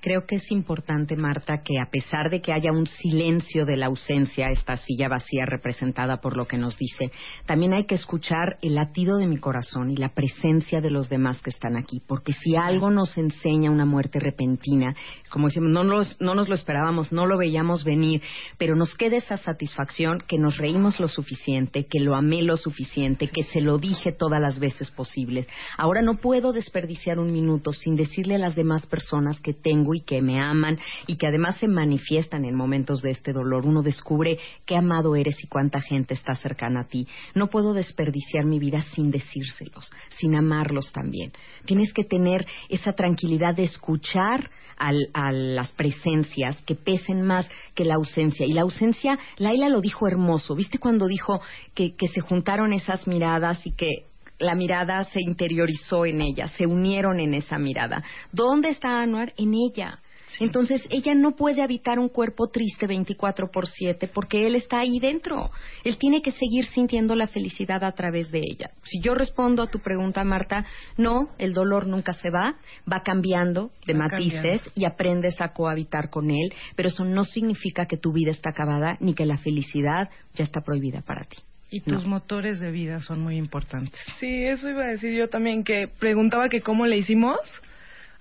Creo 0.00 0.26
que 0.26 0.36
es 0.36 0.52
importante, 0.52 1.16
Marta, 1.16 1.62
que 1.64 1.80
a 1.80 1.90
pesar 1.90 2.30
de 2.30 2.40
que 2.40 2.52
haya 2.52 2.70
un 2.70 2.86
silencio 2.86 3.66
de 3.66 3.76
la 3.76 3.86
ausencia, 3.86 4.46
esta 4.46 4.76
silla 4.76 5.08
vacía 5.08 5.44
representada 5.44 6.20
por 6.20 6.36
lo 6.36 6.46
que 6.46 6.56
nos 6.56 6.78
dice, 6.78 7.10
también 7.46 7.72
hay 7.72 7.84
que 7.84 7.96
escuchar 7.96 8.58
el 8.62 8.76
latido 8.76 9.16
de 9.16 9.26
mi 9.26 9.38
corazón 9.38 9.90
y 9.90 9.96
la 9.96 10.10
presencia 10.10 10.80
de 10.80 10.92
los 10.92 11.08
demás 11.08 11.42
que 11.42 11.50
están 11.50 11.76
aquí. 11.76 12.00
Porque 12.06 12.32
si 12.32 12.54
algo 12.54 12.90
nos 12.90 13.18
enseña 13.18 13.72
una 13.72 13.86
muerte 13.86 14.20
repentina, 14.20 14.94
es 15.20 15.30
como 15.30 15.48
decimos, 15.48 15.70
no 15.70 15.82
nos, 15.82 16.16
no 16.20 16.36
nos 16.36 16.48
lo 16.48 16.54
esperábamos, 16.54 17.10
no 17.10 17.26
lo 17.26 17.36
veíamos 17.36 17.82
venir, 17.82 18.22
pero 18.56 18.76
nos 18.76 18.94
queda 18.94 19.16
esa 19.16 19.36
satisfacción 19.36 20.22
que 20.28 20.38
nos 20.38 20.58
reímos 20.58 21.00
lo 21.00 21.08
suficiente, 21.08 21.86
que 21.86 21.98
lo 21.98 22.14
amé 22.14 22.42
lo 22.42 22.56
suficiente, 22.56 23.26
que 23.26 23.42
se 23.42 23.60
lo 23.60 23.78
dije 23.78 24.12
todas 24.12 24.40
las 24.40 24.60
veces 24.60 24.92
posibles. 24.92 25.48
Ahora 25.76 26.02
no 26.02 26.18
puedo 26.18 26.52
desperdiciar 26.52 27.18
un 27.18 27.32
minuto 27.32 27.72
sin 27.72 27.96
decirle 27.96 28.36
a 28.36 28.38
las 28.38 28.54
demás 28.54 28.86
personas 28.86 29.40
que 29.40 29.54
tengo 29.54 29.87
y 29.94 30.00
que 30.00 30.22
me 30.22 30.42
aman 30.42 30.78
y 31.06 31.16
que 31.16 31.26
además 31.26 31.56
se 31.58 31.68
manifiestan 31.68 32.44
en 32.44 32.54
momentos 32.54 33.02
de 33.02 33.10
este 33.10 33.32
dolor. 33.32 33.66
Uno 33.66 33.82
descubre 33.82 34.38
qué 34.64 34.76
amado 34.76 35.16
eres 35.16 35.42
y 35.42 35.46
cuánta 35.46 35.80
gente 35.80 36.14
está 36.14 36.34
cercana 36.34 36.80
a 36.80 36.88
ti. 36.88 37.06
No 37.34 37.48
puedo 37.48 37.74
desperdiciar 37.74 38.44
mi 38.44 38.58
vida 38.58 38.82
sin 38.94 39.10
decírselos, 39.10 39.90
sin 40.18 40.34
amarlos 40.34 40.92
también. 40.92 41.32
Tienes 41.64 41.92
que 41.92 42.04
tener 42.04 42.46
esa 42.68 42.92
tranquilidad 42.92 43.54
de 43.54 43.64
escuchar 43.64 44.50
a 44.78 45.32
las 45.32 45.72
presencias 45.72 46.62
que 46.62 46.76
pesen 46.76 47.22
más 47.22 47.48
que 47.74 47.84
la 47.84 47.96
ausencia. 47.96 48.46
Y 48.46 48.52
la 48.52 48.62
ausencia, 48.62 49.18
Laila 49.36 49.68
lo 49.68 49.80
dijo 49.80 50.06
hermoso. 50.06 50.54
¿Viste 50.54 50.78
cuando 50.78 51.08
dijo 51.08 51.40
que, 51.74 51.96
que 51.96 52.08
se 52.08 52.20
juntaron 52.20 52.72
esas 52.72 53.06
miradas 53.06 53.66
y 53.66 53.72
que 53.72 54.07
la 54.38 54.54
mirada 54.54 55.04
se 55.04 55.20
interiorizó 55.20 56.06
en 56.06 56.20
ella, 56.20 56.48
se 56.48 56.66
unieron 56.66 57.20
en 57.20 57.34
esa 57.34 57.58
mirada. 57.58 58.02
¿Dónde 58.32 58.70
está 58.70 59.00
Anuar? 59.00 59.32
En 59.36 59.54
ella. 59.54 60.00
Entonces, 60.40 60.82
ella 60.90 61.14
no 61.14 61.34
puede 61.34 61.62
habitar 61.62 61.98
un 61.98 62.08
cuerpo 62.08 62.48
triste 62.48 62.86
24 62.86 63.50
por 63.50 63.66
7 63.66 64.08
porque 64.08 64.46
él 64.46 64.54
está 64.54 64.80
ahí 64.80 64.98
dentro. 65.00 65.50
Él 65.84 65.96
tiene 65.98 66.22
que 66.22 66.32
seguir 66.32 66.66
sintiendo 66.66 67.14
la 67.14 67.28
felicidad 67.28 67.82
a 67.82 67.92
través 67.92 68.30
de 68.30 68.40
ella. 68.40 68.70
Si 68.84 69.00
yo 69.00 69.14
respondo 69.14 69.62
a 69.62 69.70
tu 69.70 69.80
pregunta, 69.80 70.22
Marta, 70.24 70.66
no, 70.96 71.30
el 71.38 71.54
dolor 71.54 71.86
nunca 71.86 72.12
se 72.12 72.30
va, 72.30 72.56
va 72.90 73.02
cambiando 73.02 73.70
de 73.86 73.94
matices 73.94 74.62
y 74.74 74.84
aprendes 74.84 75.40
a 75.40 75.52
cohabitar 75.52 76.10
con 76.10 76.30
él, 76.30 76.52
pero 76.76 76.88
eso 76.88 77.04
no 77.04 77.24
significa 77.24 77.86
que 77.86 77.96
tu 77.96 78.12
vida 78.12 78.30
está 78.30 78.50
acabada 78.50 78.96
ni 79.00 79.14
que 79.14 79.26
la 79.26 79.38
felicidad 79.38 80.10
ya 80.34 80.44
está 80.44 80.60
prohibida 80.60 81.02
para 81.02 81.24
ti. 81.24 81.38
Y 81.70 81.80
tus 81.80 82.06
motores 82.06 82.60
de 82.60 82.70
vida 82.70 83.00
son 83.00 83.20
muy 83.20 83.36
importantes. 83.36 84.00
Sí, 84.18 84.44
eso 84.44 84.70
iba 84.70 84.84
a 84.84 84.88
decir 84.88 85.12
yo 85.12 85.28
también, 85.28 85.64
que 85.64 85.86
preguntaba 85.86 86.48
que 86.48 86.62
cómo 86.62 86.86
le 86.86 86.96
hicimos. 86.96 87.38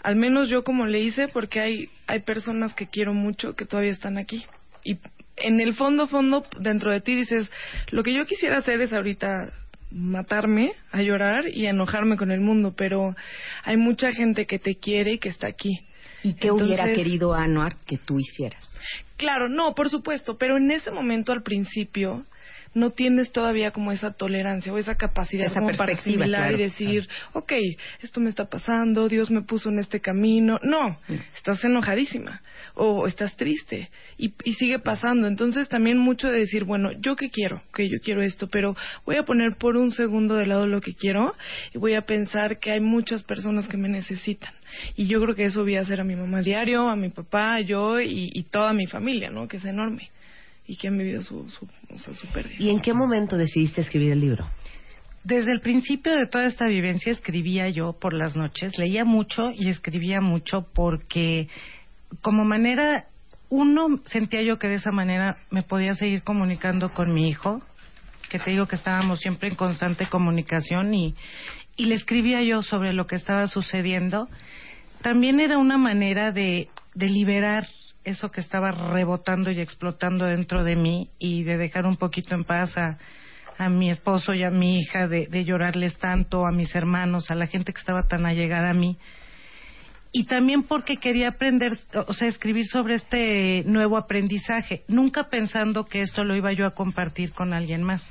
Al 0.04 0.18
menos 0.18 0.50
yo 0.50 0.64
como 0.64 0.86
le 0.86 1.00
hice, 1.00 1.30
porque 1.30 1.62
hay, 1.62 1.90
hay 2.08 2.20
personas 2.20 2.74
que 2.74 2.88
quiero 2.88 3.14
mucho 3.14 3.56
que 3.56 3.66
todavía 3.66 3.92
están 3.92 4.18
aquí. 4.18 4.46
Y 4.84 4.98
en 5.38 5.62
el 5.62 5.76
fondo, 5.76 6.08
fondo, 6.08 6.46
dentro 6.60 6.92
de 6.92 7.00
ti 7.00 7.16
dices, 7.16 7.50
lo 7.92 8.04
que 8.04 8.14
yo 8.14 8.26
quisiera 8.26 8.58
hacer 8.58 8.82
es 8.82 8.92
ahorita 8.92 9.52
matarme, 9.92 10.74
a 10.92 11.02
llorar 11.02 11.48
y 11.48 11.68
a 11.68 11.70
enojarme 11.70 12.18
con 12.18 12.32
el 12.32 12.42
mundo, 12.42 12.74
pero 12.76 13.16
hay 13.64 13.78
mucha 13.78 14.12
gente 14.12 14.46
que 14.46 14.60
te 14.60 14.76
quiere 14.76 15.14
y 15.14 15.20
que 15.20 15.30
está 15.30 15.48
aquí. 15.48 15.80
¿Y 16.24 16.34
qué 16.34 16.52
hubiera 16.52 16.94
querido 16.94 17.34
Anuar 17.34 17.78
que 17.86 17.98
tú 17.98 18.20
hicieras? 18.20 18.70
Claro, 19.16 19.48
no, 19.48 19.74
por 19.76 19.90
supuesto, 19.90 20.38
pero 20.38 20.58
en 20.58 20.72
ese 20.72 20.92
momento 20.92 21.32
al 21.32 21.44
principio 21.44 22.26
no 22.74 22.92
tienes 22.92 23.32
todavía 23.32 23.72
como 23.72 23.92
esa 23.92 24.12
tolerancia 24.12 24.72
o 24.74 24.78
esa 24.78 24.96
capacidad 24.96 25.48
esa 25.48 25.60
como 25.60 25.76
para 25.76 25.94
asimilar 25.94 26.54
y 26.54 26.64
decir, 26.64 27.08
ok, 27.34 27.54
esto 28.02 28.20
me 28.20 28.30
está 28.30 28.46
pasando, 28.50 29.08
Dios 29.10 29.32
me 29.32 29.42
puso 29.42 29.70
en 29.70 29.80
este 29.80 30.00
camino. 30.00 30.60
No, 30.64 30.98
estás 31.36 31.64
enojadísima 31.64 32.42
o 32.76 33.08
estás 33.08 33.36
triste 33.36 33.90
y, 34.18 34.34
y, 34.44 34.54
sigue 34.54 34.80
pasando. 34.80 35.28
Entonces 35.28 35.70
también 35.70 35.98
mucho 35.98 36.32
de 36.32 36.40
decir, 36.40 36.64
bueno, 36.64 36.92
yo 36.92 37.16
qué 37.16 37.30
quiero, 37.30 37.62
que 37.74 37.90
yo 37.90 38.00
quiero 38.04 38.22
esto, 38.22 38.48
pero 38.48 38.76
voy 39.06 39.16
a 39.16 39.24
poner 39.24 39.56
por 39.58 39.78
un 39.78 39.92
segundo 39.92 40.36
de 40.36 40.46
lado 40.46 40.68
lo 40.68 40.82
que 40.82 40.94
quiero 40.94 41.36
y 41.74 41.78
voy 41.78 41.94
a 41.94 42.02
pensar 42.02 42.60
que 42.60 42.72
hay 42.72 42.80
muchas 42.80 43.24
personas 43.24 43.68
que 43.68 43.78
me 43.78 43.90
necesitan. 43.90 44.54
Y 44.96 45.08
yo 45.08 45.22
creo 45.22 45.36
que 45.36 45.46
eso 45.46 45.64
voy 45.64 45.78
a 45.78 45.82
hacer 45.82 46.02
a 46.02 46.04
mi 46.04 46.16
mamá 46.16 46.42
diario, 46.42 46.90
a 46.90 46.96
mi 46.96 47.10
papá, 47.10 47.62
yo 47.62 48.00
y, 48.00 48.30
y 48.34 48.44
toda 48.44 48.74
mi 48.74 48.86
familia, 48.86 49.30
¿no? 49.30 49.48
Que 49.48 49.58
es 49.58 49.66
enorme 49.66 50.12
y 50.68 50.76
que 50.76 50.90
han 50.90 50.98
vivido 50.98 51.22
su, 51.22 51.50
su, 51.50 51.68
su 52.14 52.28
pérdida. 52.28 52.56
¿Y 52.60 52.70
en 52.70 52.82
qué 52.82 52.94
momento 52.94 53.38
decidiste 53.38 53.82
escribir 53.82 54.12
el 54.12 54.20
libro? 54.20 54.46
Desde 55.24 55.52
el 55.52 55.62
principio 55.62 56.16
de 56.16 56.28
toda 56.28 56.46
esta 56.46 56.68
vivencia 56.68 57.12
escribía 57.12 57.70
yo 57.70 57.94
por 58.00 58.14
las 58.14 58.36
noches, 58.36 58.78
leía 58.78 59.04
mucho 59.04 59.52
y 59.54 59.70
escribía 59.70 60.22
mucho 60.22 60.68
porque 60.74 61.48
como 62.22 62.46
manera, 62.46 63.08
uno 63.50 64.00
sentía 64.06 64.42
yo 64.42 64.58
que 64.58 64.68
de 64.68 64.76
esa 64.76 64.92
manera 64.92 65.38
me 65.50 65.64
podía 65.64 65.94
seguir 65.94 66.24
comunicando 66.24 66.94
con 66.94 67.14
mi 67.14 67.28
hijo, 67.28 67.62
que 68.30 68.40
te 68.40 68.52
digo 68.52 68.68
que 68.68 68.76
estábamos 68.76 69.20
siempre 69.20 69.50
en 69.50 69.56
constante 69.56 70.08
comunicación 70.08 70.94
y, 70.94 71.16
y 71.76 71.86
le 71.86 71.96
escribía 71.96 72.42
yo 72.42 72.62
sobre 72.62 72.94
lo 72.94 73.08
que 73.08 73.16
estaba 73.16 73.48
sucediendo. 73.48 74.28
También 75.02 75.40
era 75.40 75.58
una 75.58 75.78
manera 75.78 76.32
de, 76.32 76.70
de 76.96 77.08
liberar 77.08 77.68
eso 78.08 78.32
que 78.32 78.40
estaba 78.40 78.72
rebotando 78.72 79.52
y 79.52 79.60
explotando 79.60 80.26
dentro 80.26 80.64
de 80.64 80.78
mí 80.78 81.10
y 81.20 81.44
de 81.44 81.58
dejar 81.58 81.86
un 81.86 81.98
poquito 81.98 82.36
en 82.36 82.46
paz 82.46 82.74
a, 82.78 82.98
mi 83.70 83.90
esposo 83.90 84.36
y 84.36 84.44
a 84.44 84.52
mi 84.52 84.80
hija, 84.80 85.08
de, 85.08 85.44
llorarles 85.44 85.98
tanto, 85.98 86.46
a 86.46 86.52
mis 86.52 86.76
hermanos, 86.76 87.32
a 87.32 87.36
la 87.36 87.48
gente 87.48 87.74
que 87.74 87.80
estaba 87.80 88.04
tan 88.04 88.26
allegada 88.28 88.70
a 88.70 88.74
mí. 88.74 88.98
Y 90.12 90.26
también 90.26 90.64
porque 90.64 90.98
quería 90.98 91.30
aprender, 91.30 91.74
o 92.08 92.14
sea, 92.14 92.28
escribir 92.28 92.66
sobre 92.66 92.94
este 92.96 93.64
nuevo 93.66 93.98
aprendizaje, 93.98 94.84
nunca 94.88 95.30
pensando 95.30 95.86
que 95.86 96.02
esto 96.02 96.24
lo 96.24 96.36
iba 96.36 96.54
yo 96.54 96.68
a 96.68 96.76
compartir 96.76 97.32
con 97.32 97.52
alguien 97.52 97.82
más. 97.82 98.04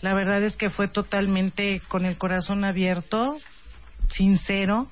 La 0.00 0.14
verdad 0.14 0.42
es 0.42 0.56
que 0.56 0.68
fue 0.68 0.88
totalmente 0.88 1.80
con 1.86 2.04
el 2.04 2.18
corazón 2.18 2.64
abierto, 2.64 3.38
sincero, 4.10 4.88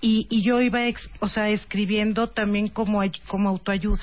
y, 0.00 0.42
yo 0.42 0.60
iba, 0.60 0.80
o 1.20 1.28
sea, 1.28 1.48
escribiendo 1.50 2.28
también 2.28 2.68
como, 2.68 3.02
como 3.26 3.48
autoayuda, 3.50 4.02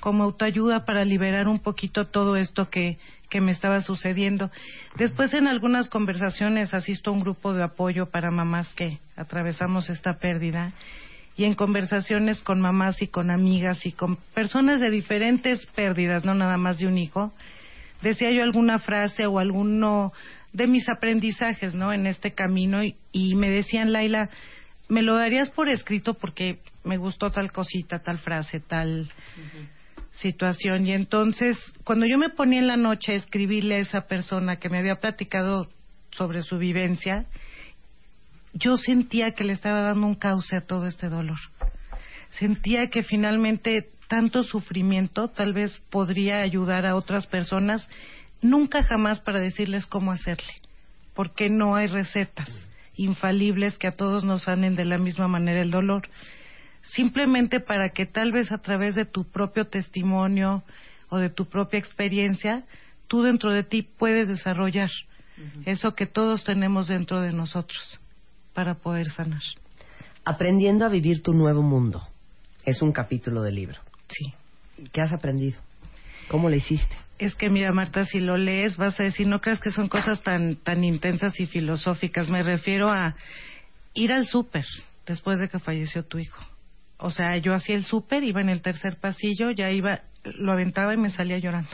como 0.00 0.24
autoayuda 0.24 0.84
para 0.84 1.04
liberar 1.04 1.48
un 1.48 1.58
poquito 1.58 2.06
todo 2.06 2.36
esto 2.36 2.70
que, 2.70 2.98
que 3.28 3.40
me 3.40 3.52
estaba 3.52 3.80
sucediendo. 3.82 4.50
Después 4.96 5.34
en 5.34 5.46
algunas 5.46 5.88
conversaciones 5.88 6.74
asisto 6.74 7.10
a 7.10 7.12
un 7.14 7.20
grupo 7.20 7.52
de 7.52 7.62
apoyo 7.62 8.06
para 8.06 8.30
mamás 8.30 8.72
que 8.74 8.98
atravesamos 9.16 9.90
esta 9.90 10.14
pérdida 10.14 10.72
y 11.36 11.44
en 11.44 11.54
conversaciones 11.54 12.42
con 12.42 12.60
mamás 12.60 13.00
y 13.02 13.06
con 13.06 13.30
amigas 13.30 13.84
y 13.86 13.92
con 13.92 14.16
personas 14.34 14.80
de 14.80 14.90
diferentes 14.90 15.64
pérdidas, 15.74 16.24
no 16.24 16.34
nada 16.34 16.56
más 16.56 16.78
de 16.78 16.86
un 16.86 16.98
hijo, 16.98 17.32
decía 18.02 18.30
yo 18.30 18.42
alguna 18.42 18.78
frase 18.78 19.26
o 19.26 19.38
alguno 19.38 20.12
de 20.52 20.66
mis 20.66 20.88
aprendizajes, 20.88 21.74
¿no? 21.74 21.92
En 21.92 22.06
este 22.06 22.32
camino 22.32 22.82
y, 22.84 22.96
y 23.12 23.34
me 23.34 23.50
decían, 23.50 23.92
Laila, 23.92 24.28
me 24.92 25.00
lo 25.00 25.16
darías 25.16 25.50
por 25.50 25.70
escrito 25.70 26.12
porque 26.12 26.58
me 26.84 26.98
gustó 26.98 27.30
tal 27.30 27.50
cosita, 27.50 28.00
tal 28.00 28.18
frase, 28.18 28.60
tal 28.60 29.08
situación. 30.10 30.86
Y 30.86 30.92
entonces, 30.92 31.56
cuando 31.82 32.04
yo 32.04 32.18
me 32.18 32.28
ponía 32.28 32.60
en 32.60 32.66
la 32.66 32.76
noche 32.76 33.12
a 33.12 33.16
escribirle 33.16 33.76
a 33.76 33.78
esa 33.78 34.02
persona 34.02 34.56
que 34.56 34.68
me 34.68 34.78
había 34.78 34.96
platicado 34.96 35.66
sobre 36.10 36.42
su 36.42 36.58
vivencia, 36.58 37.24
yo 38.52 38.76
sentía 38.76 39.30
que 39.30 39.44
le 39.44 39.54
estaba 39.54 39.80
dando 39.80 40.06
un 40.06 40.14
cauce 40.14 40.56
a 40.56 40.66
todo 40.66 40.84
este 40.84 41.08
dolor. 41.08 41.38
Sentía 42.28 42.90
que 42.90 43.02
finalmente 43.02 43.92
tanto 44.08 44.42
sufrimiento 44.42 45.28
tal 45.28 45.54
vez 45.54 45.74
podría 45.88 46.42
ayudar 46.42 46.84
a 46.84 46.96
otras 46.96 47.26
personas, 47.28 47.88
nunca 48.42 48.82
jamás 48.82 49.22
para 49.22 49.40
decirles 49.40 49.86
cómo 49.86 50.12
hacerle, 50.12 50.52
porque 51.14 51.48
no 51.48 51.76
hay 51.76 51.86
recetas 51.86 52.50
infalibles 52.96 53.78
que 53.78 53.86
a 53.88 53.92
todos 53.92 54.24
nos 54.24 54.44
sanen 54.44 54.76
de 54.76 54.84
la 54.84 54.98
misma 54.98 55.28
manera 55.28 55.62
el 55.62 55.70
dolor. 55.70 56.08
Simplemente 56.82 57.60
para 57.60 57.90
que 57.90 58.06
tal 58.06 58.32
vez 58.32 58.52
a 58.52 58.58
través 58.58 58.94
de 58.94 59.04
tu 59.04 59.24
propio 59.24 59.66
testimonio 59.66 60.62
o 61.08 61.18
de 61.18 61.30
tu 61.30 61.46
propia 61.46 61.78
experiencia, 61.78 62.64
tú 63.06 63.22
dentro 63.22 63.52
de 63.52 63.62
ti 63.62 63.82
puedes 63.82 64.28
desarrollar 64.28 64.90
eso 65.64 65.94
que 65.94 66.06
todos 66.06 66.44
tenemos 66.44 66.88
dentro 66.88 67.20
de 67.20 67.32
nosotros. 67.32 67.98
para 68.54 68.74
poder 68.74 69.06
sanar. 69.10 69.40
Aprendiendo 70.26 70.84
a 70.84 70.90
vivir 70.90 71.22
tu 71.22 71.32
nuevo 71.32 71.62
mundo. 71.62 72.06
Es 72.66 72.82
un 72.82 72.92
capítulo 72.92 73.40
del 73.40 73.54
libro. 73.54 73.80
Sí. 74.08 74.34
¿Qué 74.92 75.00
has 75.00 75.10
aprendido? 75.10 75.58
¿Cómo 76.28 76.48
lo 76.48 76.56
hiciste? 76.56 76.96
Es 77.18 77.34
que 77.34 77.50
mira, 77.50 77.72
Marta, 77.72 78.04
si 78.04 78.18
lo 78.18 78.36
lees 78.36 78.76
vas 78.76 78.98
a 78.98 79.04
decir, 79.04 79.26
no 79.26 79.40
creas 79.40 79.60
que 79.60 79.70
son 79.70 79.88
cosas 79.88 80.22
tan 80.22 80.56
tan 80.56 80.82
intensas 80.82 81.38
y 81.38 81.46
filosóficas. 81.46 82.28
Me 82.28 82.42
refiero 82.42 82.90
a 82.90 83.14
ir 83.94 84.12
al 84.12 84.26
súper 84.26 84.64
después 85.06 85.38
de 85.38 85.48
que 85.48 85.58
falleció 85.58 86.04
tu 86.04 86.18
hijo. 86.18 86.42
O 86.98 87.10
sea, 87.10 87.36
yo 87.38 87.52
hacía 87.52 87.74
el 87.74 87.84
súper, 87.84 88.22
iba 88.22 88.40
en 88.40 88.48
el 88.48 88.62
tercer 88.62 88.96
pasillo, 88.96 89.50
ya 89.50 89.70
iba, 89.70 90.02
lo 90.24 90.52
aventaba 90.52 90.94
y 90.94 90.96
me 90.96 91.10
salía 91.10 91.38
llorando. 91.38 91.70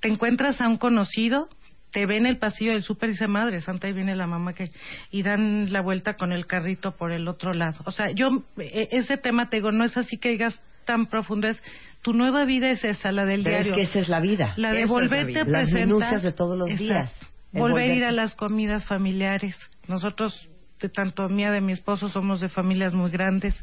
Te 0.00 0.08
encuentras 0.08 0.60
a 0.60 0.68
un 0.68 0.76
conocido, 0.76 1.48
te 1.92 2.04
ve 2.04 2.16
en 2.16 2.26
el 2.26 2.38
pasillo 2.38 2.72
del 2.72 2.82
súper 2.82 3.10
y 3.10 3.12
dice, 3.12 3.28
madre 3.28 3.60
santa, 3.60 3.86
ahí 3.86 3.92
viene 3.92 4.16
la 4.16 4.26
mamá 4.26 4.52
que... 4.52 4.72
Y 5.10 5.22
dan 5.22 5.72
la 5.72 5.80
vuelta 5.80 6.14
con 6.14 6.32
el 6.32 6.46
carrito 6.46 6.96
por 6.96 7.12
el 7.12 7.28
otro 7.28 7.52
lado. 7.52 7.80
O 7.84 7.92
sea, 7.92 8.10
yo, 8.12 8.44
e- 8.58 8.88
ese 8.92 9.16
tema 9.16 9.48
te 9.48 9.58
digo, 9.58 9.70
no 9.70 9.84
es 9.84 9.96
así 9.96 10.18
que 10.18 10.30
digas 10.30 10.60
tan 10.88 11.06
profundo, 11.06 11.46
es 11.48 11.62
tu 12.00 12.14
nueva 12.14 12.46
vida 12.46 12.70
es 12.70 12.82
esa, 12.82 13.12
la 13.12 13.26
del 13.26 13.42
Pero 13.42 13.56
diario. 13.56 13.72
es 13.72 13.76
que 13.76 13.82
esa 13.82 13.98
es 13.98 14.08
la 14.08 14.20
vida. 14.20 14.54
La 14.56 14.72
de 14.72 14.86
volverte 14.86 15.40
a 15.40 15.44
Las 15.44 15.64
presentar. 15.64 15.86
minucias 15.86 16.22
de 16.22 16.32
todos 16.32 16.56
los 16.56 16.70
Exacto. 16.70 16.84
días. 16.94 17.12
Volver 17.52 17.90
a 17.90 17.94
ir 17.94 18.04
a 18.04 18.12
las 18.12 18.34
comidas 18.34 18.86
familiares. 18.86 19.54
Nosotros, 19.86 20.48
de 20.80 20.88
tanto 20.88 21.28
mía 21.28 21.50
de 21.50 21.60
mi 21.60 21.72
esposo, 21.72 22.08
somos 22.08 22.40
de 22.40 22.48
familias 22.48 22.94
muy 22.94 23.10
grandes. 23.10 23.54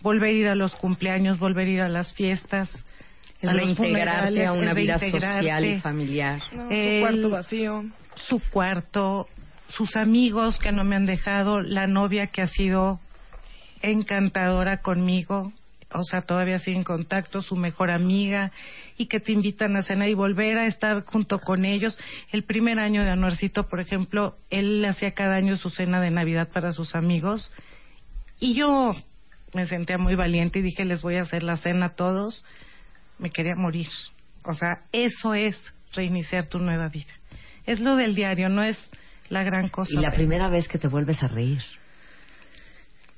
Volver 0.00 0.30
a 0.30 0.32
ir 0.32 0.48
a 0.48 0.54
los 0.56 0.74
cumpleaños, 0.74 1.38
volver 1.38 1.68
a 1.68 1.70
ir 1.70 1.80
a 1.82 1.88
las 1.88 2.12
fiestas. 2.14 2.68
El 3.40 3.50
a 3.50 3.52
los 3.54 3.78
a 3.78 4.52
una 4.52 4.74
vida 4.74 4.98
social 4.98 5.64
y 5.64 5.80
familiar. 5.80 6.40
No, 6.52 6.68
su 6.68 7.00
cuarto 7.00 7.30
vacío. 7.30 7.84
Su 8.16 8.40
cuarto, 8.50 9.26
sus 9.68 9.94
amigos 9.94 10.58
que 10.58 10.72
no 10.72 10.82
me 10.82 10.96
han 10.96 11.06
dejado, 11.06 11.60
la 11.60 11.86
novia 11.86 12.26
que 12.28 12.42
ha 12.42 12.48
sido 12.48 12.98
encantadora 13.82 14.78
conmigo, 14.78 15.52
o 15.92 16.02
sea, 16.02 16.22
todavía 16.22 16.58
sigue 16.58 16.76
en 16.76 16.84
contacto, 16.84 17.40
su 17.42 17.56
mejor 17.56 17.90
amiga, 17.90 18.52
y 18.96 19.06
que 19.06 19.20
te 19.20 19.32
invitan 19.32 19.76
a 19.76 19.82
cenar 19.82 20.08
y 20.08 20.14
volver 20.14 20.58
a 20.58 20.66
estar 20.66 21.04
junto 21.04 21.38
con 21.38 21.64
ellos. 21.64 21.98
El 22.30 22.44
primer 22.44 22.78
año 22.78 23.02
de 23.04 23.10
Anuarcito, 23.10 23.68
por 23.68 23.80
ejemplo, 23.80 24.36
él 24.50 24.84
hacía 24.84 25.12
cada 25.12 25.36
año 25.36 25.56
su 25.56 25.70
cena 25.70 26.00
de 26.00 26.10
Navidad 26.10 26.48
para 26.52 26.72
sus 26.72 26.94
amigos, 26.94 27.50
y 28.40 28.54
yo 28.54 28.92
me 29.54 29.66
sentía 29.66 29.98
muy 29.98 30.14
valiente 30.14 30.58
y 30.58 30.62
dije, 30.62 30.84
les 30.84 31.02
voy 31.02 31.16
a 31.16 31.22
hacer 31.22 31.42
la 31.42 31.56
cena 31.56 31.86
a 31.86 31.94
todos. 31.94 32.44
Me 33.18 33.30
quería 33.30 33.54
morir. 33.56 33.88
O 34.44 34.52
sea, 34.54 34.82
eso 34.92 35.34
es 35.34 35.58
reiniciar 35.94 36.46
tu 36.46 36.58
nueva 36.58 36.88
vida. 36.88 37.12
Es 37.66 37.80
lo 37.80 37.96
del 37.96 38.14
diario, 38.14 38.48
no 38.48 38.62
es 38.62 38.78
la 39.28 39.42
gran 39.42 39.68
cosa. 39.68 39.90
Y 39.92 39.96
la 39.96 40.10
pero- 40.10 40.16
primera 40.16 40.48
vez 40.48 40.68
que 40.68 40.78
te 40.78 40.86
vuelves 40.86 41.22
a 41.22 41.28
reír. 41.28 41.62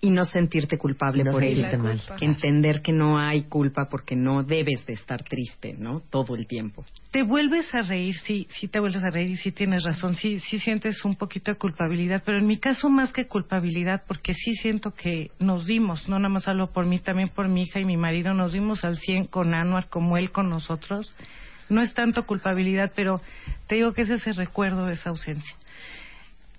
Y 0.03 0.11
no 0.11 0.25
sentirte 0.25 0.79
culpable 0.79 1.25
no 1.25 1.31
por 1.31 1.43
ello. 1.45 1.69
sentirte 1.69 1.77
mal. 1.77 2.01
Entender 2.21 2.81
que 2.81 2.93
no 2.93 3.19
hay 3.19 3.43
culpa 3.43 3.89
porque 3.91 4.17
no 4.17 4.43
debes 4.43 4.87
de 4.87 4.95
estar 4.95 5.23
triste, 5.25 5.75
¿no? 5.79 6.01
Todo 6.09 6.35
el 6.37 6.47
tiempo. 6.47 6.85
te 7.11 7.23
vuelves 7.23 7.75
a 7.75 7.83
reír, 7.83 8.15
sí, 8.15 8.47
sí 8.51 8.69
te 8.69 8.79
vuelves 8.81 9.03
a 9.03 9.11
reír 9.11 9.31
y 9.31 9.37
sí 9.37 9.53
tienes 9.53 9.83
razón, 9.83 10.15
sí, 10.15 10.39
sí 10.39 10.59
sientes 10.59 11.05
un 11.05 11.17
poquito 11.17 11.51
de 11.51 11.59
culpabilidad, 11.59 12.23
pero 12.25 12.39
en 12.39 12.47
mi 12.47 12.57
caso 12.57 12.89
más 12.89 13.13
que 13.13 13.27
culpabilidad, 13.27 14.05
porque 14.07 14.33
sí 14.33 14.55
siento 14.55 14.93
que 14.93 15.31
nos 15.39 15.67
dimos, 15.67 16.09
no 16.09 16.19
nada 16.19 16.29
más 16.29 16.47
hablo 16.49 16.73
por 16.73 16.87
mí, 16.87 16.99
también 17.01 17.29
por 17.29 17.49
mi 17.49 17.63
hija 17.63 17.81
y 17.81 17.85
mi 17.85 17.97
marido, 17.97 18.33
nos 18.33 18.53
dimos 18.53 18.85
al 18.85 18.97
100 18.97 19.27
con 19.27 19.55
Anuar 19.55 19.89
como 19.89 20.17
él 20.17 20.31
con 20.31 20.49
nosotros. 20.49 21.13
No 21.69 21.83
es 21.83 21.95
tanto 21.95 22.27
culpabilidad, 22.27 22.93
pero 22.97 23.21
te 23.67 23.77
digo 23.77 23.93
que 23.93 24.03
es 24.03 24.11
ese 24.11 24.33
recuerdo 24.33 24.87
de 24.87 24.95
esa 24.95 25.11
ausencia. 25.11 25.57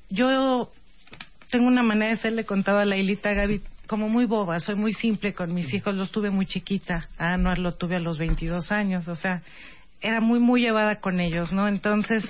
Yo 0.09 0.71
tengo 1.51 1.67
una 1.67 1.83
manera 1.83 2.11
de 2.11 2.17
ser, 2.17 2.31
le 2.31 2.45
contaba 2.45 2.81
a 2.81 2.85
Lailita 2.85 3.33
Gaby, 3.33 3.61
como 3.85 4.07
muy 4.07 4.25
boba, 4.25 4.59
soy 4.61 4.75
muy 4.75 4.93
simple 4.93 5.33
con 5.33 5.53
mis 5.53 5.71
hijos, 5.73 5.93
los 5.95 6.09
tuve 6.11 6.31
muy 6.31 6.45
chiquita, 6.45 7.09
a 7.17 7.33
Anuar 7.33 7.59
lo 7.59 7.73
tuve 7.73 7.97
a 7.97 7.99
los 7.99 8.17
22 8.17 8.71
años, 8.71 9.07
o 9.09 9.15
sea, 9.15 9.41
era 9.99 10.21
muy, 10.21 10.39
muy 10.39 10.61
llevada 10.61 11.01
con 11.01 11.19
ellos, 11.19 11.51
¿no? 11.51 11.67
Entonces, 11.67 12.23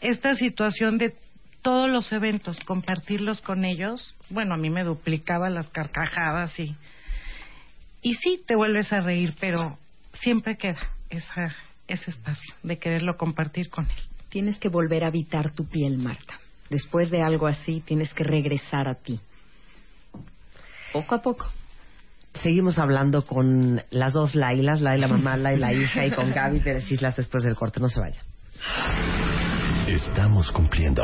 esta 0.00 0.34
situación 0.34 0.98
de 0.98 1.14
todos 1.62 1.88
los 1.88 2.10
eventos, 2.12 2.58
compartirlos 2.64 3.40
con 3.40 3.64
ellos, 3.64 4.16
bueno, 4.28 4.54
a 4.54 4.58
mí 4.58 4.70
me 4.70 4.82
duplicaba 4.82 5.50
las 5.50 5.68
carcajadas 5.70 6.58
y, 6.58 6.74
y 8.02 8.14
sí 8.14 8.42
te 8.44 8.56
vuelves 8.56 8.92
a 8.92 9.00
reír, 9.00 9.34
pero 9.38 9.78
siempre 10.14 10.56
queda 10.56 10.80
esa, 11.10 11.54
ese 11.86 12.10
espacio 12.10 12.54
de 12.64 12.76
quererlo 12.76 13.16
compartir 13.16 13.70
con 13.70 13.84
él. 13.84 14.02
Tienes 14.30 14.58
que 14.58 14.68
volver 14.68 15.04
a 15.04 15.08
habitar 15.08 15.54
tu 15.54 15.64
piel, 15.68 15.98
Marta. 15.98 16.40
Después 16.70 17.10
de 17.10 17.22
algo 17.22 17.46
así, 17.46 17.80
tienes 17.80 18.12
que 18.12 18.24
regresar 18.24 18.88
a 18.88 18.94
ti. 18.94 19.20
Poco 20.92 21.14
a 21.14 21.22
poco. 21.22 21.46
Seguimos 22.42 22.78
hablando 22.78 23.22
con 23.22 23.82
las 23.90 24.12
dos 24.12 24.34
Lailas, 24.34 24.80
Laila 24.80 25.08
mamá, 25.08 25.36
Laila 25.36 25.72
hija, 25.74 26.06
y 26.06 26.10
con 26.10 26.30
Gaby 26.30 26.60
Pérez 26.60 26.90
Islas 26.90 27.16
después 27.16 27.42
del 27.42 27.56
corte. 27.56 27.80
No 27.80 27.88
se 27.88 28.00
vayan. 28.00 28.24
Estamos 29.88 30.52
cumpliendo. 30.52 31.02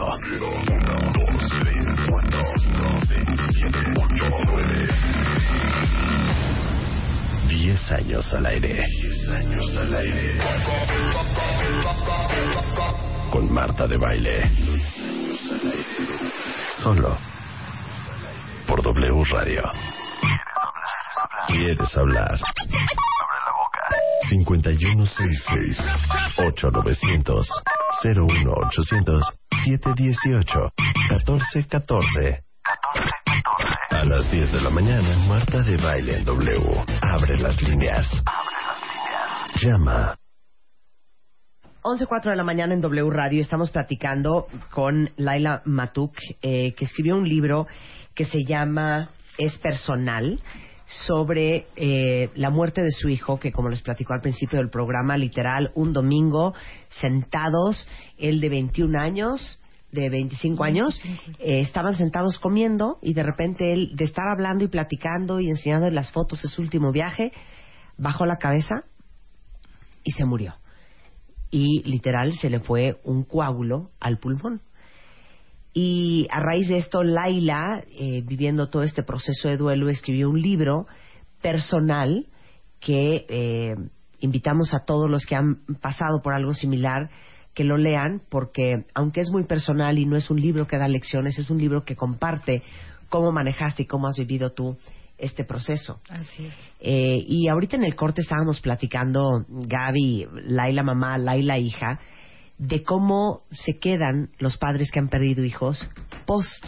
10 7.49 7.93
años 7.93 8.35
al 8.35 8.47
aire. 8.47 8.85
10 9.03 9.29
años 9.31 9.77
al 9.79 9.97
aire. 9.97 10.35
Con 13.31 13.53
Marta 13.53 13.87
de 13.87 13.97
Baile. 13.97 14.51
Solo. 16.83 17.17
Por 18.67 18.83
W 18.83 19.25
Radio. 19.31 19.63
¿Quieres 21.47 21.97
hablar? 21.97 22.41
5166 24.29 25.79
8900 26.39 27.49
01800 28.03 29.25
718 29.65 30.73
1414 31.11 32.45
A 33.91 34.05
las 34.05 34.31
10 34.31 34.53
de 34.53 34.61
la 34.61 34.71
mañana, 34.71 35.17
Marta 35.29 35.61
de 35.61 35.77
Baile 35.77 36.19
en 36.19 36.25
W. 36.25 36.85
Abre 37.03 37.37
las 37.39 37.61
líneas. 37.63 38.07
Llama. 39.63 40.17
11.04 41.85 42.31
de 42.31 42.37
la 42.37 42.45
mañana 42.45 42.73
en 42.73 42.81
W 42.81 43.11
Radio 43.11 43.43
estamos 43.43 43.71
platicando 43.71 44.47
con 44.71 45.11
Laila 45.19 45.61
Matuk, 45.67 46.17
eh, 46.41 46.73
que 46.73 46.87
escribió 46.87 47.15
un 47.15 47.29
libro 47.29 47.67
que 48.15 48.25
se 48.25 48.43
llama 48.43 49.11
Es 49.37 49.59
Personal, 49.59 50.41
sobre 50.87 51.67
eh, 51.77 52.31
la 52.37 52.49
muerte 52.49 52.83
de 52.83 52.91
su 52.91 53.11
hijo, 53.11 53.39
que 53.39 53.53
como 53.53 53.69
les 53.69 53.83
platicó 53.83 54.15
al 54.15 54.23
principio 54.23 54.61
del 54.61 54.71
programa, 54.71 55.19
literal, 55.19 55.73
un 55.75 55.93
domingo, 55.93 56.55
sentados, 56.89 57.87
él 58.17 58.41
de 58.41 58.49
21 58.49 58.99
años, 58.99 59.61
de 59.93 60.09
25 60.09 60.65
años, 60.65 60.99
eh, 61.39 61.61
estaban 61.61 61.97
sentados 61.97 62.39
comiendo 62.39 62.99
y 63.03 63.13
de 63.13 63.25
repente 63.25 63.75
él, 63.75 63.91
de 63.95 64.05
estar 64.05 64.25
hablando 64.27 64.65
y 64.65 64.69
platicando 64.69 65.39
y 65.39 65.51
enseñando 65.51 65.91
las 65.91 66.13
fotos 66.13 66.41
de 66.41 66.49
su 66.49 66.63
último 66.63 66.93
viaje, 66.93 67.31
bajó 67.99 68.25
la 68.25 68.39
cabeza 68.39 68.85
y 70.03 70.13
se 70.13 70.25
murió 70.25 70.55
y 71.55 71.85
literal 71.85 72.33
se 72.33 72.51
le 72.51 72.59
fue 72.59 72.99
un 73.05 73.23
coágulo 73.23 73.93
al 74.01 74.19
pulmón. 74.19 74.61
Y 75.73 76.27
a 76.29 76.41
raíz 76.41 76.69
de 76.69 76.79
esto, 76.79 77.05
Laila, 77.05 77.85
eh, 77.97 78.23
viviendo 78.27 78.69
todo 78.71 78.83
este 78.83 79.05
proceso 79.05 79.49
de 79.49 79.57
duelo, 79.57 79.89
escribió 79.89 80.29
un 80.29 80.43
libro 80.43 80.89
personal 81.41 82.27
que 82.81 83.25
eh, 83.29 83.75
invitamos 84.19 84.75
a 84.75 84.81
todos 84.81 85.09
los 85.09 85.27
que 85.27 85.37
han 85.37 85.65
pasado 85.81 86.23
por 86.23 86.35
algo 86.35 86.55
similar 86.55 87.09
que 87.55 87.63
lo 87.63 87.77
lean, 87.77 88.21
porque 88.29 88.87
aunque 88.93 89.21
es 89.21 89.31
muy 89.31 89.45
personal 89.45 89.97
y 89.97 90.07
no 90.07 90.17
es 90.17 90.31
un 90.31 90.41
libro 90.41 90.67
que 90.67 90.77
da 90.77 90.89
lecciones, 90.89 91.39
es 91.39 91.51
un 91.51 91.59
libro 91.59 91.85
que 91.85 91.95
comparte 91.95 92.65
cómo 93.09 93.31
manejaste 93.31 93.85
y 93.85 93.87
cómo 93.87 94.09
has 94.09 94.17
vivido 94.17 94.51
tú 94.51 94.77
este 95.19 95.45
proceso. 95.45 96.01
Así 96.09 96.47
es. 96.47 96.55
Eh, 96.81 97.25
y 97.27 97.49
ahorita 97.49 97.77
en 97.77 97.85
el 97.85 97.95
corte 97.95 98.21
estábamos 98.21 98.61
platicando, 98.61 99.45
Gaby, 99.49 100.27
Laila 100.47 100.83
mamá, 100.83 101.19
Laila 101.19 101.59
hija, 101.59 102.01
de 102.59 102.83
cómo 102.83 103.43
se 103.51 103.79
quedan 103.79 104.31
los 104.39 104.57
padres 104.59 104.91
que 104.91 104.99
han 104.99 105.09
perdido 105.09 105.45
hijos 105.45 105.89
post 106.27 106.65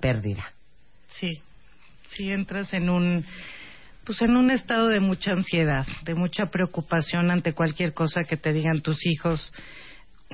pérdida. 0.00 0.44
Sí, 1.20 1.40
sí 2.10 2.30
entras 2.30 2.72
en 2.74 2.88
un 2.88 3.24
pues 4.04 4.20
en 4.20 4.36
un 4.36 4.50
estado 4.50 4.88
de 4.88 4.98
mucha 4.98 5.32
ansiedad, 5.32 5.86
de 6.04 6.14
mucha 6.14 6.46
preocupación 6.46 7.30
ante 7.30 7.52
cualquier 7.52 7.94
cosa 7.94 8.24
que 8.24 8.36
te 8.36 8.52
digan 8.52 8.80
tus 8.80 8.98
hijos. 9.06 9.52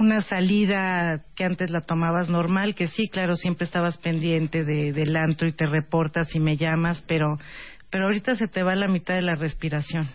Una 0.00 0.20
salida 0.20 1.24
que 1.34 1.44
antes 1.44 1.70
la 1.70 1.80
tomabas 1.80 2.28
normal, 2.28 2.74
que 2.76 2.86
sí, 2.86 3.08
claro, 3.08 3.34
siempre 3.34 3.64
estabas 3.64 3.98
pendiente 3.98 4.64
de, 4.64 4.92
del 4.92 5.16
antro 5.16 5.48
y 5.48 5.52
te 5.52 5.66
reportas 5.66 6.34
y 6.34 6.40
me 6.40 6.56
llamas, 6.56 7.02
pero, 7.08 7.38
pero 7.90 8.04
ahorita 8.04 8.36
se 8.36 8.46
te 8.46 8.62
va 8.62 8.76
la 8.76 8.86
mitad 8.86 9.14
de 9.14 9.22
la 9.22 9.34
respiración. 9.34 10.08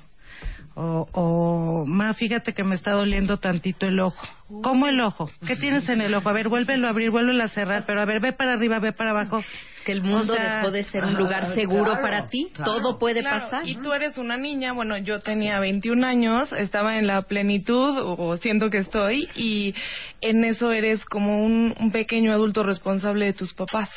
O, 0.75 1.07
o 1.11 1.85
Ma, 1.85 2.13
fíjate 2.15 2.53
que 2.53 2.63
me 2.63 2.73
está 2.75 2.91
doliendo 2.93 3.37
tantito 3.37 3.85
el 3.85 3.99
ojo. 3.99 4.27
¿Cómo 4.63 4.87
el 4.87 4.99
ojo? 5.01 5.29
¿Qué 5.47 5.55
tienes 5.55 5.87
en 5.89 6.01
el 6.01 6.13
ojo? 6.15 6.29
A 6.29 6.33
ver, 6.33 6.49
vuélvelo 6.49 6.87
a 6.87 6.91
abrir, 6.91 7.11
vuélvelo 7.11 7.43
a 7.43 7.47
cerrar, 7.47 7.85
pero 7.85 8.01
a 8.01 8.05
ver, 8.05 8.19
ve 8.19 8.33
para 8.33 8.53
arriba, 8.53 8.79
ve 8.79 8.91
para 8.91 9.11
abajo. 9.11 9.43
que 9.85 9.91
el 9.91 10.01
mundo 10.01 10.33
O 10.33 10.35
sea, 10.35 10.57
dejó 10.59 10.71
de 10.71 10.83
ser 10.85 11.03
un 11.03 11.13
lugar 11.15 11.53
seguro 11.53 11.85
Claro, 11.91 12.01
para 12.01 12.23
ti. 12.27 12.49
claro. 12.53 12.71
Todo 12.71 12.97
puede 12.99 13.19
Claro, 13.21 13.41
pasar. 13.41 13.67
Y 13.67 13.75
tú 13.75 13.93
eres 13.93 14.17
una 14.17 14.37
niña, 14.37 14.73
bueno, 14.73 14.97
yo 14.97 15.19
tenía 15.21 15.59
21 15.59 16.05
años, 16.07 16.49
estaba 16.57 16.97
en 16.97 17.05
la 17.05 17.21
plenitud, 17.23 17.95
o 18.17 18.37
siento 18.37 18.69
que 18.69 18.77
estoy, 18.79 19.27
y 19.35 19.75
en 20.21 20.43
eso 20.45 20.71
eres 20.71 21.03
como 21.05 21.43
un, 21.43 21.75
un 21.79 21.91
pequeño 21.91 22.31
adulto 22.33 22.63
responsable 22.63 23.25
de 23.25 23.33
tus 23.33 23.53
papás. 23.53 23.89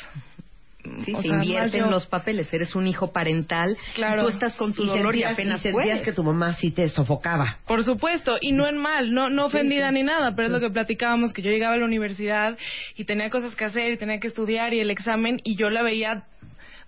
Sí, 1.05 1.13
O 1.13 1.21
se 1.21 1.27
sea, 1.27 1.37
invierten 1.37 1.81
yo- 1.85 1.89
los 1.91 2.05
papeles. 2.07 2.53
Eres 2.53 2.75
un 2.75 2.87
hijo 2.87 3.11
parental. 3.11 3.77
Claro. 3.95 4.23
Tú 4.23 4.29
estás 4.29 4.55
con 4.55 4.73
tu 4.73 4.83
Y 4.83 4.87
dolor 4.87 5.15
y 5.15 5.23
apenas 5.23 5.65
y 5.65 5.71
puedes. 5.71 6.01
que 6.01 6.13
tu 6.13 6.23
mamá 6.23 6.53
sí 6.53 6.71
te 6.71 6.87
sofocaba. 6.89 7.57
Por 7.67 7.83
supuesto, 7.83 8.37
y 8.41 8.51
no 8.51 8.67
en 8.67 8.77
mal, 8.77 9.13
no, 9.13 9.29
no 9.29 9.45
ofendida 9.45 9.91
ni 9.91 10.03
nada, 10.03 10.35
pero 10.35 10.47
es 10.47 10.51
lo 10.53 10.59
que 10.59 10.69
platicábamos, 10.69 11.33
que 11.33 11.41
yo 11.41 11.51
llegaba 11.51 11.75
a 11.75 11.77
la 11.77 11.85
universidad 11.85 12.57
y 12.95 13.03
tenía 13.05 13.29
cosas 13.29 13.55
que 13.55 13.65
hacer 13.65 13.91
y 13.93 13.97
tenía 13.97 14.19
que 14.19 14.27
estudiar 14.27 14.73
y 14.73 14.79
el 14.79 14.89
examen 14.91 15.41
y 15.43 15.55
yo 15.55 15.69
la 15.69 15.81
veía 15.83 16.23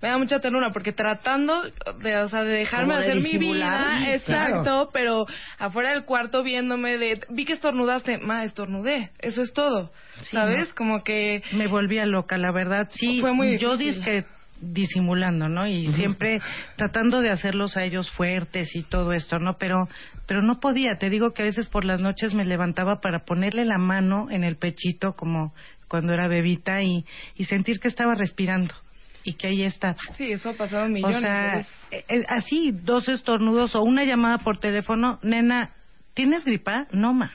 me 0.02 0.08
da 0.10 0.18
mucha 0.18 0.40
ternura 0.40 0.72
porque 0.72 0.94
tratando 0.94 1.62
de, 2.02 2.18
o 2.18 2.28
sea, 2.28 2.44
de 2.44 2.54
dejarme 2.54 2.94
de 2.96 3.00
hacer 3.02 3.22
mi 3.22 3.38
vida, 3.38 4.00
exacto, 4.14 4.64
claro. 4.64 4.90
pero 4.94 5.26
afuera 5.58 5.92
del 5.92 6.06
cuarto 6.06 6.42
viéndome 6.44 6.98
de, 6.98 7.22
vi 7.30 7.46
que 7.46 7.54
estornudaste, 7.54 8.18
ma, 8.20 8.44
estornudé, 8.44 9.12
eso 9.20 9.42
es 9.42 9.54
todo, 9.54 9.92
Sí, 10.22 10.36
¿sabes? 10.36 10.70
no. 10.70 10.76
Como 10.76 11.04
que 11.04 11.42
Me 11.54 11.68
volvía 11.68 12.06
loca, 12.06 12.38
la 12.38 12.52
verdad. 12.52 12.88
Sí, 12.92 13.20
Fue 13.22 13.34
muy 13.34 13.58
yo 13.58 13.78
dije 13.78 14.26
disimulando, 14.62 15.48
¿no? 15.48 15.66
Y 15.68 15.88
siempre 15.94 16.40
tratando 16.76 17.22
de 17.22 17.30
hacerlos 17.30 17.78
a 17.78 17.84
ellos 17.84 18.12
fuertes 18.12 18.76
y 18.76 18.84
todo 18.84 19.14
esto, 19.14 19.40
¿no? 19.40 19.54
Pero 19.58 19.88
pero 20.28 20.42
no 20.42 20.60
podía. 20.60 20.98
Te 20.98 21.10
digo 21.10 21.32
que 21.34 21.44
a 21.44 21.46
veces 21.46 21.70
por 21.70 21.86
las 21.86 22.02
noches 22.02 22.34
me 22.34 22.44
levantaba 22.44 23.00
para 23.00 23.24
ponerle 23.24 23.64
la 23.66 23.78
mano 23.78 24.28
en 24.30 24.44
el 24.44 24.58
pechito 24.58 25.14
como 25.14 25.54
cuando 25.88 26.14
era 26.14 26.28
bebita 26.28 26.84
y, 26.84 27.06
y 27.36 27.46
sentir 27.46 27.80
que 27.80 27.88
estaba 27.88 28.14
respirando 28.16 28.74
y 29.24 29.34
que 29.34 29.48
ahí 29.48 29.64
estaba. 29.64 29.96
sí, 30.18 30.32
eso 30.32 30.50
ha 30.50 30.54
pasado 30.54 30.88
millones 30.90 31.18
O 31.18 31.22
sea, 31.22 31.60
eh, 31.92 32.06
eh, 32.08 32.24
así, 32.28 32.72
dos 32.72 33.08
estornudos 33.10 33.76
o 33.76 33.82
una 33.84 34.04
llamada 34.04 34.40
por 34.40 34.60
teléfono, 34.60 35.20
nena, 35.22 35.72
¿tienes 36.14 36.46
gripa? 36.46 36.88
No, 36.92 37.14
ma. 37.14 37.32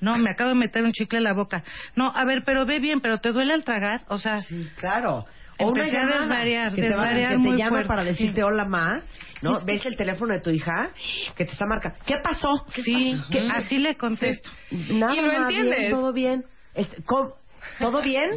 No, 0.00 0.18
me 0.18 0.30
acabo 0.30 0.50
de 0.50 0.56
meter 0.56 0.82
un 0.82 0.90
chicle 0.92 1.18
en 1.18 1.24
la 1.24 1.32
boca. 1.32 1.62
No, 1.94 2.12
a 2.14 2.24
ver, 2.24 2.42
pero 2.44 2.66
ve 2.66 2.80
bien, 2.80 3.00
pero 3.00 3.18
¿te 3.18 3.30
duele 3.30 3.52
al 3.54 3.62
tragar? 3.62 4.04
O 4.08 4.18
sea, 4.18 4.40
Sí, 4.40 4.68
claro. 4.76 5.24
O 5.58 5.68
una 5.70 5.82
Empecé 5.84 5.96
a 5.96 6.00
llamada 6.06 6.20
desvariar, 6.22 6.74
que 6.74 6.80
te, 6.82 6.88
va- 6.88 7.02
desvariar 7.02 7.28
que 7.28 7.34
te 7.34 7.38
muy 7.38 7.56
llama 7.58 7.68
fuerte, 7.70 7.88
para 7.88 8.04
decirte 8.04 8.36
sí. 8.36 8.42
hola 8.42 8.64
ma, 8.64 9.02
¿no? 9.42 9.60
Ves 9.64 9.86
el 9.86 9.96
teléfono 9.96 10.32
de 10.32 10.40
tu 10.40 10.50
hija 10.50 10.90
que 11.36 11.44
te 11.44 11.52
está 11.52 11.66
marcando. 11.66 11.98
¿Qué 12.04 12.16
pasó? 12.24 12.66
¿Qué 12.74 12.82
sí, 12.82 13.14
pasó? 13.16 13.30
¿Qué- 13.30 13.48
así 13.54 13.78
le 13.78 13.96
contesto. 13.96 14.50
Nada 14.70 15.14
Y 15.14 15.20
lo 15.20 15.26
ma, 15.32 15.42
entiendes. 15.42 15.78
bien, 15.78 15.90
todo 15.92 16.12
bien. 16.12 16.44
Este, 16.74 17.02
¿cómo? 17.04 17.34
¿Todo 17.78 18.02
bien? 18.02 18.30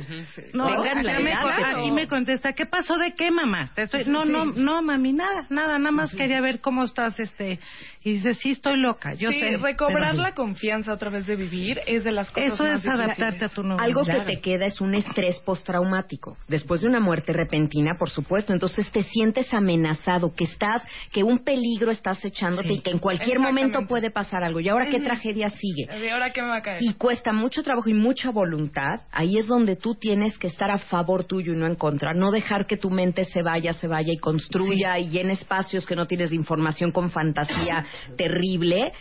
No, 0.53 0.67
Tengan 0.67 1.03
la 1.05 1.19
me, 1.19 1.33
aquí 1.33 1.91
me 1.91 2.07
contesta, 2.07 2.53
¿qué 2.53 2.65
pasó 2.65 2.97
de 2.97 3.13
qué, 3.13 3.31
mamá? 3.31 3.71
Te 3.75 3.83
estoy- 3.83 4.05
no, 4.05 4.25
no, 4.25 4.45
no, 4.45 4.81
mami, 4.81 5.13
nada, 5.13 5.45
nada, 5.49 5.77
nada 5.77 5.91
más 5.91 6.13
quería 6.13 6.41
ver 6.41 6.61
cómo 6.61 6.83
estás, 6.83 7.19
este, 7.19 7.59
y 8.03 8.13
dice, 8.13 8.33
sí, 8.35 8.51
estoy 8.51 8.77
loca, 8.79 9.13
yo 9.13 9.29
sí, 9.31 9.39
sé. 9.39 9.57
recobrar 9.57 10.11
pero- 10.11 10.23
la 10.23 10.33
confianza 10.33 10.93
otra 10.93 11.09
vez 11.09 11.25
de 11.25 11.35
vivir 11.35 11.79
es 11.87 12.03
de 12.03 12.11
las 12.11 12.31
cosas 12.31 12.53
Eso 12.53 12.63
más 12.63 12.71
es 12.73 12.83
difíciles. 12.83 13.05
adaptarte 13.05 13.45
a 13.45 13.49
tu 13.49 13.63
nuevo 13.63 13.81
Algo 13.81 14.03
que 14.05 14.19
te 14.21 14.39
queda 14.41 14.65
es 14.65 14.79
un 14.81 14.93
estrés 14.95 15.39
postraumático. 15.39 16.37
Después 16.47 16.81
de 16.81 16.87
una 16.87 16.99
muerte 16.99 17.33
repentina, 17.33 17.95
por 17.97 18.09
supuesto. 18.09 18.53
Entonces 18.53 18.89
te 18.91 19.03
sientes 19.03 19.53
amenazado, 19.53 20.33
que 20.35 20.43
estás, 20.45 20.83
que 21.11 21.23
un 21.23 21.39
peligro 21.43 21.91
estás 21.91 22.23
echándote 22.23 22.67
Sí. 22.69 22.75
y 22.75 22.79
que 22.81 22.91
en 22.91 22.99
cualquier 22.99 23.39
momento 23.39 23.85
puede 23.87 24.11
pasar 24.11 24.43
algo. 24.43 24.59
¿Y 24.59 24.69
ahora 24.69 24.87
qué 24.89 24.99
tragedia 24.99 25.49
sigue? 25.49 25.87
¿De 25.87 26.11
ahora 26.11 26.31
qué 26.31 26.41
me 26.41 26.49
va 26.49 26.57
a 26.57 26.61
caer? 26.61 26.81
y 26.81 26.93
cuesta 26.93 27.31
mucho 27.33 27.63
trabajo 27.63 27.89
y 27.89 27.93
mucha 27.93 28.29
voluntad, 28.31 29.01
ahí 29.15 29.37
es 29.37 29.47
donde 29.47 29.75
tú 29.77 29.95
tienes 29.95 30.37
que 30.37 30.47
estar 30.47 30.69
a 30.69 30.77
favor 30.77 31.23
tuyo 31.23 31.53
y 31.53 31.55
no 31.55 31.65
en 31.65 31.75
contra. 31.75 32.13
No 32.13 32.31
dejar 32.31 32.67
que 32.67 32.77
tu 32.77 32.91
mente 32.91 33.25
se 33.25 33.41
vaya, 33.41 33.73
se 33.73 33.87
vaya 33.87 34.13
y 34.13 34.17
construya 34.17 34.99
y 34.99 35.09
llene 35.09 35.33
espacios 35.33 35.85
que 35.85 35.95
no 35.95 36.05
tienes 36.05 36.29
de 36.29 36.35
información 36.35 36.91
con 36.91 37.09
fantasía 37.09 37.85
terrible 38.17 38.91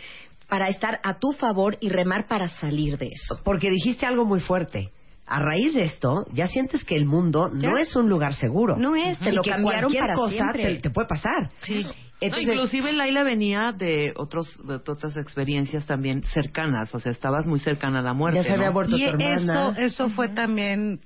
para 0.47 0.69
estar 0.69 0.99
a 1.03 1.19
tu 1.19 1.33
favor 1.33 1.77
y 1.81 1.89
remar 1.89 2.27
para 2.27 2.47
salir 2.47 2.97
de 2.97 3.07
eso. 3.07 3.39
Porque 3.43 3.69
dijiste 3.69 4.05
algo 4.05 4.25
muy 4.25 4.39
fuerte. 4.39 4.91
A 5.27 5.39
raíz 5.39 5.73
de 5.73 5.85
esto, 5.85 6.25
ya 6.33 6.47
sientes 6.47 6.85
que 6.85 6.95
el 6.95 7.05
mundo 7.05 7.49
Ya. 7.57 7.71
no 7.71 7.77
es 7.79 7.95
un 7.95 8.07
lugar 8.07 8.35
seguro. 8.35 8.77
No 8.77 8.95
es, 8.95 9.17
te 9.17 9.29
Y 9.29 9.31
lo 9.31 9.41
que 9.41 9.49
cambiaron 9.49 9.91
cualquier 9.91 10.01
para 10.01 10.13
cosa 10.13 10.35
siempre. 10.35 10.75
Te, 10.75 10.81
te 10.81 10.89
puede 10.91 11.07
pasar. 11.07 11.49
Sí. 11.61 11.81
Entonces, 12.25 12.47
No, 12.47 12.53
inclusive 12.53 12.93
Laila 12.93 13.23
venía 13.23 13.71
de 13.71 14.13
otros 14.15 14.59
de 14.65 14.75
otras 14.75 15.17
experiencias 15.17 15.85
también 15.85 16.23
cercanas, 16.23 16.93
o 16.93 16.99
sea, 16.99 17.11
estabas 17.11 17.45
muy 17.45 17.59
cercana 17.59 17.99
a 17.99 18.03
la 18.03 18.13
muerte. 18.13 18.39
Ya 18.39 18.43
se 18.43 18.53
había 18.53 18.67
¿no? 18.67 18.73
muerto 18.73 18.97
Y 18.97 19.03
tu 19.03 19.09
hermana. 19.09 19.35
eso, 19.35 19.75
eso 19.77 20.09
fue 20.09 20.29
también 20.29 20.99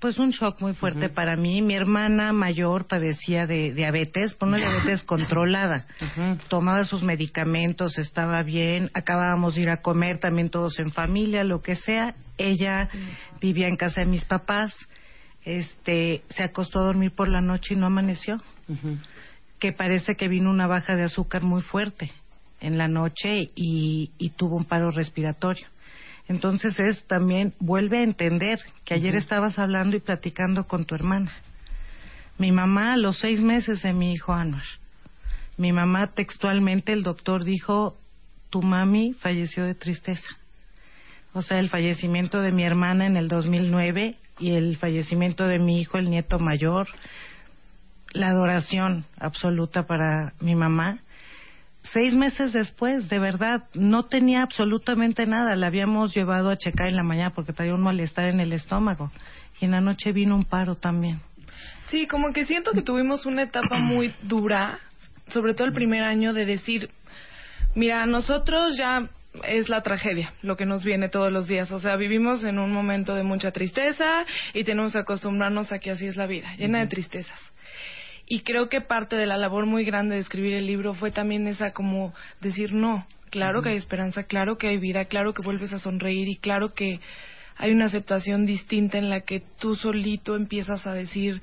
pues 0.00 0.18
un 0.18 0.30
shock 0.30 0.60
muy 0.60 0.74
fuerte 0.74 1.08
para 1.08 1.36
mí. 1.36 1.60
Mi 1.60 1.74
hermana 1.74 2.32
mayor 2.32 2.86
padecía 2.86 3.46
de 3.46 3.72
diabetes, 3.72 4.34
por 4.34 4.48
una 4.48 4.58
diabetes 4.58 5.02
controlada. 5.02 5.86
Tomaba 6.48 6.84
sus 6.84 7.02
medicamentos, 7.02 7.98
estaba 7.98 8.42
bien, 8.42 8.90
acabábamos 8.94 9.56
de 9.56 9.62
ir 9.62 9.70
a 9.70 9.78
comer 9.82 10.18
también 10.18 10.50
todos 10.50 10.78
en 10.78 10.92
familia, 10.92 11.42
lo 11.42 11.62
que 11.62 11.74
sea. 11.74 12.14
Ella 12.36 12.88
vivía 13.40 13.66
en 13.66 13.76
casa 13.76 14.02
de 14.02 14.06
mis 14.06 14.24
papás, 14.24 14.72
este, 15.44 16.22
se 16.28 16.44
acostó 16.44 16.80
a 16.80 16.84
dormir 16.84 17.12
por 17.12 17.28
la 17.28 17.40
noche 17.40 17.74
y 17.74 17.76
no 17.76 17.86
amaneció. 17.86 18.36
Que 19.58 19.72
parece 19.72 20.16
que 20.16 20.28
vino 20.28 20.50
una 20.50 20.66
baja 20.66 20.96
de 20.96 21.04
azúcar 21.04 21.42
muy 21.42 21.62
fuerte 21.62 22.10
en 22.60 22.78
la 22.78 22.88
noche 22.88 23.50
y, 23.54 24.10
y 24.18 24.30
tuvo 24.30 24.56
un 24.56 24.64
paro 24.64 24.90
respiratorio. 24.90 25.66
Entonces 26.28 26.78
es 26.78 27.04
también, 27.06 27.54
vuelve 27.58 27.98
a 27.98 28.02
entender 28.02 28.58
que 28.84 28.94
ayer 28.94 29.16
estabas 29.16 29.58
hablando 29.58 29.96
y 29.96 30.00
platicando 30.00 30.64
con 30.64 30.84
tu 30.84 30.94
hermana. 30.94 31.32
Mi 32.36 32.52
mamá 32.52 32.92
a 32.92 32.96
los 32.96 33.18
seis 33.18 33.40
meses 33.40 33.82
de 33.82 33.92
mi 33.92 34.12
hijo 34.12 34.32
Anuar. 34.32 34.64
Mi 35.56 35.72
mamá 35.72 36.08
textualmente, 36.08 36.92
el 36.92 37.02
doctor 37.02 37.44
dijo, 37.44 37.96
tu 38.50 38.62
mami 38.62 39.14
falleció 39.14 39.64
de 39.64 39.74
tristeza. 39.74 40.28
O 41.32 41.42
sea, 41.42 41.58
el 41.58 41.68
fallecimiento 41.68 42.40
de 42.40 42.52
mi 42.52 42.64
hermana 42.64 43.06
en 43.06 43.16
el 43.16 43.28
2009 43.28 44.16
y 44.38 44.52
el 44.52 44.76
fallecimiento 44.76 45.46
de 45.46 45.58
mi 45.58 45.80
hijo, 45.80 45.98
el 45.98 46.10
nieto 46.10 46.38
mayor, 46.38 46.88
la 48.12 48.28
adoración 48.28 49.04
absoluta 49.18 49.86
para 49.86 50.32
mi 50.40 50.54
mamá. 50.54 51.00
Seis 51.82 52.12
meses 52.12 52.52
después, 52.52 53.08
de 53.08 53.18
verdad, 53.18 53.64
no 53.74 54.04
tenía 54.04 54.42
absolutamente 54.42 55.26
nada. 55.26 55.56
La 55.56 55.68
habíamos 55.68 56.14
llevado 56.14 56.50
a 56.50 56.56
checar 56.56 56.88
en 56.88 56.96
la 56.96 57.02
mañana 57.02 57.34
porque 57.34 57.52
traía 57.52 57.74
un 57.74 57.82
malestar 57.82 58.28
en 58.28 58.40
el 58.40 58.52
estómago. 58.52 59.10
Y 59.60 59.64
en 59.64 59.70
la 59.70 59.80
noche 59.80 60.12
vino 60.12 60.34
un 60.34 60.44
paro 60.44 60.74
también. 60.74 61.20
Sí, 61.88 62.06
como 62.06 62.32
que 62.32 62.44
siento 62.44 62.72
que 62.72 62.82
tuvimos 62.82 63.26
una 63.26 63.42
etapa 63.42 63.78
muy 63.78 64.12
dura, 64.22 64.78
sobre 65.28 65.54
todo 65.54 65.66
el 65.66 65.72
primer 65.72 66.02
año, 66.02 66.32
de 66.34 66.44
decir, 66.44 66.90
mira, 67.74 68.04
nosotros 68.06 68.76
ya 68.76 69.08
es 69.44 69.68
la 69.68 69.82
tragedia 69.82 70.32
lo 70.42 70.56
que 70.56 70.66
nos 70.66 70.84
viene 70.84 71.08
todos 71.08 71.32
los 71.32 71.48
días. 71.48 71.70
O 71.72 71.78
sea, 71.78 71.96
vivimos 71.96 72.44
en 72.44 72.58
un 72.58 72.72
momento 72.72 73.14
de 73.14 73.22
mucha 73.22 73.52
tristeza 73.52 74.24
y 74.52 74.64
tenemos 74.64 74.92
que 74.92 74.98
acostumbrarnos 74.98 75.72
a 75.72 75.78
que 75.78 75.90
así 75.90 76.06
es 76.06 76.16
la 76.16 76.26
vida, 76.26 76.54
llena 76.56 76.80
de 76.80 76.86
tristezas. 76.86 77.38
Y 78.28 78.40
creo 78.40 78.68
que 78.68 78.82
parte 78.82 79.16
de 79.16 79.26
la 79.26 79.38
labor 79.38 79.64
muy 79.64 79.84
grande 79.84 80.16
de 80.16 80.20
escribir 80.20 80.52
el 80.54 80.66
libro 80.66 80.94
fue 80.94 81.10
también 81.10 81.46
esa 81.46 81.72
como 81.72 82.14
decir 82.40 82.74
no, 82.74 83.06
claro 83.30 83.62
que 83.62 83.70
hay 83.70 83.76
esperanza, 83.76 84.24
claro 84.24 84.58
que 84.58 84.68
hay 84.68 84.76
vida, 84.76 85.06
claro 85.06 85.32
que 85.32 85.42
vuelves 85.42 85.72
a 85.72 85.78
sonreír 85.78 86.28
y 86.28 86.36
claro 86.36 86.68
que 86.68 87.00
hay 87.56 87.72
una 87.72 87.86
aceptación 87.86 88.44
distinta 88.44 88.98
en 88.98 89.08
la 89.08 89.22
que 89.22 89.42
tú 89.58 89.74
solito 89.74 90.36
empiezas 90.36 90.86
a 90.86 90.92
decir 90.92 91.40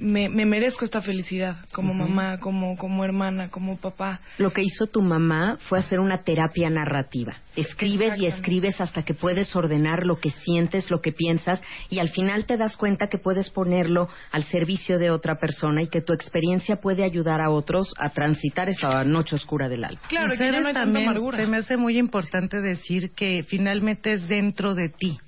me, 0.00 0.30
me 0.30 0.46
merezco 0.46 0.84
esta 0.84 1.02
felicidad 1.02 1.56
como 1.72 1.92
mamá, 1.92 2.40
como, 2.40 2.76
como 2.78 3.04
hermana, 3.04 3.50
como 3.50 3.76
papá. 3.76 4.20
Lo 4.38 4.52
que 4.52 4.62
hizo 4.62 4.86
tu 4.86 5.02
mamá 5.02 5.58
fue 5.68 5.78
hacer 5.78 6.00
una 6.00 6.22
terapia 6.22 6.70
narrativa. 6.70 7.36
Escribes 7.54 8.18
y 8.18 8.26
escribes 8.26 8.80
hasta 8.80 9.02
que 9.02 9.12
puedes 9.12 9.54
ordenar 9.54 10.06
lo 10.06 10.18
que 10.18 10.30
sientes, 10.30 10.90
lo 10.90 11.02
que 11.02 11.12
piensas 11.12 11.60
y 11.90 11.98
al 11.98 12.08
final 12.08 12.46
te 12.46 12.56
das 12.56 12.76
cuenta 12.78 13.08
que 13.08 13.18
puedes 13.18 13.50
ponerlo 13.50 14.08
al 14.32 14.44
servicio 14.44 14.98
de 14.98 15.10
otra 15.10 15.38
persona 15.38 15.82
y 15.82 15.88
que 15.88 16.00
tu 16.00 16.14
experiencia 16.14 16.76
puede 16.76 17.04
ayudar 17.04 17.42
a 17.42 17.50
otros 17.50 17.92
a 17.98 18.10
transitar 18.10 18.70
esa 18.70 19.04
noche 19.04 19.36
oscura 19.36 19.68
del 19.68 19.84
alma. 19.84 20.00
Claro, 20.08 20.32
Y 20.32 20.38
que 20.38 20.50
no 20.50 20.68
hay 20.68 20.72
también, 20.72 21.08
amargura. 21.08 21.36
Se 21.36 21.46
me 21.46 21.58
hace 21.58 21.76
muy 21.76 21.98
importante 21.98 22.60
decir 22.60 23.10
que 23.10 23.42
finalmente 23.42 24.12
es 24.12 24.28
dentro 24.28 24.74
de 24.74 24.88
ti. 24.88 25.18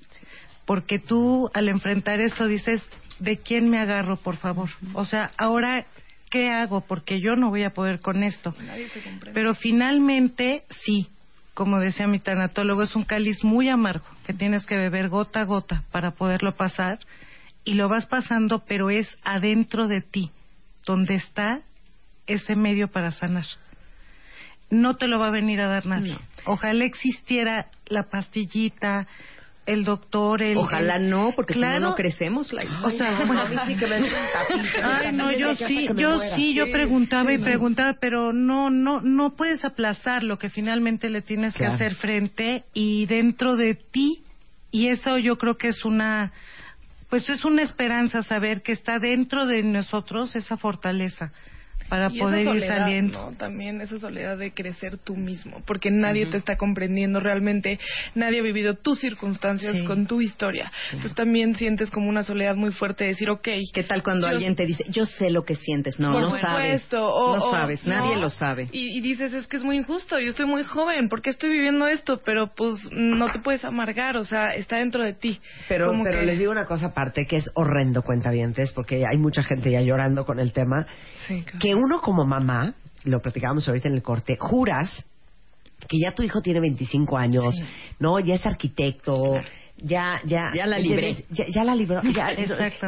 Porque 0.65 0.97
tú 0.97 1.49
al 1.53 1.67
enfrentar 1.67 2.21
esto 2.21 2.47
dices, 2.47 2.81
¿de 3.19 3.37
quién 3.37 3.69
me 3.69 3.79
agarro, 3.79 4.17
por 4.17 4.37
favor? 4.37 4.69
O 4.93 5.05
sea, 5.05 5.31
ahora, 5.37 5.85
¿qué 6.29 6.49
hago? 6.49 6.81
Porque 6.81 7.19
yo 7.21 7.35
no 7.35 7.49
voy 7.49 7.63
a 7.63 7.71
poder 7.71 7.99
con 7.99 8.23
esto. 8.23 8.55
Nadie 8.65 8.89
se 8.89 9.01
comprende. 9.01 9.33
Pero 9.33 9.53
finalmente, 9.53 10.63
sí, 10.69 11.07
como 11.53 11.79
decía 11.79 12.07
mi 12.07 12.19
tanatólogo, 12.19 12.83
es 12.83 12.95
un 12.95 13.03
cáliz 13.03 13.43
muy 13.43 13.69
amargo 13.69 14.05
que 14.25 14.33
tienes 14.33 14.65
que 14.65 14.75
beber 14.75 15.09
gota 15.09 15.41
a 15.41 15.45
gota 15.45 15.83
para 15.91 16.11
poderlo 16.11 16.55
pasar. 16.55 16.99
Y 17.65 17.75
lo 17.75 17.87
vas 17.87 18.05
pasando, 18.07 18.65
pero 18.67 18.89
es 18.89 19.17
adentro 19.23 19.87
de 19.87 20.01
ti, 20.01 20.31
donde 20.85 21.15
está 21.15 21.61
ese 22.27 22.55
medio 22.55 22.89
para 22.89 23.11
sanar. 23.11 23.45
No 24.69 24.95
te 24.95 25.07
lo 25.07 25.19
va 25.19 25.27
a 25.27 25.31
venir 25.31 25.61
a 25.61 25.67
dar 25.67 25.85
nadie. 25.85 26.17
Ojalá 26.45 26.83
existiera 26.83 27.67
la 27.85 28.03
pastillita, 28.09 29.07
el 29.65 29.83
doctor, 29.85 30.41
el... 30.41 30.57
Ojalá 30.57 30.97
el- 30.97 31.09
no, 31.09 31.31
porque 31.35 31.53
si 31.53 31.59
no, 31.59 31.67
Claro. 31.67 31.79
no 31.81 31.95
crecemos. 31.95 32.51
O 32.83 32.89
sea, 32.89 33.23
Bueno, 33.25 33.41
a 33.43 33.49
mí 33.49 33.55
sí 33.65 33.75
que 33.75 33.87
me. 33.87 33.95
Ay, 34.83 35.11
no, 35.13 35.31
yo 35.31 35.55
sí, 35.55 35.87
yo 35.95 36.15
muera. 36.17 36.35
sí, 36.35 36.53
yo 36.53 36.71
preguntaba 36.71 37.31
y 37.33 37.37
preguntaba, 37.37 37.93
pero 37.99 38.33
no, 38.33 38.69
no, 38.69 39.01
no 39.01 39.35
puedes 39.35 39.63
aplazar 39.63 40.23
lo 40.23 40.37
que 40.37 40.49
finalmente 40.49 41.09
le 41.09 41.21
tienes 41.21 41.53
Claro. 41.53 41.71
que 41.71 41.75
hacer 41.85 41.95
frente 41.95 42.63
y 42.73 43.05
dentro 43.05 43.55
de 43.55 43.75
ti, 43.75 44.23
y 44.71 44.89
eso 44.89 45.17
yo 45.17 45.37
creo 45.37 45.55
que 45.57 45.69
es 45.69 45.85
una, 45.85 46.31
pues 47.09 47.29
es 47.29 47.45
una 47.45 47.61
esperanza 47.61 48.21
saber 48.21 48.61
que 48.63 48.71
está 48.73 48.99
dentro 48.99 49.45
de 49.45 49.63
nosotros 49.63 50.35
esa 50.35 50.57
fortaleza 50.57 51.31
para 51.89 52.09
Y 52.11 52.19
poder 52.19 52.47
ir 52.55 52.63
saliendo. 52.65 53.31
¿no? 53.31 53.37
También 53.37 53.81
esa 53.81 53.99
soledad 53.99 54.37
de 54.37 54.51
crecer 54.53 54.97
tú 54.97 55.15
mismo, 55.15 55.61
porque 55.65 55.91
nadie 55.91 56.25
te 56.27 56.37
está 56.37 56.57
comprendiendo 56.57 57.19
realmente, 57.19 57.79
nadie 58.15 58.39
ha 58.39 58.43
vivido 58.43 58.75
tus 58.75 58.99
circunstancias 58.99 59.77
Sí. 59.79 59.85
con 59.85 60.07
tu 60.07 60.21
historia. 60.21 60.71
Entonces 60.91 61.15
también 61.15 61.55
sientes 61.55 61.89
como 61.91 62.09
una 62.09 62.23
soledad 62.23 62.55
muy 62.55 62.71
fuerte 62.71 63.03
de 63.03 63.11
decir, 63.11 63.29
ok, 63.29 63.47
¿Qué 63.73 63.83
tal 63.83 64.03
cuando 64.03 64.27
Yo- 64.27 64.33
alguien 64.33 64.55
te 64.55 64.65
dice, 64.65 64.83
yo 64.89 65.05
sé 65.05 65.29
lo 65.29 65.43
que 65.43 65.55
sientes? 65.55 65.99
No, 65.99 66.19
no 66.19 66.31
sabes. 66.37 66.81
supuesto, 66.81 67.07
o- 67.13 67.37
no 67.37 67.45
o- 67.45 67.51
sabes, 67.51 67.85
¿no? 67.85 67.93
nadie 67.95 68.17
lo 68.17 68.29
sabe. 68.29 68.69
Y, 68.71 68.97
y 68.97 69.01
dices, 69.01 69.33
es 69.33 69.47
que 69.47 69.57
es 69.57 69.63
muy 69.63 69.77
injusto, 69.77 70.19
yo 70.19 70.29
estoy 70.29 70.45
muy 70.45 70.63
joven, 70.63 71.09
¿por 71.09 71.21
qué 71.21 71.29
estoy 71.29 71.49
viviendo 71.49 71.87
esto? 71.87 72.19
Pero 72.25 72.47
pues 72.55 72.75
no 72.91 73.29
te 73.31 73.39
puedes 73.39 73.63
amargar, 73.65 74.17
o 74.17 74.23
sea, 74.23 74.55
está 74.55 74.77
dentro 74.77 75.03
de 75.03 75.13
ti. 75.13 75.39
Pero, 75.67 75.87
Como 75.87 76.03
pero 76.03 76.19
que- 76.21 76.25
les 76.25 76.39
digo 76.39 76.51
una 76.51 76.65
cosa 76.65 76.87
aparte 76.87 77.25
que 77.25 77.37
es 77.37 77.49
horrendo, 77.55 78.01
cuentavientes, 78.03 78.71
porque 78.71 79.03
hay 79.09 79.17
mucha 79.17 79.43
gente 79.43 79.71
ya 79.71 79.81
llorando 79.81 80.25
con 80.25 80.39
el 80.39 80.51
tema. 80.53 80.85
Sí, 81.27 81.41
claro. 81.43 81.59
Que 81.59 81.72
uno 81.75 82.01
como 82.01 82.25
mamá, 82.25 82.73
lo 83.03 83.19
platicábamos 83.21 83.67
ahorita 83.67 83.87
en 83.87 83.95
el 83.95 84.01
corte, 84.03 84.35
juras 84.39 85.05
que 85.87 85.99
ya 85.99 86.13
tu 86.13 86.23
hijo 86.23 86.41
tiene 86.41 86.59
25 86.61 87.17
años, 87.17 87.55
¿no? 87.99 88.19
Ya 88.19 88.35
es 88.35 88.45
arquitecto, 88.45 89.33
ya, 89.77 90.21
ya, 90.25 90.51
Ya 90.53 90.65
la 90.65 90.79
libré. 90.79 91.25
Ya, 91.29 91.45
ya 91.49 91.63
la 91.63 91.75
libró, 91.75 92.01
ya, 92.03 92.29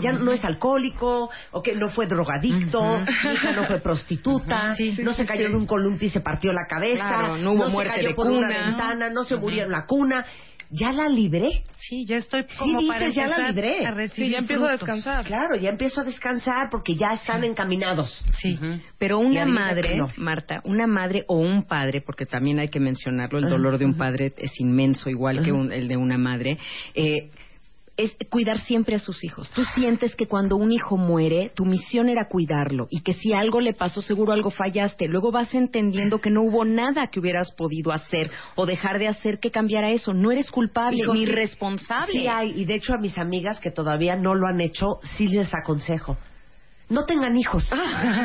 ya 0.01 0.11
no 0.13 0.31
es 0.31 0.45
alcohólico, 0.45 1.29
o 1.51 1.61
que 1.61 1.75
no 1.75 1.89
fue 1.89 2.05
drogadicto, 2.07 2.99
mi 3.25 3.33
hija 3.33 3.51
no 3.51 3.65
fue 3.65 3.79
prostituta, 3.81 4.75
Sí, 4.75 4.95
sí, 4.95 5.03
no 5.03 5.11
sí, 5.11 5.17
se 5.17 5.25
cayó 5.25 5.47
sí. 5.47 5.51
de 5.51 5.57
un 5.57 5.65
columpio 5.65 6.07
y 6.07 6.11
se 6.11 6.21
partió 6.21 6.53
la 6.53 6.65
cabeza, 6.67 7.07
Claro, 7.07 7.37
no 7.37 7.53
hubo 7.53 7.65
se 7.65 7.71
muerte 7.71 7.93
cayó 7.95 8.07
de 8.09 8.13
por 8.15 8.31
una 8.31 8.47
ventana, 8.47 9.09
no 9.09 9.23
se 9.23 9.35
murió 9.35 9.63
en 9.63 9.71
la 9.71 9.85
cuna, 9.85 10.25
ya 10.77 10.91
la 10.91 11.07
libré. 11.09 11.63
Sí, 11.77 12.05
ya 12.05 12.17
estoy 12.17 12.43
Sí 12.49 12.55
como 12.57 12.87
para 12.87 13.05
dices, 13.05 13.15
ya 13.15 13.27
la 13.27 13.49
libré. 13.51 13.85
a 13.85 14.07
Sí, 14.09 14.29
ya 14.31 14.39
empiezo 14.39 14.65
a 14.65 14.69
frutos. 14.69 14.87
descansar. 14.87 15.25
Claro, 15.25 15.55
ya 15.55 15.69
empiezo 15.69 16.01
a 16.01 16.03
descansar 16.03 16.69
porque 16.71 16.95
ya 16.95 17.13
están 17.13 17.43
encaminados. 17.43 18.25
Sí. 18.41 18.57
Pero 18.97 19.21
Y 19.21 19.25
una 19.25 19.41
adivina 19.43 19.59
madre, 19.65 19.97
no. 19.97 20.09
Marta, 20.17 20.61
una 20.63 20.87
madre 20.87 21.23
o 21.27 21.37
un 21.37 21.63
padre, 21.63 22.01
porque 22.01 22.25
también 22.25 22.59
hay 22.59 22.69
que 22.69 22.79
mencionarlo, 22.79 23.39
el 23.39 23.45
dolor 23.45 23.77
de 23.77 23.85
un 23.85 23.95
padre 23.97 24.33
es 24.37 24.59
inmenso, 24.59 25.09
igual 25.09 25.43
que 25.43 25.51
un- 25.51 25.71
el 25.71 25.87
de 25.87 25.97
una 25.97 26.17
madre, 26.17 26.57
eh, 26.95 27.29
es 27.97 28.15
cuidar 28.29 28.59
siempre 28.59 28.95
a 28.95 28.99
sus 28.99 29.23
hijos. 29.23 29.49
Tú 29.51 29.63
sientes 29.73 30.15
que 30.15 30.27
cuando 30.27 30.57
un 30.57 30.71
hijo 30.71 30.97
muere, 30.97 31.51
tu 31.55 31.65
misión 31.65 32.09
era 32.09 32.25
cuidarlo 32.27 32.87
y 32.89 33.01
que 33.01 33.13
si 33.13 33.33
algo 33.33 33.61
le 33.61 33.73
pasó, 33.73 34.01
seguro 34.01 34.33
algo 34.33 34.51
fallaste. 34.51 35.07
Luego 35.07 35.31
vas 35.31 35.53
entendiendo 35.53 36.19
que 36.19 36.29
no 36.29 36.41
hubo 36.41 36.65
nada 36.65 37.07
que 37.11 37.19
hubieras 37.19 37.51
podido 37.53 37.91
hacer 37.91 38.29
o 38.55 38.65
dejar 38.65 38.99
de 38.99 39.07
hacer 39.07 39.39
que 39.39 39.51
cambiara 39.51 39.91
eso. 39.91 40.13
No 40.13 40.31
eres 40.31 40.51
culpable 40.51 40.97
Hijo, 41.03 41.13
ni 41.13 41.25
sí- 41.25 41.31
responsable. 41.31 42.11
Sí 42.13 42.27
hay, 42.27 42.51
y 42.59 42.65
de 42.65 42.75
hecho 42.75 42.93
a 42.93 42.97
mis 42.97 43.17
amigas 43.17 43.59
que 43.59 43.71
todavía 43.71 44.15
no 44.15 44.35
lo 44.35 44.47
han 44.47 44.59
hecho, 44.61 44.99
sí 45.17 45.27
les 45.27 45.53
aconsejo. 45.53 46.17
No 46.87 47.05
tengan 47.05 47.35
hijos. 47.35 47.67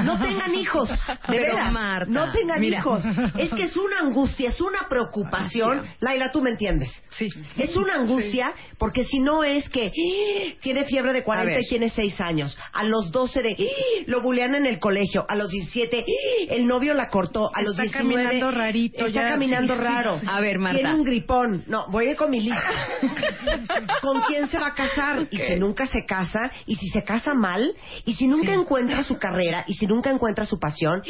No 0.05 0.21
tengan 0.21 0.55
hijos. 0.55 0.89
De 0.89 0.97
Pero, 1.29 1.55
veras. 1.55 1.73
Marta, 1.73 2.11
no 2.11 2.31
tengan 2.31 2.61
mira. 2.61 2.79
hijos. 2.79 3.03
Es 3.39 3.51
que 3.55 3.63
es 3.65 3.77
una 3.77 4.01
angustia, 4.01 4.51
es 4.51 4.61
una 4.61 4.87
preocupación. 4.89 5.83
Laila, 6.01 6.31
tú 6.31 6.43
me 6.43 6.51
entiendes. 6.51 6.91
Sí. 7.11 7.27
Es 7.57 7.75
una 7.77 7.95
angustia 7.95 8.53
porque 8.79 9.05
si 9.05 9.19
no 9.21 9.45
es 9.45 9.69
que 9.71 9.91
¡ih! 9.95 10.59
tiene 10.61 10.85
fiebre 10.85 11.13
de 11.13 11.23
40 11.25 11.51
A 11.53 11.55
ver. 11.55 11.65
y 11.65 11.69
tiene 11.69 11.89
6 11.89 12.21
años. 12.21 12.59
A 12.73 12.85
los 12.85 13.11
12 13.11 13.43
de 13.43 13.51
¡ih! 13.53 14.05
lo 14.07 14.21
bulean 14.21 14.55
en 14.55 14.67
el 14.67 14.79
colegio. 14.79 15.25
A 15.29 15.37
los 15.37 15.51
17 15.51 15.99
¡ih! 16.07 16.49
el 16.51 16.67
novio 16.67 16.93
la 16.95 17.09
cortó. 17.09 17.51
A 17.55 17.63
los 17.63 17.79
Está 17.79 17.85
19 17.85 18.25
caminando 18.25 18.51
rarito, 18.51 19.07
Está 19.07 19.23
ya, 19.23 19.29
caminando 19.31 19.75
sí. 19.75 19.81
raro. 19.81 20.21
A 20.27 20.41
ver, 20.41 20.59
Marta. 20.59 20.79
Tiene 20.81 20.95
un 20.95 21.05
gripón. 21.05 21.65
No, 21.67 21.87
voy 21.91 22.07
a 22.07 22.11
ir 22.11 22.17
con 22.17 22.31
mi 22.31 22.41
lista. 22.41 22.63
¿Con 24.03 24.21
quién 24.23 24.49
se 24.49 24.59
va 24.59 24.69
a 24.69 24.75
casar? 24.75 25.27
Y 25.31 25.39
si 25.39 25.55
nunca 25.57 25.87
se 25.87 26.05
casa, 26.05 26.51
y 26.67 26.77
si 26.77 26.89
se 26.89 27.03
casa 27.03 27.35
mal, 27.35 27.75
y 28.05 28.15
si 28.15 28.27
nunca 28.27 28.50
encuentra 28.53 29.03
su 29.05 29.19
carrera, 29.19 29.65
y 29.67 29.75
si 29.75 29.87
nunca 29.87 30.11
encuentra 30.11 30.47
su 30.47 30.59
pasión, 30.59 31.03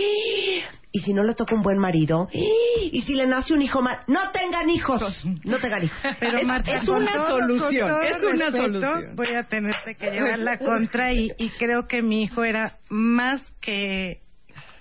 y 0.93 0.99
si 1.01 1.13
no 1.15 1.23
le 1.23 1.35
toca 1.35 1.55
un 1.55 1.63
buen 1.63 1.79
marido, 1.79 2.29
y 2.33 3.03
si 3.03 3.15
le 3.15 3.27
nace 3.27 3.53
un 3.55 3.63
hijo 3.63 3.81
mal, 3.83 4.01
no 4.09 4.31
tengan 4.33 4.69
hijos, 4.71 5.25
no 5.45 5.59
tengan 5.59 5.85
hijos. 5.85 6.01
Pero 6.21 6.39
es, 6.39 6.47
Marta, 6.47 6.75
es 6.77 6.87
con 6.87 7.03
una 7.03 7.13
todo- 7.13 7.39
solución, 7.41 7.91
es 8.05 8.23
una 8.23 8.47
respeto, 8.51 8.57
solución. 8.81 9.17
Voy 9.17 9.29
a 9.29 9.45
tenerte 9.49 9.95
que 9.95 10.11
llevar 10.11 10.39
la 10.39 10.59
contra 10.59 11.13
y, 11.13 11.31
y 11.39 11.51
creo 11.51 11.87
que 11.87 12.03
mi 12.03 12.23
hijo 12.23 12.45
era 12.45 12.79
más 12.89 13.41
que 13.61 14.21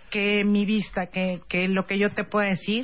que 0.10 0.43
mi 0.43 0.66
vista, 0.66 1.05
que, 1.12 1.39
que 1.47 1.68
lo 1.68 1.86
que 1.86 1.99
yo 1.99 2.12
te 2.12 2.24
puedo 2.24 2.49
decir. 2.49 2.84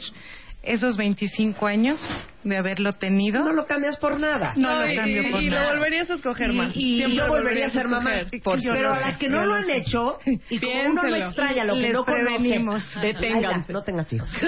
Esos 0.65 0.97
25 0.97 1.67
años 1.67 2.01
de 2.43 2.57
haberlo 2.57 2.91
tenido. 2.93 3.43
No 3.43 3.53
lo 3.53 3.65
cambias 3.65 3.97
por 3.97 4.19
nada. 4.19 4.53
No, 4.55 4.69
No, 4.75 4.85
lo 4.85 4.91
y- 4.91 4.95
cambio 4.95 5.31
por 5.31 5.41
y 5.43 5.49
lo 5.49 5.55
nada. 5.57 5.73
volverías 5.73 6.09
a 6.09 6.15
escoger 6.15 6.53
más. 6.53 6.71
y- 6.75 6.97
yo 6.99 7.07
lo 7.07 7.27
volvería 7.27 7.67
a 7.67 7.69
ser 7.69 7.87
mamá. 7.87 8.11
pero 8.43 8.91
a 8.93 8.95
lo 8.95 9.01
las 9.01 9.17
que 9.17 9.29
no 9.29 9.41
lo 9.41 9.45
lo 9.47 9.53
han 9.55 9.69
hecho, 9.69 10.17
y 10.49 10.59
como 10.59 10.71
uno 10.81 10.93
no 10.93 11.01
Piénselo. 11.03 11.25
extraña 11.27 11.63
lo 11.65 11.75
que 11.75 11.89
no 11.89 12.03
conoce, 12.05 12.23
prevenimos. 12.25 12.83
Deténganse. 13.01 13.71
no 13.73 13.83
tengas 13.83 14.11
hijos. 14.11 14.29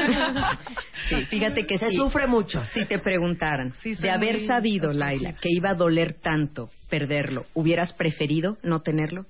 Sí, 1.10 1.26
fíjate 1.28 1.66
que 1.66 1.78
Se 1.78 1.90
sí. 1.92 1.96
sufre 1.96 2.28
mucho. 2.28 2.62
Si 2.74 2.84
te 2.86 3.00
preguntaran, 3.00 3.72
de 3.84 4.10
haber 4.12 4.46
sabido. 4.46 4.92
Laila, 4.92 5.34
que 5.34 5.50
iba 5.50 5.70
a 5.70 5.74
doler 5.76 6.16
tanto 6.22 6.70
perderlo, 6.90 7.46
¿hubieras 7.54 7.94
preferido 7.94 8.58
no 8.64 8.82
tenerlo? 8.82 9.26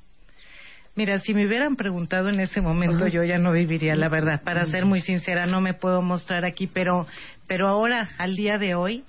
Mira, 0.97 1.19
si 1.19 1.33
me 1.33 1.45
hubieran 1.45 1.75
preguntado 1.77 2.27
en 2.29 2.39
ese 2.39 2.59
momento, 2.59 3.07
yo 3.07 3.23
ya 3.23 3.37
no 3.37 3.51
viviría, 3.53 3.95
la 3.95 4.09
verdad. 4.09 4.41
Para 4.43 4.65
ser 4.65 4.83
muy 4.85 4.99
sincera, 4.99 5.45
no 5.45 5.61
me 5.61 5.73
puedo 5.73 6.01
mostrar 6.01 6.43
aquí, 6.43 6.67
pero, 6.67 7.05
pero 7.47 7.67
ahora, 7.69 8.09
al 8.17 8.35
día 8.35 8.57
de 8.57 8.73
hoy, 8.75 9.05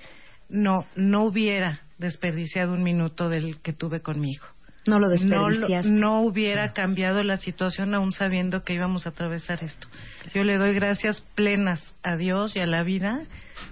no, 0.51 0.87
no 0.97 1.25
hubiera 1.25 1.81
desperdiciado 1.99 2.75
un 2.75 2.83
minuto 2.83 3.29
del 3.31 3.61
que 3.63 3.73
tuve 3.73 4.01
con 4.01 4.21
mi 4.21 4.31
hijo. 4.33 4.47
No 4.87 4.99
lo 5.01 5.09
No, 5.09 5.09
lo- 5.09 5.49
desperdiciaste. 5.49 5.91
no 5.91 6.21
hubiera 6.23 6.73
cambiado 6.73 7.23
la 7.25 7.37
situación 7.39 7.95
aún 7.95 8.13
sabiendo 8.13 8.63
que 8.65 8.75
íbamos 8.75 9.07
a 9.07 9.11
atravesar 9.11 9.65
esto. 9.65 9.89
Yo 10.35 10.45
le 10.45 10.57
doy 10.57 10.75
gracias 10.75 11.21
plenas 11.35 11.83
a 12.03 12.17
Dios 12.17 12.55
y 12.55 12.61
a 12.61 12.67
la 12.67 12.83
vida 12.85 13.21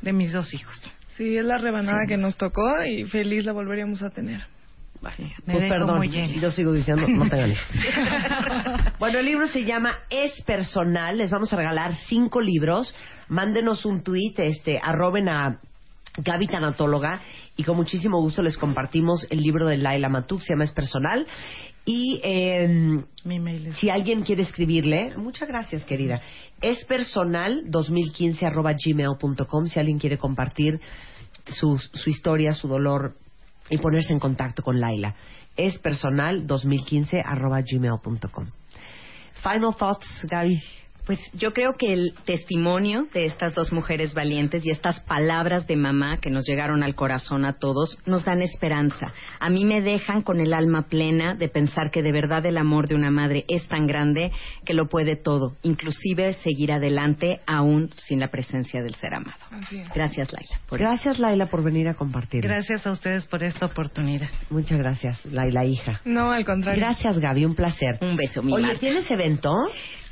de 0.02 0.12
mis 0.12 0.32
dos 0.32 0.52
hijos. 0.54 0.74
Sí, 1.16 1.36
es 1.36 1.44
la 1.44 1.58
rebanada 1.58 2.06
que 2.06 2.16
nos 2.16 2.36
tocó 2.36 2.82
y 2.84 3.04
feliz 3.04 3.44
la 3.46 3.52
volveríamos 3.52 4.02
a 4.02 4.10
tener. 4.10 4.40
Me 5.02 5.54
Pues 5.54 5.68
perdón, 5.70 6.02
llena. 6.02 6.40
yo 6.40 6.50
sigo 6.50 6.72
diciendo, 6.72 7.06
no 7.08 7.28
tengan 7.28 7.52
hijos. 7.52 7.66
bueno, 8.98 9.18
el 9.18 9.26
libro 9.26 9.46
se 9.48 9.64
llama 9.64 9.98
Es 10.10 10.42
Personal. 10.42 11.18
Les 11.18 11.30
vamos 11.30 11.52
a 11.52 11.56
regalar 11.56 11.94
cinco 12.08 12.40
libros. 12.40 12.94
Mándenos 13.28 13.84
un 13.84 14.02
tweet, 14.02 14.34
este, 14.38 14.80
arroben 14.82 15.28
a 15.28 15.60
Gaby 16.18 16.46
Tanatóloga 16.46 17.20
y 17.56 17.64
con 17.64 17.76
muchísimo 17.76 18.20
gusto 18.20 18.42
les 18.42 18.56
compartimos 18.56 19.26
el 19.30 19.40
libro 19.42 19.66
de 19.66 19.76
Laila 19.78 20.08
Matuk, 20.08 20.40
se 20.40 20.52
llama 20.54 20.64
Es 20.64 20.72
Personal. 20.72 21.26
Y 21.84 22.20
eh, 22.24 23.02
Mi 23.24 23.38
mail 23.38 23.68
es- 23.68 23.76
si 23.78 23.90
alguien 23.90 24.22
quiere 24.22 24.42
escribirle, 24.42 25.12
muchas 25.16 25.46
gracias, 25.48 25.84
querida. 25.84 26.20
Es 26.60 26.84
personal 26.84 27.62
2015 27.66 28.44
arroba 28.46 28.72
gmail.com. 28.72 29.66
Si 29.68 29.78
alguien 29.78 29.98
quiere 29.98 30.18
compartir 30.18 30.80
su, 31.48 31.76
su 31.78 32.10
historia, 32.10 32.52
su 32.54 32.66
dolor 32.66 33.14
y 33.70 33.78
ponerse 33.78 34.12
en 34.12 34.18
contacto 34.18 34.62
con 34.62 34.80
Laila. 34.80 35.14
Es 35.56 35.78
personal 35.78 36.46
2015 36.46 37.22
arroba 37.24 37.60
gmail.com. 37.60 38.46
Final 39.42 39.74
thoughts, 39.76 40.26
Gaby. 40.28 40.62
Pues 41.06 41.20
yo 41.34 41.52
creo 41.52 41.76
que 41.76 41.92
el 41.92 42.14
testimonio 42.24 43.06
de 43.14 43.26
estas 43.26 43.54
dos 43.54 43.72
mujeres 43.72 44.12
valientes 44.12 44.64
y 44.66 44.70
estas 44.70 45.00
palabras 45.00 45.66
de 45.68 45.76
mamá 45.76 46.18
que 46.18 46.30
nos 46.30 46.44
llegaron 46.46 46.82
al 46.82 46.96
corazón 46.96 47.44
a 47.44 47.54
todos 47.54 47.96
nos 48.06 48.24
dan 48.24 48.42
esperanza. 48.42 49.14
A 49.38 49.48
mí 49.48 49.64
me 49.64 49.80
dejan 49.80 50.22
con 50.22 50.40
el 50.40 50.52
alma 50.52 50.88
plena 50.88 51.34
de 51.34 51.48
pensar 51.48 51.92
que 51.92 52.02
de 52.02 52.10
verdad 52.10 52.44
el 52.44 52.58
amor 52.58 52.88
de 52.88 52.96
una 52.96 53.12
madre 53.12 53.44
es 53.48 53.68
tan 53.68 53.86
grande 53.86 54.32
que 54.64 54.74
lo 54.74 54.88
puede 54.88 55.14
todo, 55.14 55.56
inclusive 55.62 56.34
seguir 56.34 56.72
adelante 56.72 57.40
aún 57.46 57.88
sin 58.06 58.18
la 58.18 58.28
presencia 58.28 58.82
del 58.82 58.96
ser 58.96 59.14
amado. 59.14 59.38
Gracias, 59.94 60.32
Laila. 60.32 60.60
por 60.68 60.80
Gracias, 60.80 61.18
Laila, 61.20 61.46
por 61.46 61.62
venir 61.62 61.88
a 61.88 61.94
compartir. 61.94 62.42
Gracias 62.42 62.86
a 62.86 62.90
ustedes 62.90 63.24
por 63.26 63.44
esta 63.44 63.66
oportunidad. 63.66 64.28
Muchas 64.50 64.78
gracias, 64.78 65.24
Laila, 65.26 65.64
hija. 65.64 66.00
No, 66.04 66.32
al 66.32 66.44
contrario. 66.44 66.80
Gracias, 66.80 67.18
Gaby, 67.20 67.44
un 67.44 67.54
placer. 67.54 67.98
Un 68.00 68.16
beso, 68.16 68.42
mi 68.42 68.52
Oye, 68.52 68.62
Marta. 68.62 68.80
¿tienes 68.80 69.10
evento? 69.10 69.52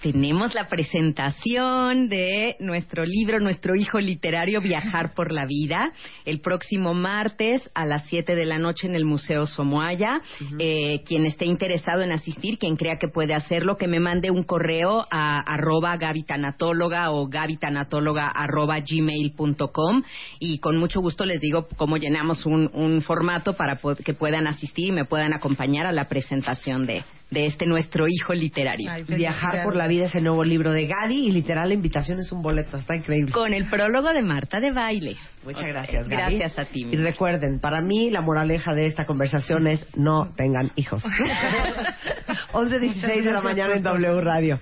Tenemos 0.05 0.53
la 0.53 0.69
presentación 0.69 2.11
de 2.11 2.57
nuestro 2.61 3.07
libro, 3.07 3.41
nuestro 3.41 3.75
hijo 3.75 3.99
literario, 3.99 4.61
Viajar 4.61 5.15
por 5.15 5.33
la 5.33 5.47
Vida, 5.47 5.93
el 6.27 6.43
próximo 6.43 6.93
martes 6.93 7.71
a 7.75 7.87
las 7.87 8.05
7 8.09 8.35
de 8.35 8.45
la 8.45 8.59
noche 8.59 8.87
en 8.87 8.97
el 8.97 9.07
Museo 9.07 9.47
Somoaya. 9.47 10.21
Eh, 10.59 11.01
quien 11.07 11.25
esté 11.25 11.47
interesado 11.47 12.03
en 12.03 12.13
asistir, 12.13 12.59
quien 12.59 12.77
crea 12.77 12.99
que 12.99 13.09
puede 13.09 13.33
hacerlo, 13.33 13.79
que 13.79 13.89
me 13.89 13.99
mande 13.99 14.31
un 14.31 14.43
correo 14.43 15.07
a 15.11 15.41
arroba 15.41 15.97
gabitanatóloga 15.97 17.11
o 17.11 17.27
gabitanatóloga 17.27 18.29
arroba 18.29 18.81
gmail.com 18.81 20.03
y 20.39 20.59
con 20.59 20.77
mucho 20.77 21.01
gusto 21.01 21.25
les 21.25 21.41
digo 21.41 21.67
cómo 21.79 21.97
llenamos 21.97 22.45
un, 22.45 22.71
un 22.75 23.01
formato 23.01 23.57
para 23.57 23.81
que 24.05 24.13
puedan 24.13 24.47
asistir 24.49 24.89
y 24.89 24.93
me 24.93 25.07
puedan 25.07 25.33
acompañar 25.33 25.87
a 25.87 25.93
la 25.93 26.09
presentación 26.09 26.85
de, 26.85 27.05
de 27.35 27.47
este 27.47 27.67
nuestro 27.67 28.07
hijo 28.09 28.33
literario. 28.33 28.91
Viajar 29.07 29.63
por 29.65 29.77
la 29.77 29.87
vida 29.87 30.07
es 30.07 30.15
el 30.15 30.25
nuevo 30.25 30.45
libro 30.45 30.73
de 30.73 30.87
Gadi 30.87 31.27
y 31.27 31.33
literal 31.33 31.69
la 31.69 31.75
invitación 31.75 32.19
es 32.21 32.33
un 32.33 32.41
boleto, 32.41 32.77
está 32.79 32.97
increíble. 32.97 33.33
Con 33.33 33.53
el 33.53 33.67
prólogo 33.67 34.13
de 34.13 34.23
Marta 34.23 34.61
de 34.61 34.73
Baile. 34.73 35.17
Muchas 35.45 35.65
gracias, 35.65 36.09
Gaby. 36.09 36.39
Gracias 36.39 36.59
a 36.59 36.65
ti. 36.65 36.87
Y 36.91 36.97
recuerden, 36.97 37.61
para 37.61 37.81
mí 37.83 38.11
la 38.11 38.23
moraleja 38.23 38.73
de 38.73 38.87
esta 38.87 39.05
conversación 39.05 39.67
es 39.67 39.87
no 39.97 40.33
tengan 40.35 40.71
hijos. 40.77 41.05
11.16 42.53 43.25
de 43.25 43.33
la 43.33 43.41
mañana 43.41 43.75
en 43.75 43.83
W 43.83 44.21
Radio. 44.21 44.61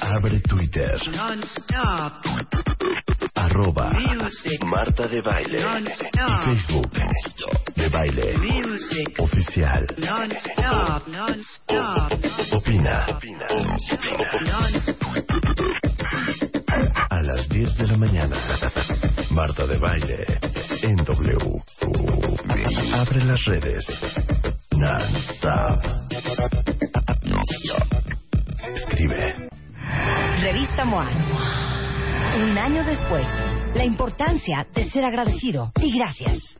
Abre 0.00 0.40
Twitter. 0.40 0.98
Arroba 3.34 3.92
Marta 4.64 5.08
de 5.08 5.20
Baile. 5.20 5.60
Y 5.60 6.44
Facebook. 6.44 6.92
De 7.76 7.88
Baile. 7.88 8.34
Oficial. 9.18 9.86
Opina. 12.52 13.04
A 17.10 17.20
las 17.20 17.48
10 17.48 17.76
de 17.76 17.86
la 17.88 17.96
mañana. 17.98 18.36
Marta 19.30 19.66
de 19.66 19.76
Baile. 19.76 20.24
En 20.82 20.96
W. 20.96 21.38
Abre 22.94 23.24
las 23.24 23.44
redes. 23.44 23.84
Non-stop. 24.72 25.82
Escribe. 28.74 29.48
Revista 30.40 30.84
MOA. 30.86 31.08
Un 32.36 32.56
año 32.56 32.82
después, 32.84 33.26
la 33.74 33.84
importancia 33.84 34.66
de 34.74 34.88
ser 34.88 35.04
agradecido 35.04 35.70
y 35.82 35.98
gracias. 35.98 36.59